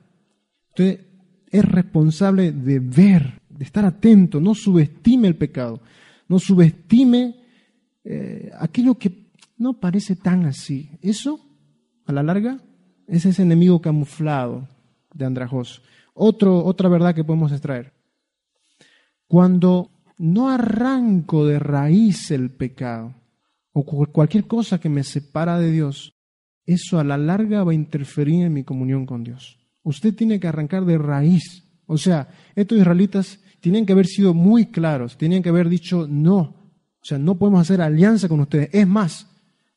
usted 0.68 1.00
es 1.50 1.64
responsable 1.64 2.52
de 2.52 2.78
ver, 2.78 3.40
de 3.48 3.64
estar 3.64 3.84
atento, 3.84 4.40
no 4.40 4.54
subestime 4.54 5.26
el 5.26 5.34
pecado, 5.34 5.80
no 6.28 6.38
subestime 6.38 7.34
eh, 8.04 8.52
aquello 8.60 8.94
que 8.94 9.32
no 9.56 9.80
parece 9.80 10.14
tan 10.14 10.46
así. 10.46 10.90
Eso 11.02 11.40
a 12.06 12.12
la 12.12 12.22
larga, 12.22 12.60
es 13.08 13.26
ese 13.26 13.42
enemigo 13.42 13.80
camuflado 13.80 14.68
de 15.12 15.24
andrajoso. 15.24 15.82
Otro, 16.14 16.64
otra 16.64 16.88
verdad 16.88 17.12
que 17.12 17.24
podemos 17.24 17.50
extraer. 17.50 17.92
Cuando 19.26 19.90
no 20.16 20.48
arranco 20.48 21.44
de 21.44 21.58
raíz 21.58 22.30
el 22.30 22.52
pecado 22.52 23.17
o 23.80 24.06
cualquier 24.06 24.46
cosa 24.46 24.80
que 24.80 24.88
me 24.88 25.04
separa 25.04 25.58
de 25.58 25.70
Dios, 25.70 26.14
eso 26.66 26.98
a 26.98 27.04
la 27.04 27.16
larga 27.16 27.64
va 27.64 27.72
a 27.72 27.74
interferir 27.74 28.44
en 28.44 28.52
mi 28.52 28.64
comunión 28.64 29.06
con 29.06 29.24
Dios. 29.24 29.58
Usted 29.82 30.14
tiene 30.14 30.38
que 30.38 30.48
arrancar 30.48 30.84
de 30.84 30.98
raíz. 30.98 31.64
O 31.86 31.96
sea, 31.96 32.28
estos 32.54 32.78
israelitas 32.78 33.40
tienen 33.60 33.86
que 33.86 33.92
haber 33.92 34.06
sido 34.06 34.34
muy 34.34 34.66
claros, 34.66 35.16
tenían 35.16 35.42
que 35.42 35.48
haber 35.48 35.68
dicho 35.68 36.06
no. 36.08 36.40
O 37.00 37.04
sea, 37.04 37.18
no 37.18 37.38
podemos 37.38 37.60
hacer 37.60 37.80
alianza 37.80 38.28
con 38.28 38.40
ustedes. 38.40 38.68
Es 38.72 38.86
más, 38.86 39.26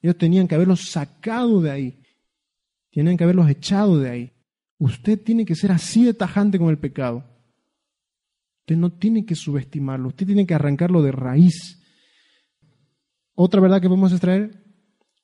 ellos 0.01 0.17
tenían 0.17 0.47
que 0.47 0.55
haberlos 0.55 0.89
sacado 0.89 1.61
de 1.61 1.71
ahí. 1.71 2.01
Tienen 2.89 3.15
que 3.15 3.23
haberlos 3.23 3.49
echado 3.49 3.99
de 3.99 4.09
ahí. 4.09 4.31
Usted 4.77 5.21
tiene 5.21 5.45
que 5.45 5.55
ser 5.55 5.71
así 5.71 6.03
de 6.03 6.13
tajante 6.13 6.57
con 6.57 6.69
el 6.69 6.77
pecado. 6.77 7.23
Usted 8.61 8.75
no 8.75 8.91
tiene 8.91 9.25
que 9.25 9.35
subestimarlo, 9.35 10.09
usted 10.09 10.25
tiene 10.25 10.45
que 10.45 10.53
arrancarlo 10.53 11.01
de 11.01 11.11
raíz. 11.11 11.80
Otra 13.36 13.61
verdad 13.61 13.82
que 13.82 13.88
podemos 13.88 14.11
extraer, 14.11 14.63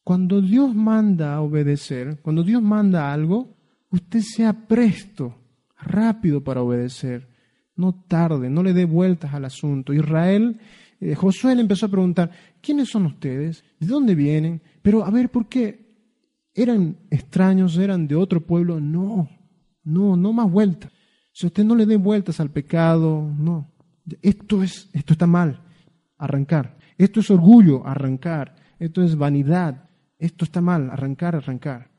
cuando 0.03 0.41
Dios 0.41 0.74
manda 0.74 1.34
a 1.34 1.41
obedecer, 1.41 2.20
cuando 2.22 2.43
Dios 2.43 2.62
manda 2.62 3.12
algo, 3.12 3.55
usted 3.91 4.22
sea 4.22 4.68
presto, 4.68 5.36
rápido 5.78 6.43
para 6.43 6.62
obedecer. 6.62 7.28
No 7.76 7.93
tarde, 8.08 8.49
no 8.49 8.64
le 8.64 8.74
dé 8.74 8.86
vueltas 8.86 9.34
al 9.34 9.45
asunto. 9.45 9.93
Israel, 9.93 10.60
eh, 10.99 11.14
Josué 11.14 11.53
le 11.55 11.62
empezó 11.62 11.86
a 11.86 11.89
preguntar, 11.89 12.32
¿quiénes 12.62 12.89
son 12.89 13.05
ustedes? 13.05 13.64
¿De 13.80 13.86
dónde 13.88 14.16
vienen? 14.16 14.62
Pero 14.82 15.05
a 15.05 15.12
ver, 15.12 15.30
¿por 15.30 15.47
qué? 15.47 15.88
eran 16.58 16.97
extraños, 17.12 17.78
eran 17.78 18.08
de 18.08 18.16
otro 18.16 18.41
pueblo. 18.41 18.80
No, 18.82 19.30
no, 19.84 20.18
no 20.18 20.34
más 20.34 20.51
vueltas. 20.51 20.91
Si 21.32 21.45
usted 21.45 21.64
no 21.64 21.76
le 21.76 21.86
dé 21.86 21.97
vueltas 21.97 22.39
al 22.39 22.49
pecado, 22.49 23.32
no. 23.38 23.72
Esto, 24.24 24.64
es, 24.64 24.89
esto 24.91 25.14
está 25.14 25.28
mal, 25.28 25.62
arrancar. 26.18 26.76
Esto 26.98 27.20
es 27.20 27.30
orgullo, 27.30 27.86
arrancar. 27.86 28.56
Esto 28.80 29.04
es 29.04 29.16
vanidad, 29.16 29.89
esto 30.20 30.45
está 30.45 30.62
mal, 30.62 30.89
arrancar, 30.89 31.36
arrancar. 31.36 31.89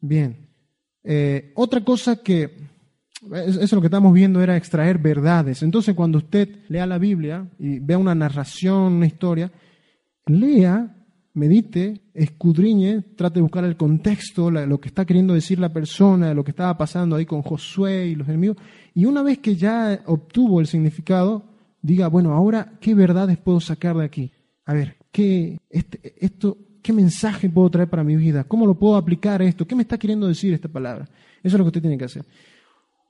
Bien. 0.00 0.48
Eh, 1.02 1.52
otra 1.54 1.82
cosa 1.82 2.22
que, 2.22 2.56
eso 3.46 3.60
es 3.60 3.72
lo 3.72 3.80
que 3.80 3.86
estamos 3.86 4.12
viendo, 4.12 4.42
era 4.42 4.56
extraer 4.56 4.98
verdades. 4.98 5.62
Entonces, 5.62 5.94
cuando 5.94 6.18
usted 6.18 6.48
lea 6.68 6.86
la 6.86 6.98
Biblia 6.98 7.48
y 7.58 7.78
vea 7.78 7.98
una 7.98 8.14
narración, 8.14 8.94
una 8.94 9.06
historia, 9.06 9.50
lea, 10.26 10.94
medite, 11.34 12.02
escudriñe, 12.14 13.02
trate 13.16 13.36
de 13.36 13.42
buscar 13.42 13.64
el 13.64 13.76
contexto, 13.76 14.50
lo 14.50 14.80
que 14.80 14.88
está 14.88 15.04
queriendo 15.04 15.34
decir 15.34 15.58
la 15.58 15.72
persona, 15.72 16.34
lo 16.34 16.44
que 16.44 16.52
estaba 16.52 16.76
pasando 16.76 17.16
ahí 17.16 17.26
con 17.26 17.42
Josué 17.42 18.06
y 18.06 18.14
los 18.14 18.28
enemigos. 18.28 18.56
Y 18.94 19.04
una 19.06 19.22
vez 19.22 19.38
que 19.38 19.56
ya 19.56 20.02
obtuvo 20.06 20.60
el 20.60 20.66
significado, 20.66 21.53
diga, 21.84 22.08
bueno, 22.08 22.32
ahora, 22.32 22.78
¿qué 22.80 22.94
verdades 22.94 23.36
puedo 23.36 23.60
sacar 23.60 23.94
de 23.96 24.06
aquí? 24.06 24.32
A 24.64 24.72
ver, 24.72 24.96
¿qué, 25.12 25.58
este, 25.68 26.14
esto, 26.18 26.56
¿qué 26.82 26.94
mensaje 26.94 27.50
puedo 27.50 27.70
traer 27.70 27.90
para 27.90 28.02
mi 28.02 28.16
vida? 28.16 28.44
¿Cómo 28.44 28.66
lo 28.66 28.78
puedo 28.78 28.96
aplicar 28.96 29.42
a 29.42 29.44
esto? 29.44 29.66
¿Qué 29.66 29.74
me 29.74 29.82
está 29.82 29.98
queriendo 29.98 30.26
decir 30.26 30.54
esta 30.54 30.68
palabra? 30.68 31.04
Eso 31.42 31.56
es 31.56 31.58
lo 31.58 31.64
que 31.64 31.68
usted 31.68 31.82
tiene 31.82 31.98
que 31.98 32.06
hacer. 32.06 32.24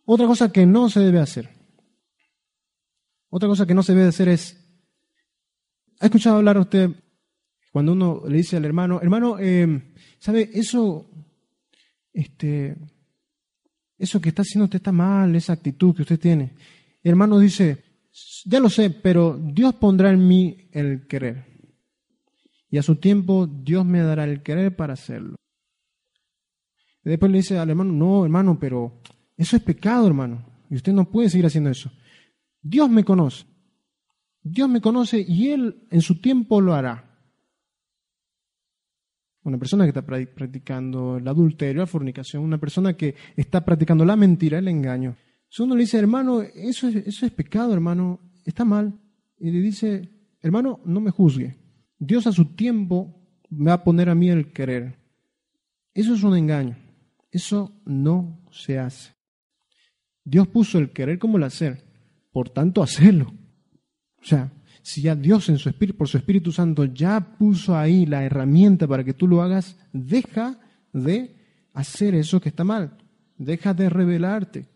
Otra 0.05 0.27
cosa 0.27 0.51
que 0.51 0.67
no 0.67 0.91
se 0.91 0.99
debe 0.99 1.21
hacer. 1.21 1.49
Otra 3.31 3.49
cosa 3.49 3.65
que 3.65 3.75
no 3.75 3.85
se 3.85 3.95
debe 3.95 4.09
hacer 4.09 4.29
es, 4.29 4.61
¿ha 6.01 6.07
escuchado 6.07 6.39
hablar 6.39 6.59
usted 6.59 6.91
cuando 7.71 7.93
uno 7.93 8.23
le 8.29 8.39
dice 8.39 8.57
al 8.57 8.65
hermano, 8.65 9.01
hermano, 9.01 9.37
eh, 9.39 9.95
¿sabe? 10.19 10.51
Eso, 10.53 11.09
este, 12.13 12.77
eso 13.97 14.21
que 14.21 14.31
está 14.31 14.43
haciendo 14.43 14.65
usted 14.65 14.79
está 14.79 14.91
mal, 14.91 15.37
esa 15.37 15.53
actitud 15.53 15.95
que 15.95 16.03
usted 16.03 16.19
tiene. 16.19 16.55
El 17.05 17.11
hermano 17.11 17.39
dice, 17.39 17.84
ya 18.45 18.61
lo 18.61 18.71
sé, 18.71 18.91
pero 18.91 19.39
Dios 19.39 19.75
pondrá 19.75 20.11
en 20.11 20.27
mí 20.27 20.69
el 20.73 21.07
querer. 21.07 21.47
Y 22.71 22.79
a 22.79 22.83
su 22.83 22.97
tiempo 22.97 23.47
Dios 23.47 23.85
me 23.85 24.01
dará 24.01 24.25
el 24.25 24.43
querer 24.43 24.75
para 24.75 24.95
hacerlo. 24.95 25.37
Y 27.05 27.11
después 27.11 27.31
le 27.31 27.39
dice 27.39 27.59
al 27.59 27.71
hermano, 27.71 27.93
no, 27.93 28.25
hermano, 28.25 28.59
pero 28.59 29.01
eso 29.37 29.57
es 29.57 29.63
pecado, 29.63 30.07
hermano. 30.07 30.45
Y 30.71 30.77
usted 30.77 30.93
no 30.93 31.11
puede 31.11 31.29
seguir 31.29 31.47
haciendo 31.47 31.71
eso. 31.71 31.91
Dios 32.63 32.89
me 32.89 33.05
conoce. 33.05 33.45
Dios 34.43 34.69
me 34.69 34.81
conoce 34.81 35.25
y 35.27 35.51
Él 35.51 35.87
en 35.91 36.01
su 36.01 36.21
tiempo 36.21 36.61
lo 36.61 36.75
hará. 36.75 37.11
Una 39.43 39.59
persona 39.59 39.85
que 39.85 39.91
está 39.91 40.03
practicando 40.03 41.19
el 41.19 41.29
adulterio, 41.29 41.83
la 41.83 41.87
fornicación, 41.87 42.43
una 42.43 42.59
persona 42.59 42.95
que 42.95 43.15
está 43.37 43.65
practicando 43.65 44.05
la 44.05 44.17
mentira, 44.17 44.59
el 44.59 44.69
engaño, 44.69 45.17
si 45.55 45.63
uno 45.63 45.77
le 45.77 45.83
dice, 45.83 45.99
hermano, 45.99 46.43
eso 46.43 46.89
es, 46.89 46.97
eso 46.97 47.27
es 47.27 47.31
pecado, 47.31 47.73
hermano, 47.73 48.19
está 48.45 48.65
mal. 48.65 48.93
Y 49.39 49.53
le 49.53 49.61
dice, 49.61 50.11
hermano, 50.43 50.81
no 50.85 51.01
me 51.01 51.13
juzgue. 51.13 51.57
Dios 51.97 52.27
a 52.27 52.33
su 52.33 52.57
tiempo 52.57 53.23
me 53.51 53.67
va 53.67 53.75
a 53.75 53.85
poner 53.85 54.09
a 54.09 54.17
mí 54.17 54.29
el 54.31 54.51
querer. 54.51 54.99
Eso 55.93 56.15
es 56.15 56.25
un 56.25 56.37
engaño. 56.37 56.77
Eso 57.31 57.73
no 57.85 58.45
se 58.51 58.81
hace. 58.81 59.15
Dios 60.25 60.49
puso 60.49 60.81
el 60.81 60.91
querer 60.91 61.21
como 61.21 61.37
el 61.37 61.45
hacer. 61.45 61.85
Por 62.33 62.51
tanto, 62.51 62.83
hacerlo. 62.83 63.33
O 64.21 64.25
sea, 64.25 64.53
si 64.83 65.03
ya 65.03 65.15
Dios 65.15 65.49
en 65.51 65.59
su 65.59 65.69
espíritu, 65.69 65.97
por 65.97 66.09
su 66.09 66.17
Espíritu 66.17 66.51
Santo 66.51 66.85
ya 66.87 67.37
puso 67.39 67.79
ahí 67.79 68.07
la 68.07 68.25
herramienta 68.25 68.89
para 68.89 69.05
que 69.05 69.15
tú 69.15 69.29
lo 69.29 69.41
hagas, 69.41 69.79
deja 69.93 70.59
de 70.93 71.37
hacer 71.75 72.17
eso 72.17 72.41
que 72.41 72.49
está 72.49 72.65
mal. 72.65 72.99
Deja 73.39 73.73
de 73.73 73.89
rebelarte. 73.89 74.74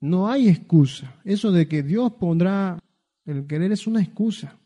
No 0.00 0.28
hay 0.28 0.48
excusa. 0.48 1.14
Eso 1.24 1.52
de 1.52 1.66
que 1.68 1.82
Dios 1.82 2.12
pondrá 2.12 2.78
el 3.24 3.46
querer 3.46 3.72
es 3.72 3.86
una 3.86 4.02
excusa. 4.02 4.56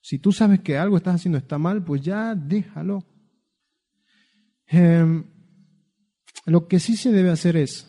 Si 0.00 0.18
tú 0.18 0.32
sabes 0.32 0.60
que 0.60 0.76
algo 0.76 0.96
estás 0.96 1.16
haciendo 1.16 1.38
está 1.38 1.58
mal, 1.58 1.84
pues 1.84 2.02
ya 2.02 2.34
déjalo. 2.34 3.04
Em, 4.66 5.24
lo 6.46 6.66
que 6.66 6.80
sí 6.80 6.96
se 6.96 7.12
debe 7.12 7.30
hacer 7.30 7.56
es, 7.56 7.88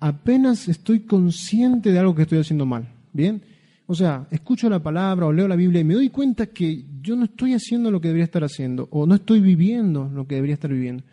apenas 0.00 0.68
estoy 0.68 1.00
consciente 1.00 1.92
de 1.92 1.98
algo 1.98 2.14
que 2.14 2.22
estoy 2.22 2.38
haciendo 2.38 2.66
mal, 2.66 2.88
¿bien? 3.12 3.42
O 3.86 3.94
sea, 3.94 4.26
escucho 4.30 4.68
la 4.68 4.82
palabra 4.82 5.26
o 5.26 5.32
leo 5.32 5.48
la 5.48 5.56
Biblia 5.56 5.80
y 5.80 5.84
me 5.84 5.94
doy 5.94 6.10
cuenta 6.10 6.46
que 6.46 6.84
yo 7.00 7.16
no 7.16 7.24
estoy 7.24 7.54
haciendo 7.54 7.90
lo 7.90 8.00
que 8.00 8.08
debería 8.08 8.24
estar 8.24 8.44
haciendo 8.44 8.88
o 8.90 9.06
no 9.06 9.14
estoy 9.14 9.40
viviendo 9.40 10.10
lo 10.12 10.26
que 10.26 10.34
debería 10.34 10.54
estar 10.54 10.70
viviendo 10.70 11.04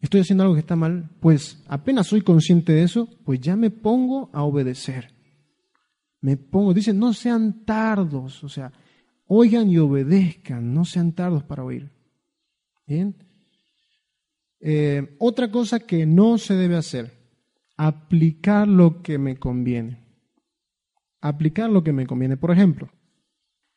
estoy 0.00 0.22
haciendo 0.22 0.42
algo 0.42 0.54
que 0.54 0.60
está 0.60 0.76
mal, 0.76 1.10
pues 1.20 1.62
apenas 1.68 2.06
soy 2.06 2.22
consciente 2.22 2.72
de 2.72 2.82
eso, 2.82 3.08
pues 3.24 3.40
ya 3.40 3.56
me 3.56 3.70
pongo 3.70 4.30
a 4.32 4.42
obedecer. 4.42 5.14
Me 6.22 6.36
pongo, 6.36 6.74
dice, 6.74 6.92
no 6.92 7.12
sean 7.12 7.64
tardos, 7.64 8.44
o 8.44 8.48
sea, 8.48 8.72
oigan 9.26 9.70
y 9.70 9.78
obedezcan, 9.78 10.72
no 10.74 10.84
sean 10.84 11.12
tardos 11.12 11.44
para 11.44 11.64
oír. 11.64 11.90
Bien. 12.86 13.14
Eh, 14.60 15.16
otra 15.18 15.50
cosa 15.50 15.80
que 15.80 16.04
no 16.04 16.36
se 16.36 16.54
debe 16.54 16.76
hacer, 16.76 17.12
aplicar 17.76 18.68
lo 18.68 19.02
que 19.02 19.18
me 19.18 19.38
conviene. 19.38 20.04
Aplicar 21.22 21.70
lo 21.70 21.82
que 21.82 21.92
me 21.92 22.06
conviene. 22.06 22.36
Por 22.36 22.50
ejemplo, 22.50 22.90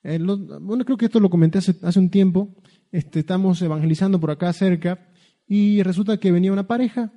eh, 0.04 0.20
bueno, 0.20 0.84
creo 0.84 0.98
que 0.98 1.06
esto 1.06 1.20
lo 1.20 1.30
comenté 1.30 1.60
hace, 1.60 1.76
hace 1.82 2.00
un 2.00 2.10
tiempo. 2.10 2.50
Este, 2.92 3.20
estamos 3.20 3.62
evangelizando 3.62 4.20
por 4.20 4.32
acá 4.32 4.52
cerca 4.52 5.13
y 5.56 5.84
resulta 5.84 6.18
que 6.18 6.32
venía 6.32 6.52
una 6.52 6.66
pareja, 6.66 7.14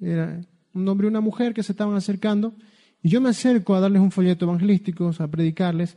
era 0.00 0.40
un 0.72 0.88
hombre 0.88 1.06
y 1.06 1.10
una 1.10 1.20
mujer 1.20 1.52
que 1.52 1.62
se 1.62 1.72
estaban 1.72 1.94
acercando, 1.94 2.54
y 3.02 3.10
yo 3.10 3.20
me 3.20 3.28
acerco 3.28 3.74
a 3.74 3.80
darles 3.80 4.00
un 4.00 4.10
folleto 4.10 4.46
evangelístico, 4.46 5.12
a 5.18 5.28
predicarles, 5.28 5.94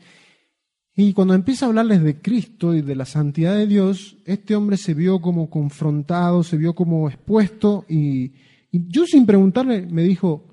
y 0.98 1.14
cuando 1.14 1.34
empieza 1.34 1.66
a 1.66 1.70
hablarles 1.70 2.04
de 2.04 2.20
Cristo 2.20 2.76
y 2.76 2.82
de 2.82 2.94
la 2.94 3.06
santidad 3.06 3.56
de 3.56 3.68
Dios, 3.68 4.18
este 4.26 4.54
hombre 4.54 4.76
se 4.76 4.96
vio 4.96 5.22
como 5.22 5.50
confrontado, 5.50 6.44
se 6.44 6.58
vio 6.58 6.76
como 6.76 7.08
expuesto, 7.08 7.86
y, 7.88 8.34
yo 8.70 9.06
sin 9.06 9.26
preguntarle 9.26 9.86
me 9.86 10.04
dijo, 10.04 10.44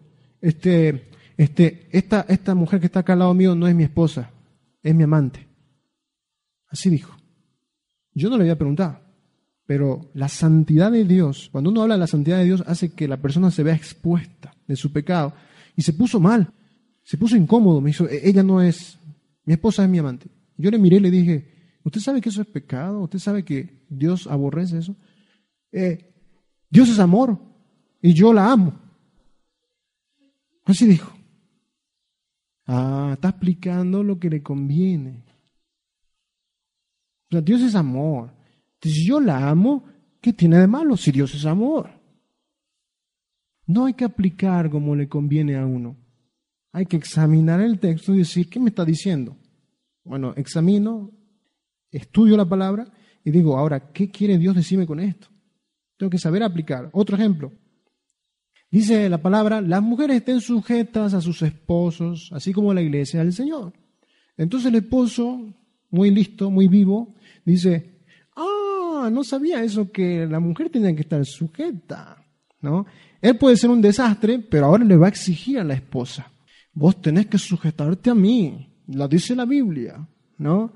este, 0.40 1.08
este, 1.36 1.88
esta, 1.90 2.26
esta 2.28 2.54
mujer 2.54 2.78
que 2.78 2.86
está 2.86 3.00
acá 3.00 3.14
al 3.14 3.18
lado 3.18 3.34
mío 3.34 3.56
no 3.56 3.66
es 3.66 3.74
mi 3.74 3.82
esposa, 3.82 4.30
es 4.84 4.94
mi 4.94 5.02
amante. 5.02 5.48
Así 6.68 6.90
dijo. 6.90 7.12
Yo 8.12 8.30
no 8.30 8.36
le 8.36 8.44
había 8.44 8.56
preguntado. 8.56 9.03
Pero 9.66 10.10
la 10.14 10.28
santidad 10.28 10.92
de 10.92 11.04
Dios, 11.04 11.48
cuando 11.50 11.70
uno 11.70 11.82
habla 11.82 11.94
de 11.94 12.00
la 12.00 12.06
santidad 12.06 12.38
de 12.38 12.44
Dios, 12.44 12.62
hace 12.66 12.92
que 12.92 13.08
la 13.08 13.16
persona 13.16 13.50
se 13.50 13.62
vea 13.62 13.74
expuesta 13.74 14.54
de 14.66 14.76
su 14.76 14.92
pecado. 14.92 15.34
Y 15.76 15.82
se 15.82 15.92
puso 15.92 16.20
mal, 16.20 16.52
se 17.02 17.16
puso 17.16 17.36
incómodo. 17.36 17.80
Me 17.80 17.90
dijo, 17.90 18.06
e-, 18.06 18.28
ella 18.28 18.42
no 18.42 18.60
es, 18.60 18.98
mi 19.44 19.54
esposa 19.54 19.84
es 19.84 19.88
mi 19.88 19.98
amante. 19.98 20.28
Yo 20.56 20.70
le 20.70 20.78
miré 20.78 20.96
y 20.96 21.00
le 21.00 21.10
dije, 21.10 21.78
¿usted 21.82 22.00
sabe 22.00 22.20
que 22.20 22.28
eso 22.28 22.42
es 22.42 22.46
pecado? 22.46 23.00
¿Usted 23.00 23.18
sabe 23.18 23.44
que 23.44 23.86
Dios 23.88 24.26
aborrece 24.26 24.78
eso? 24.78 24.96
Eh, 25.72 26.14
Dios 26.70 26.88
es 26.88 26.98
amor 26.98 27.38
y 28.02 28.12
yo 28.12 28.32
la 28.32 28.52
amo. 28.52 28.78
Así 30.64 30.86
dijo. 30.86 31.12
Ah, 32.66 33.10
está 33.14 33.30
explicando 33.30 34.02
lo 34.02 34.18
que 34.18 34.30
le 34.30 34.42
conviene. 34.42 35.24
O 37.28 37.32
sea, 37.32 37.40
Dios 37.40 37.60
es 37.62 37.74
amor. 37.74 38.30
Si 38.84 39.06
yo 39.06 39.18
la 39.18 39.48
amo, 39.48 39.84
¿qué 40.20 40.34
tiene 40.34 40.58
de 40.58 40.66
malo 40.66 40.98
si 40.98 41.10
Dios 41.10 41.34
es 41.34 41.46
amor? 41.46 41.88
No 43.66 43.86
hay 43.86 43.94
que 43.94 44.04
aplicar 44.04 44.68
como 44.68 44.94
le 44.94 45.08
conviene 45.08 45.56
a 45.56 45.64
uno. 45.64 45.96
Hay 46.70 46.84
que 46.84 46.98
examinar 46.98 47.62
el 47.62 47.78
texto 47.80 48.14
y 48.14 48.18
decir, 48.18 48.50
¿qué 48.50 48.60
me 48.60 48.68
está 48.68 48.84
diciendo? 48.84 49.38
Bueno, 50.04 50.34
examino, 50.36 51.10
estudio 51.90 52.36
la 52.36 52.44
palabra 52.44 52.92
y 53.24 53.30
digo, 53.30 53.56
ahora, 53.56 53.90
¿qué 53.90 54.10
quiere 54.10 54.36
Dios 54.36 54.54
decirme 54.54 54.86
con 54.86 55.00
esto? 55.00 55.28
Tengo 55.96 56.10
que 56.10 56.18
saber 56.18 56.42
aplicar. 56.42 56.90
Otro 56.92 57.16
ejemplo. 57.16 57.52
Dice 58.70 59.08
la 59.08 59.22
palabra, 59.22 59.62
las 59.62 59.82
mujeres 59.82 60.18
estén 60.18 60.42
sujetas 60.42 61.14
a 61.14 61.22
sus 61.22 61.40
esposos, 61.40 62.30
así 62.34 62.52
como 62.52 62.74
la 62.74 62.82
iglesia 62.82 63.20
del 63.20 63.32
Señor. 63.32 63.72
Entonces 64.36 64.68
el 64.68 64.74
esposo, 64.74 65.54
muy 65.88 66.10
listo, 66.10 66.50
muy 66.50 66.68
vivo, 66.68 67.14
dice, 67.46 67.93
no 69.10 69.24
sabía 69.24 69.62
eso, 69.62 69.90
que 69.90 70.26
la 70.26 70.40
mujer 70.40 70.70
tenía 70.70 70.94
que 70.94 71.02
estar 71.02 71.24
sujeta, 71.24 72.16
¿no? 72.60 72.86
Él 73.20 73.36
puede 73.36 73.56
ser 73.56 73.70
un 73.70 73.80
desastre, 73.80 74.38
pero 74.38 74.66
ahora 74.66 74.84
le 74.84 74.96
va 74.96 75.06
a 75.06 75.10
exigir 75.10 75.58
a 75.58 75.64
la 75.64 75.74
esposa, 75.74 76.30
vos 76.72 77.00
tenés 77.00 77.26
que 77.26 77.38
sujetarte 77.38 78.10
a 78.10 78.14
mí, 78.14 78.68
lo 78.88 79.08
dice 79.08 79.34
la 79.34 79.44
Biblia, 79.44 80.06
¿no? 80.38 80.72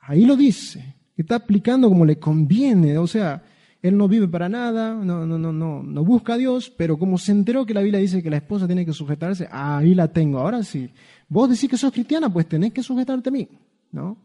Ahí 0.00 0.24
lo 0.24 0.36
dice, 0.36 0.96
está 1.16 1.36
aplicando 1.36 1.88
como 1.88 2.04
le 2.04 2.18
conviene, 2.18 2.96
o 2.96 3.06
sea, 3.06 3.42
él 3.80 3.96
no 3.96 4.08
vive 4.08 4.26
para 4.26 4.48
nada, 4.48 4.94
no, 4.94 5.24
no, 5.24 5.38
no, 5.38 5.52
no, 5.52 5.82
no 5.82 6.04
busca 6.04 6.34
a 6.34 6.38
Dios, 6.38 6.70
pero 6.70 6.98
como 6.98 7.16
se 7.18 7.32
enteró 7.32 7.64
que 7.64 7.74
la 7.74 7.82
Biblia 7.82 8.00
dice 8.00 8.22
que 8.22 8.30
la 8.30 8.38
esposa 8.38 8.66
tiene 8.66 8.84
que 8.84 8.92
sujetarse, 8.92 9.48
ahí 9.50 9.94
la 9.94 10.08
tengo. 10.08 10.40
Ahora 10.40 10.62
sí, 10.62 10.90
vos 11.28 11.48
decís 11.48 11.70
que 11.70 11.76
sos 11.76 11.92
cristiana, 11.92 12.32
pues 12.32 12.48
tenés 12.48 12.72
que 12.72 12.82
sujetarte 12.82 13.28
a 13.28 13.32
mí, 13.32 13.48
¿no? 13.92 14.18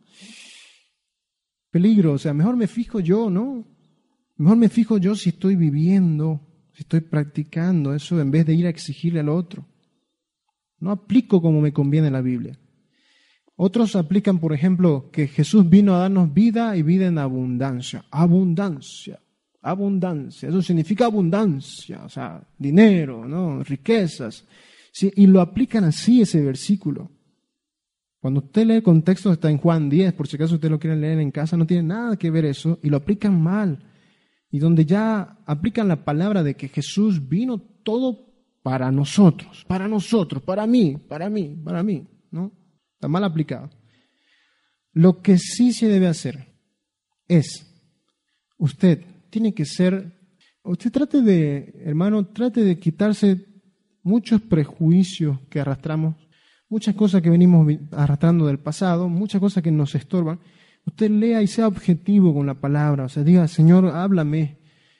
Peligro. 1.73 2.13
O 2.13 2.17
sea, 2.19 2.33
mejor 2.33 2.55
me 2.55 2.67
fijo 2.67 2.99
yo, 2.99 3.29
¿no? 3.29 3.65
Mejor 4.37 4.57
me 4.57 4.69
fijo 4.69 4.97
yo 4.99 5.15
si 5.15 5.29
estoy 5.29 5.55
viviendo, 5.55 6.39
si 6.71 6.83
estoy 6.83 7.01
practicando 7.01 7.93
eso 7.93 8.21
en 8.21 8.29
vez 8.31 8.45
de 8.45 8.53
ir 8.53 8.67
a 8.67 8.69
exigirle 8.69 9.19
al 9.19 9.29
otro. 9.29 9.65
No 10.79 10.91
aplico 10.91 11.41
como 11.41 11.61
me 11.61 11.73
conviene 11.73 12.11
la 12.11 12.21
Biblia. 12.21 12.57
Otros 13.55 13.95
aplican, 13.95 14.39
por 14.39 14.53
ejemplo, 14.53 15.09
que 15.11 15.27
Jesús 15.27 15.69
vino 15.69 15.95
a 15.95 15.99
darnos 15.99 16.33
vida 16.33 16.75
y 16.77 16.83
vida 16.83 17.07
en 17.07 17.17
abundancia. 17.17 18.05
Abundancia. 18.11 19.19
abundancia. 19.61 20.49
Eso 20.49 20.61
significa 20.61 21.05
abundancia, 21.05 22.03
o 22.03 22.09
sea, 22.09 22.45
dinero, 22.57 23.25
¿no? 23.27 23.63
riquezas. 23.63 24.45
Y 25.01 25.25
lo 25.25 25.41
aplican 25.41 25.85
así 25.85 26.21
ese 26.21 26.41
versículo. 26.41 27.09
Cuando 28.23 28.39
usted 28.39 28.65
lee 28.65 28.75
el 28.75 28.83
contexto, 28.83 29.33
está 29.33 29.51
en 29.51 29.57
Juan 29.57 29.89
10, 29.89 30.13
por 30.13 30.29
si 30.29 30.37
acaso 30.37 30.55
usted 30.55 30.69
lo 30.69 30.79
quiere 30.79 30.95
leer 30.95 31.19
en 31.19 31.29
casa, 31.29 31.57
no 31.57 31.67
tiene 31.67 31.83
nada 31.83 32.15
que 32.15 32.31
ver 32.31 32.45
eso, 32.45 32.79
y 32.81 32.89
lo 32.89 32.95
aplican 32.95 33.41
mal. 33.41 33.83
Y 34.49 34.59
donde 34.59 34.85
ya 34.85 35.39
aplican 35.45 35.89
la 35.89 36.05
palabra 36.05 36.41
de 36.41 36.55
que 36.55 36.69
Jesús 36.69 37.27
vino 37.27 37.57
todo 37.59 38.33
para 38.61 38.89
nosotros, 38.93 39.65
para 39.67 39.89
nosotros, 39.89 40.41
para 40.41 40.65
mí, 40.65 40.95
para 40.95 41.29
mí, 41.29 41.53
para 41.65 41.83
mí, 41.83 42.07
¿no? 42.31 42.53
Está 42.93 43.09
mal 43.09 43.25
aplicado. 43.25 43.69
Lo 44.93 45.21
que 45.21 45.37
sí 45.37 45.73
se 45.73 45.89
debe 45.89 46.07
hacer 46.07 46.47
es, 47.27 47.75
usted 48.57 49.03
tiene 49.31 49.53
que 49.53 49.65
ser, 49.65 50.17
usted 50.63 50.93
trate 50.93 51.21
de, 51.21 51.73
hermano, 51.83 52.25
trate 52.27 52.63
de 52.63 52.79
quitarse 52.79 53.47
muchos 54.01 54.39
prejuicios 54.39 55.41
que 55.49 55.59
arrastramos, 55.59 56.22
muchas 56.73 56.95
cosas 56.95 57.21
que 57.21 57.29
venimos 57.29 57.67
arrastrando 57.91 58.47
del 58.47 58.57
pasado, 58.57 59.07
muchas 59.07 59.39
cosas 59.39 59.61
que 59.61 59.71
nos 59.71 59.93
estorban. 59.93 60.39
Usted 60.87 61.11
lea 61.11 61.39
y 61.43 61.45
sea 61.45 61.67
objetivo 61.67 62.33
con 62.33 62.47
la 62.47 62.55
palabra, 62.55 63.05
o 63.05 63.09
sea, 63.09 63.23
diga, 63.23 63.47
Señor, 63.47 63.85
háblame, 63.85 64.57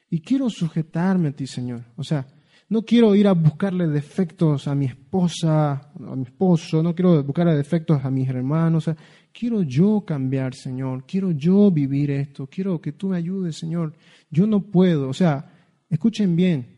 y 0.07 0.21
quiero 0.21 0.51
sujetarme 0.51 1.29
a 1.29 1.31
ti, 1.31 1.47
Señor. 1.47 1.83
O 1.95 2.03
sea, 2.03 2.27
no 2.69 2.83
quiero 2.83 3.15
ir 3.15 3.27
a 3.27 3.31
buscarle 3.31 3.87
defectos 3.87 4.67
a 4.67 4.75
mi 4.75 4.85
esposa, 4.85 5.91
a 5.95 6.15
mi 6.15 6.25
esposo, 6.25 6.83
no 6.83 6.93
quiero 6.93 7.23
buscarle 7.23 7.55
defectos 7.55 8.05
a 8.05 8.11
mis 8.11 8.29
hermanos. 8.29 8.91
Quiero 9.31 9.63
yo 9.63 10.03
cambiar, 10.05 10.53
Señor, 10.53 11.05
quiero 11.07 11.31
yo 11.31 11.71
vivir 11.71 12.11
esto, 12.11 12.45
quiero 12.45 12.79
que 12.79 12.91
tú 12.91 13.09
me 13.09 13.17
ayudes, 13.17 13.57
Señor. 13.57 13.95
Yo 14.29 14.45
no 14.45 14.61
puedo, 14.61 15.09
o 15.09 15.13
sea, 15.13 15.51
escuchen 15.89 16.35
bien, 16.35 16.77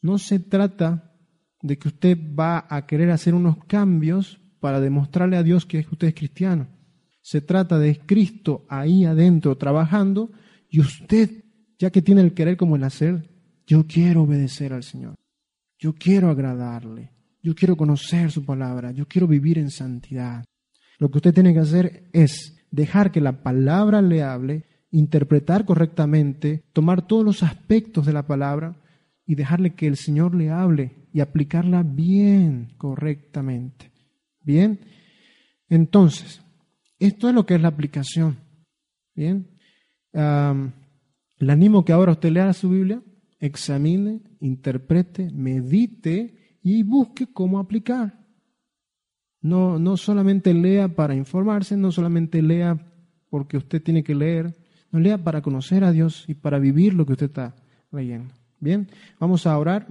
no 0.00 0.16
se 0.16 0.38
trata 0.38 1.07
de 1.62 1.78
que 1.78 1.88
usted 1.88 2.18
va 2.38 2.66
a 2.68 2.86
querer 2.86 3.10
hacer 3.10 3.34
unos 3.34 3.64
cambios 3.66 4.40
para 4.60 4.80
demostrarle 4.80 5.36
a 5.36 5.42
Dios 5.42 5.66
que 5.66 5.86
usted 5.90 6.08
es 6.08 6.14
cristiano. 6.14 6.68
Se 7.20 7.40
trata 7.40 7.78
de 7.78 7.98
Cristo 7.98 8.64
ahí 8.68 9.04
adentro 9.04 9.56
trabajando 9.56 10.30
y 10.68 10.80
usted, 10.80 11.44
ya 11.78 11.90
que 11.90 12.02
tiene 12.02 12.20
el 12.22 12.34
querer 12.34 12.56
como 12.56 12.76
el 12.76 12.84
hacer, 12.84 13.28
yo 13.66 13.86
quiero 13.86 14.22
obedecer 14.22 14.72
al 14.72 14.82
Señor. 14.82 15.14
Yo 15.78 15.94
quiero 15.94 16.30
agradarle. 16.30 17.12
Yo 17.42 17.54
quiero 17.54 17.76
conocer 17.76 18.30
su 18.30 18.44
palabra. 18.44 18.92
Yo 18.92 19.06
quiero 19.06 19.26
vivir 19.26 19.58
en 19.58 19.70
santidad. 19.70 20.44
Lo 20.98 21.10
que 21.10 21.18
usted 21.18 21.34
tiene 21.34 21.52
que 21.52 21.60
hacer 21.60 22.08
es 22.12 22.56
dejar 22.70 23.12
que 23.12 23.20
la 23.20 23.42
palabra 23.42 24.02
le 24.02 24.22
hable, 24.22 24.64
interpretar 24.90 25.64
correctamente, 25.64 26.64
tomar 26.72 27.06
todos 27.06 27.24
los 27.24 27.42
aspectos 27.42 28.06
de 28.06 28.12
la 28.12 28.26
palabra 28.26 28.80
y 29.26 29.34
dejarle 29.34 29.74
que 29.74 29.86
el 29.86 29.96
Señor 29.96 30.34
le 30.34 30.50
hable 30.50 30.97
y 31.12 31.20
aplicarla 31.20 31.82
bien, 31.82 32.74
correctamente. 32.76 33.90
Bien, 34.42 34.80
entonces, 35.68 36.42
esto 36.98 37.28
es 37.28 37.34
lo 37.34 37.44
que 37.44 37.54
es 37.54 37.60
la 37.60 37.68
aplicación. 37.68 38.36
Bien, 39.14 39.48
le 40.12 41.52
animo 41.52 41.84
que 41.84 41.92
ahora 41.92 42.12
usted 42.12 42.30
lea 42.30 42.52
su 42.52 42.70
Biblia, 42.70 43.02
examine, 43.40 44.20
interprete, 44.40 45.30
medite 45.30 46.58
y 46.62 46.82
busque 46.82 47.26
cómo 47.32 47.58
aplicar. 47.58 48.18
No, 49.40 49.78
no 49.78 49.96
solamente 49.96 50.52
lea 50.52 50.88
para 50.88 51.14
informarse, 51.14 51.76
no 51.76 51.92
solamente 51.92 52.42
lea 52.42 52.76
porque 53.30 53.56
usted 53.56 53.82
tiene 53.82 54.02
que 54.02 54.14
leer, 54.14 54.56
no 54.90 54.98
lea 54.98 55.18
para 55.18 55.42
conocer 55.42 55.84
a 55.84 55.92
Dios 55.92 56.24
y 56.28 56.34
para 56.34 56.58
vivir 56.58 56.94
lo 56.94 57.06
que 57.06 57.12
usted 57.12 57.26
está 57.26 57.54
leyendo. 57.92 58.34
Bien, 58.58 58.88
vamos 59.20 59.46
a 59.46 59.56
orar. 59.56 59.86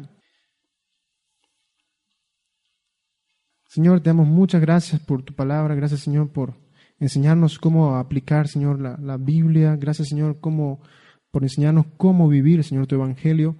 Señor, 3.77 3.99
te 3.99 4.09
damos 4.09 4.27
muchas 4.27 4.59
gracias 4.59 4.99
por 4.99 5.21
tu 5.21 5.35
palabra, 5.35 5.75
gracias 5.75 5.99
Señor 5.99 6.31
por 6.31 6.55
enseñarnos 6.99 7.59
cómo 7.59 7.97
aplicar, 7.97 8.47
Señor, 8.47 8.81
la, 8.81 8.97
la 8.97 9.17
Biblia, 9.17 9.75
gracias 9.75 10.07
Señor 10.07 10.39
cómo, 10.39 10.81
por 11.29 11.43
enseñarnos 11.43 11.85
cómo 11.95 12.27
vivir, 12.27 12.63
Señor, 12.63 12.87
tu 12.87 12.95
Evangelio. 12.95 13.55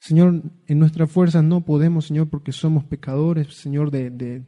Señor, 0.00 0.42
en 0.66 0.78
nuestras 0.80 1.08
fuerzas 1.08 1.44
no 1.44 1.64
podemos, 1.64 2.06
Señor, 2.06 2.30
porque 2.30 2.50
somos 2.50 2.82
pecadores, 2.82 3.54
Señor, 3.54 3.92
de, 3.92 4.10
de 4.10 4.42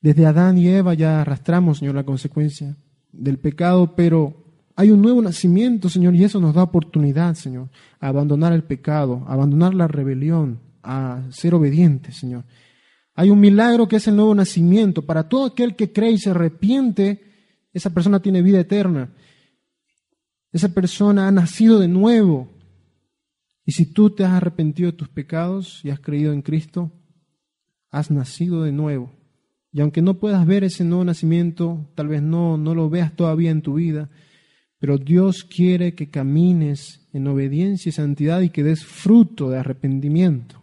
desde 0.00 0.24
Adán 0.24 0.56
y 0.56 0.68
Eva 0.68 0.94
ya 0.94 1.22
arrastramos, 1.22 1.78
Señor, 1.78 1.96
la 1.96 2.04
consecuencia 2.04 2.76
del 3.10 3.40
pecado, 3.40 3.96
pero 3.96 4.36
hay 4.76 4.92
un 4.92 5.02
nuevo 5.02 5.20
nacimiento, 5.20 5.88
Señor, 5.88 6.14
y 6.14 6.22
eso 6.22 6.38
nos 6.38 6.54
da 6.54 6.62
oportunidad, 6.62 7.34
Señor, 7.34 7.70
a 7.98 8.06
abandonar 8.06 8.52
el 8.52 8.62
pecado, 8.62 9.24
a 9.26 9.32
abandonar 9.32 9.74
la 9.74 9.88
rebelión, 9.88 10.60
a 10.84 11.22
ser 11.30 11.54
obedientes, 11.54 12.18
Señor. 12.18 12.44
Hay 13.14 13.30
un 13.30 13.40
milagro 13.40 13.88
que 13.88 13.96
es 13.96 14.08
el 14.08 14.16
nuevo 14.16 14.34
nacimiento. 14.34 15.02
Para 15.02 15.28
todo 15.28 15.46
aquel 15.46 15.76
que 15.76 15.92
cree 15.92 16.12
y 16.12 16.18
se 16.18 16.30
arrepiente, 16.30 17.20
esa 17.72 17.90
persona 17.90 18.20
tiene 18.20 18.42
vida 18.42 18.60
eterna. 18.60 19.12
Esa 20.52 20.68
persona 20.70 21.28
ha 21.28 21.32
nacido 21.32 21.78
de 21.78 21.88
nuevo. 21.88 22.50
Y 23.64 23.72
si 23.72 23.92
tú 23.92 24.10
te 24.10 24.24
has 24.24 24.32
arrepentido 24.32 24.90
de 24.90 24.96
tus 24.96 25.08
pecados 25.08 25.80
y 25.84 25.90
has 25.90 26.00
creído 26.00 26.32
en 26.32 26.42
Cristo, 26.42 26.90
has 27.90 28.10
nacido 28.10 28.62
de 28.62 28.72
nuevo. 28.72 29.12
Y 29.72 29.80
aunque 29.80 30.02
no 30.02 30.18
puedas 30.18 30.46
ver 30.46 30.64
ese 30.64 30.84
nuevo 30.84 31.04
nacimiento, 31.04 31.90
tal 31.94 32.08
vez 32.08 32.22
no, 32.22 32.58
no 32.58 32.74
lo 32.74 32.90
veas 32.90 33.14
todavía 33.16 33.50
en 33.50 33.62
tu 33.62 33.74
vida, 33.74 34.10
pero 34.78 34.98
Dios 34.98 35.44
quiere 35.44 35.94
que 35.94 36.10
camines 36.10 37.08
en 37.12 37.26
obediencia 37.26 37.88
y 37.88 37.92
santidad 37.92 38.40
y 38.40 38.50
que 38.50 38.64
des 38.64 38.84
fruto 38.84 39.48
de 39.48 39.58
arrepentimiento. 39.58 40.61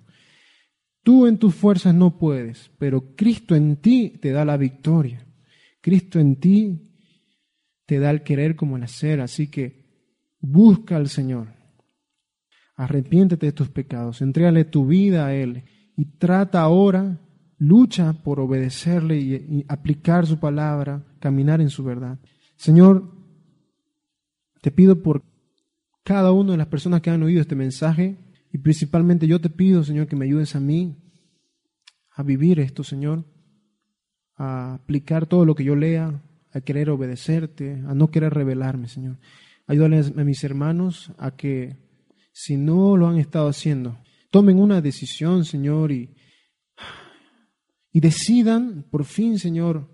Tú 1.09 1.25
en 1.25 1.39
tus 1.39 1.55
fuerzas 1.55 1.95
no 1.95 2.19
puedes, 2.19 2.69
pero 2.77 3.15
Cristo 3.15 3.55
en 3.55 3.77
ti 3.77 4.19
te 4.21 4.31
da 4.31 4.45
la 4.45 4.57
victoria. 4.57 5.25
Cristo 5.81 6.19
en 6.19 6.35
ti 6.35 6.93
te 7.87 7.97
da 7.97 8.11
el 8.11 8.21
querer 8.21 8.55
como 8.55 8.77
el 8.77 8.83
hacer. 8.83 9.19
Así 9.19 9.47
que 9.47 9.87
busca 10.39 10.97
al 10.97 11.09
Señor. 11.09 11.47
Arrepiéntete 12.75 13.47
de 13.47 13.51
tus 13.53 13.69
pecados, 13.69 14.21
entrégale 14.21 14.65
tu 14.65 14.85
vida 14.85 15.25
a 15.25 15.33
Él 15.33 15.63
y 15.97 16.05
trata 16.19 16.61
ahora 16.61 17.19
lucha 17.57 18.13
por 18.13 18.39
obedecerle 18.39 19.17
y, 19.17 19.65
aplicar 19.67 20.27
su 20.27 20.39
palabra, 20.39 21.03
caminar 21.19 21.59
en 21.59 21.71
su 21.71 21.83
verdad. 21.83 22.19
Señor, 22.55 23.11
te 24.61 24.69
pido 24.69 25.01
por 25.01 25.23
cada 26.03 26.31
una 26.33 26.51
de 26.51 26.59
las 26.59 26.67
personas 26.67 27.01
que 27.01 27.09
han 27.09 27.23
oído 27.23 27.41
este 27.41 27.55
mensaje 27.55 28.28
y 28.51 28.57
principalmente 28.57 29.27
yo 29.27 29.39
te 29.39 29.49
pido, 29.49 29.83
Señor, 29.83 30.07
que 30.07 30.15
me 30.15 30.25
ayudes 30.25 30.55
a 30.55 30.59
mí 30.59 30.97
a 32.15 32.23
vivir 32.23 32.59
esto, 32.59 32.83
Señor, 32.83 33.25
a 34.35 34.75
aplicar 34.75 35.27
todo 35.27 35.45
lo 35.45 35.55
que 35.55 35.63
yo 35.63 35.75
lea, 35.75 36.21
a 36.51 36.61
querer 36.61 36.89
obedecerte, 36.89 37.73
a 37.87 37.93
no 37.93 38.09
querer 38.09 38.33
rebelarme, 38.33 38.87
Señor. 38.87 39.19
Ayúdale 39.67 39.99
a 39.99 40.23
mis 40.23 40.43
hermanos 40.43 41.11
a 41.17 41.35
que, 41.35 41.77
si 42.31 42.57
no 42.57 42.97
lo 42.97 43.07
han 43.07 43.17
estado 43.17 43.49
haciendo, 43.49 43.99
tomen 44.31 44.59
una 44.59 44.81
decisión, 44.81 45.45
Señor, 45.45 45.91
y, 45.91 46.15
y 47.91 47.99
decidan 47.99 48.83
por 48.89 49.05
fin, 49.05 49.37
Señor, 49.37 49.87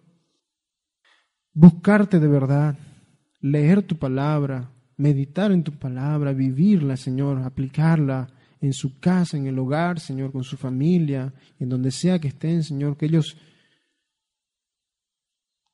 buscarte 1.53 2.19
de 2.19 2.27
verdad, 2.27 2.77
leer 3.41 3.83
tu 3.83 3.97
palabra, 3.97 4.71
meditar 4.97 5.51
en 5.51 5.63
tu 5.63 5.73
palabra, 5.73 6.31
vivirla, 6.31 6.95
Señor, 6.95 7.41
aplicarla 7.41 8.34
en 8.65 8.73
su 8.73 8.99
casa, 8.99 9.37
en 9.37 9.47
el 9.47 9.57
hogar, 9.57 9.99
Señor, 9.99 10.31
con 10.31 10.43
su 10.43 10.57
familia, 10.57 11.33
en 11.59 11.69
donde 11.69 11.91
sea 11.91 12.19
que 12.19 12.27
estén, 12.27 12.63
Señor, 12.63 12.97
que 12.97 13.05
ellos 13.05 13.37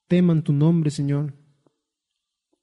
teman 0.07 0.43
tu 0.43 0.53
nombre, 0.53 0.91
Señor, 0.91 1.33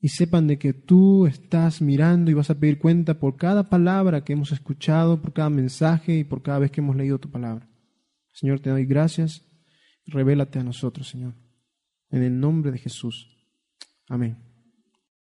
y 0.01 0.09
sepan 0.11 0.47
de 0.47 0.59
que 0.59 0.73
tú 0.73 1.27
estás 1.27 1.83
mirando 1.83 2.31
y 2.31 2.35
vas 2.35 2.51
a 2.51 2.59
pedir 2.59 2.79
cuenta 2.79 3.19
por 3.19 3.37
cada 3.37 3.69
palabra 3.69 4.23
que 4.23 4.35
hemos 4.35 4.53
escuchado, 4.53 5.21
por 5.21 5.33
cada 5.33 5.51
mensaje 5.51 6.19
y 6.19 6.25
por 6.25 6.43
cada 6.43 6.61
vez 6.61 6.71
que 6.71 6.81
hemos 6.81 6.95
leído 6.95 7.19
tu 7.19 7.31
palabra. 7.31 7.69
Señor, 8.33 8.61
te 8.61 8.71
doy 8.71 8.85
gracias 8.85 9.49
Revélate 10.09 10.59
a 10.59 10.65
nosotros, 10.65 11.09
Señor. 11.09 11.35
En 12.11 12.23
el 12.23 12.41
nombre 12.41 12.73
de 12.73 12.79
Jesús. 12.79 13.29
Amén. 14.09 14.48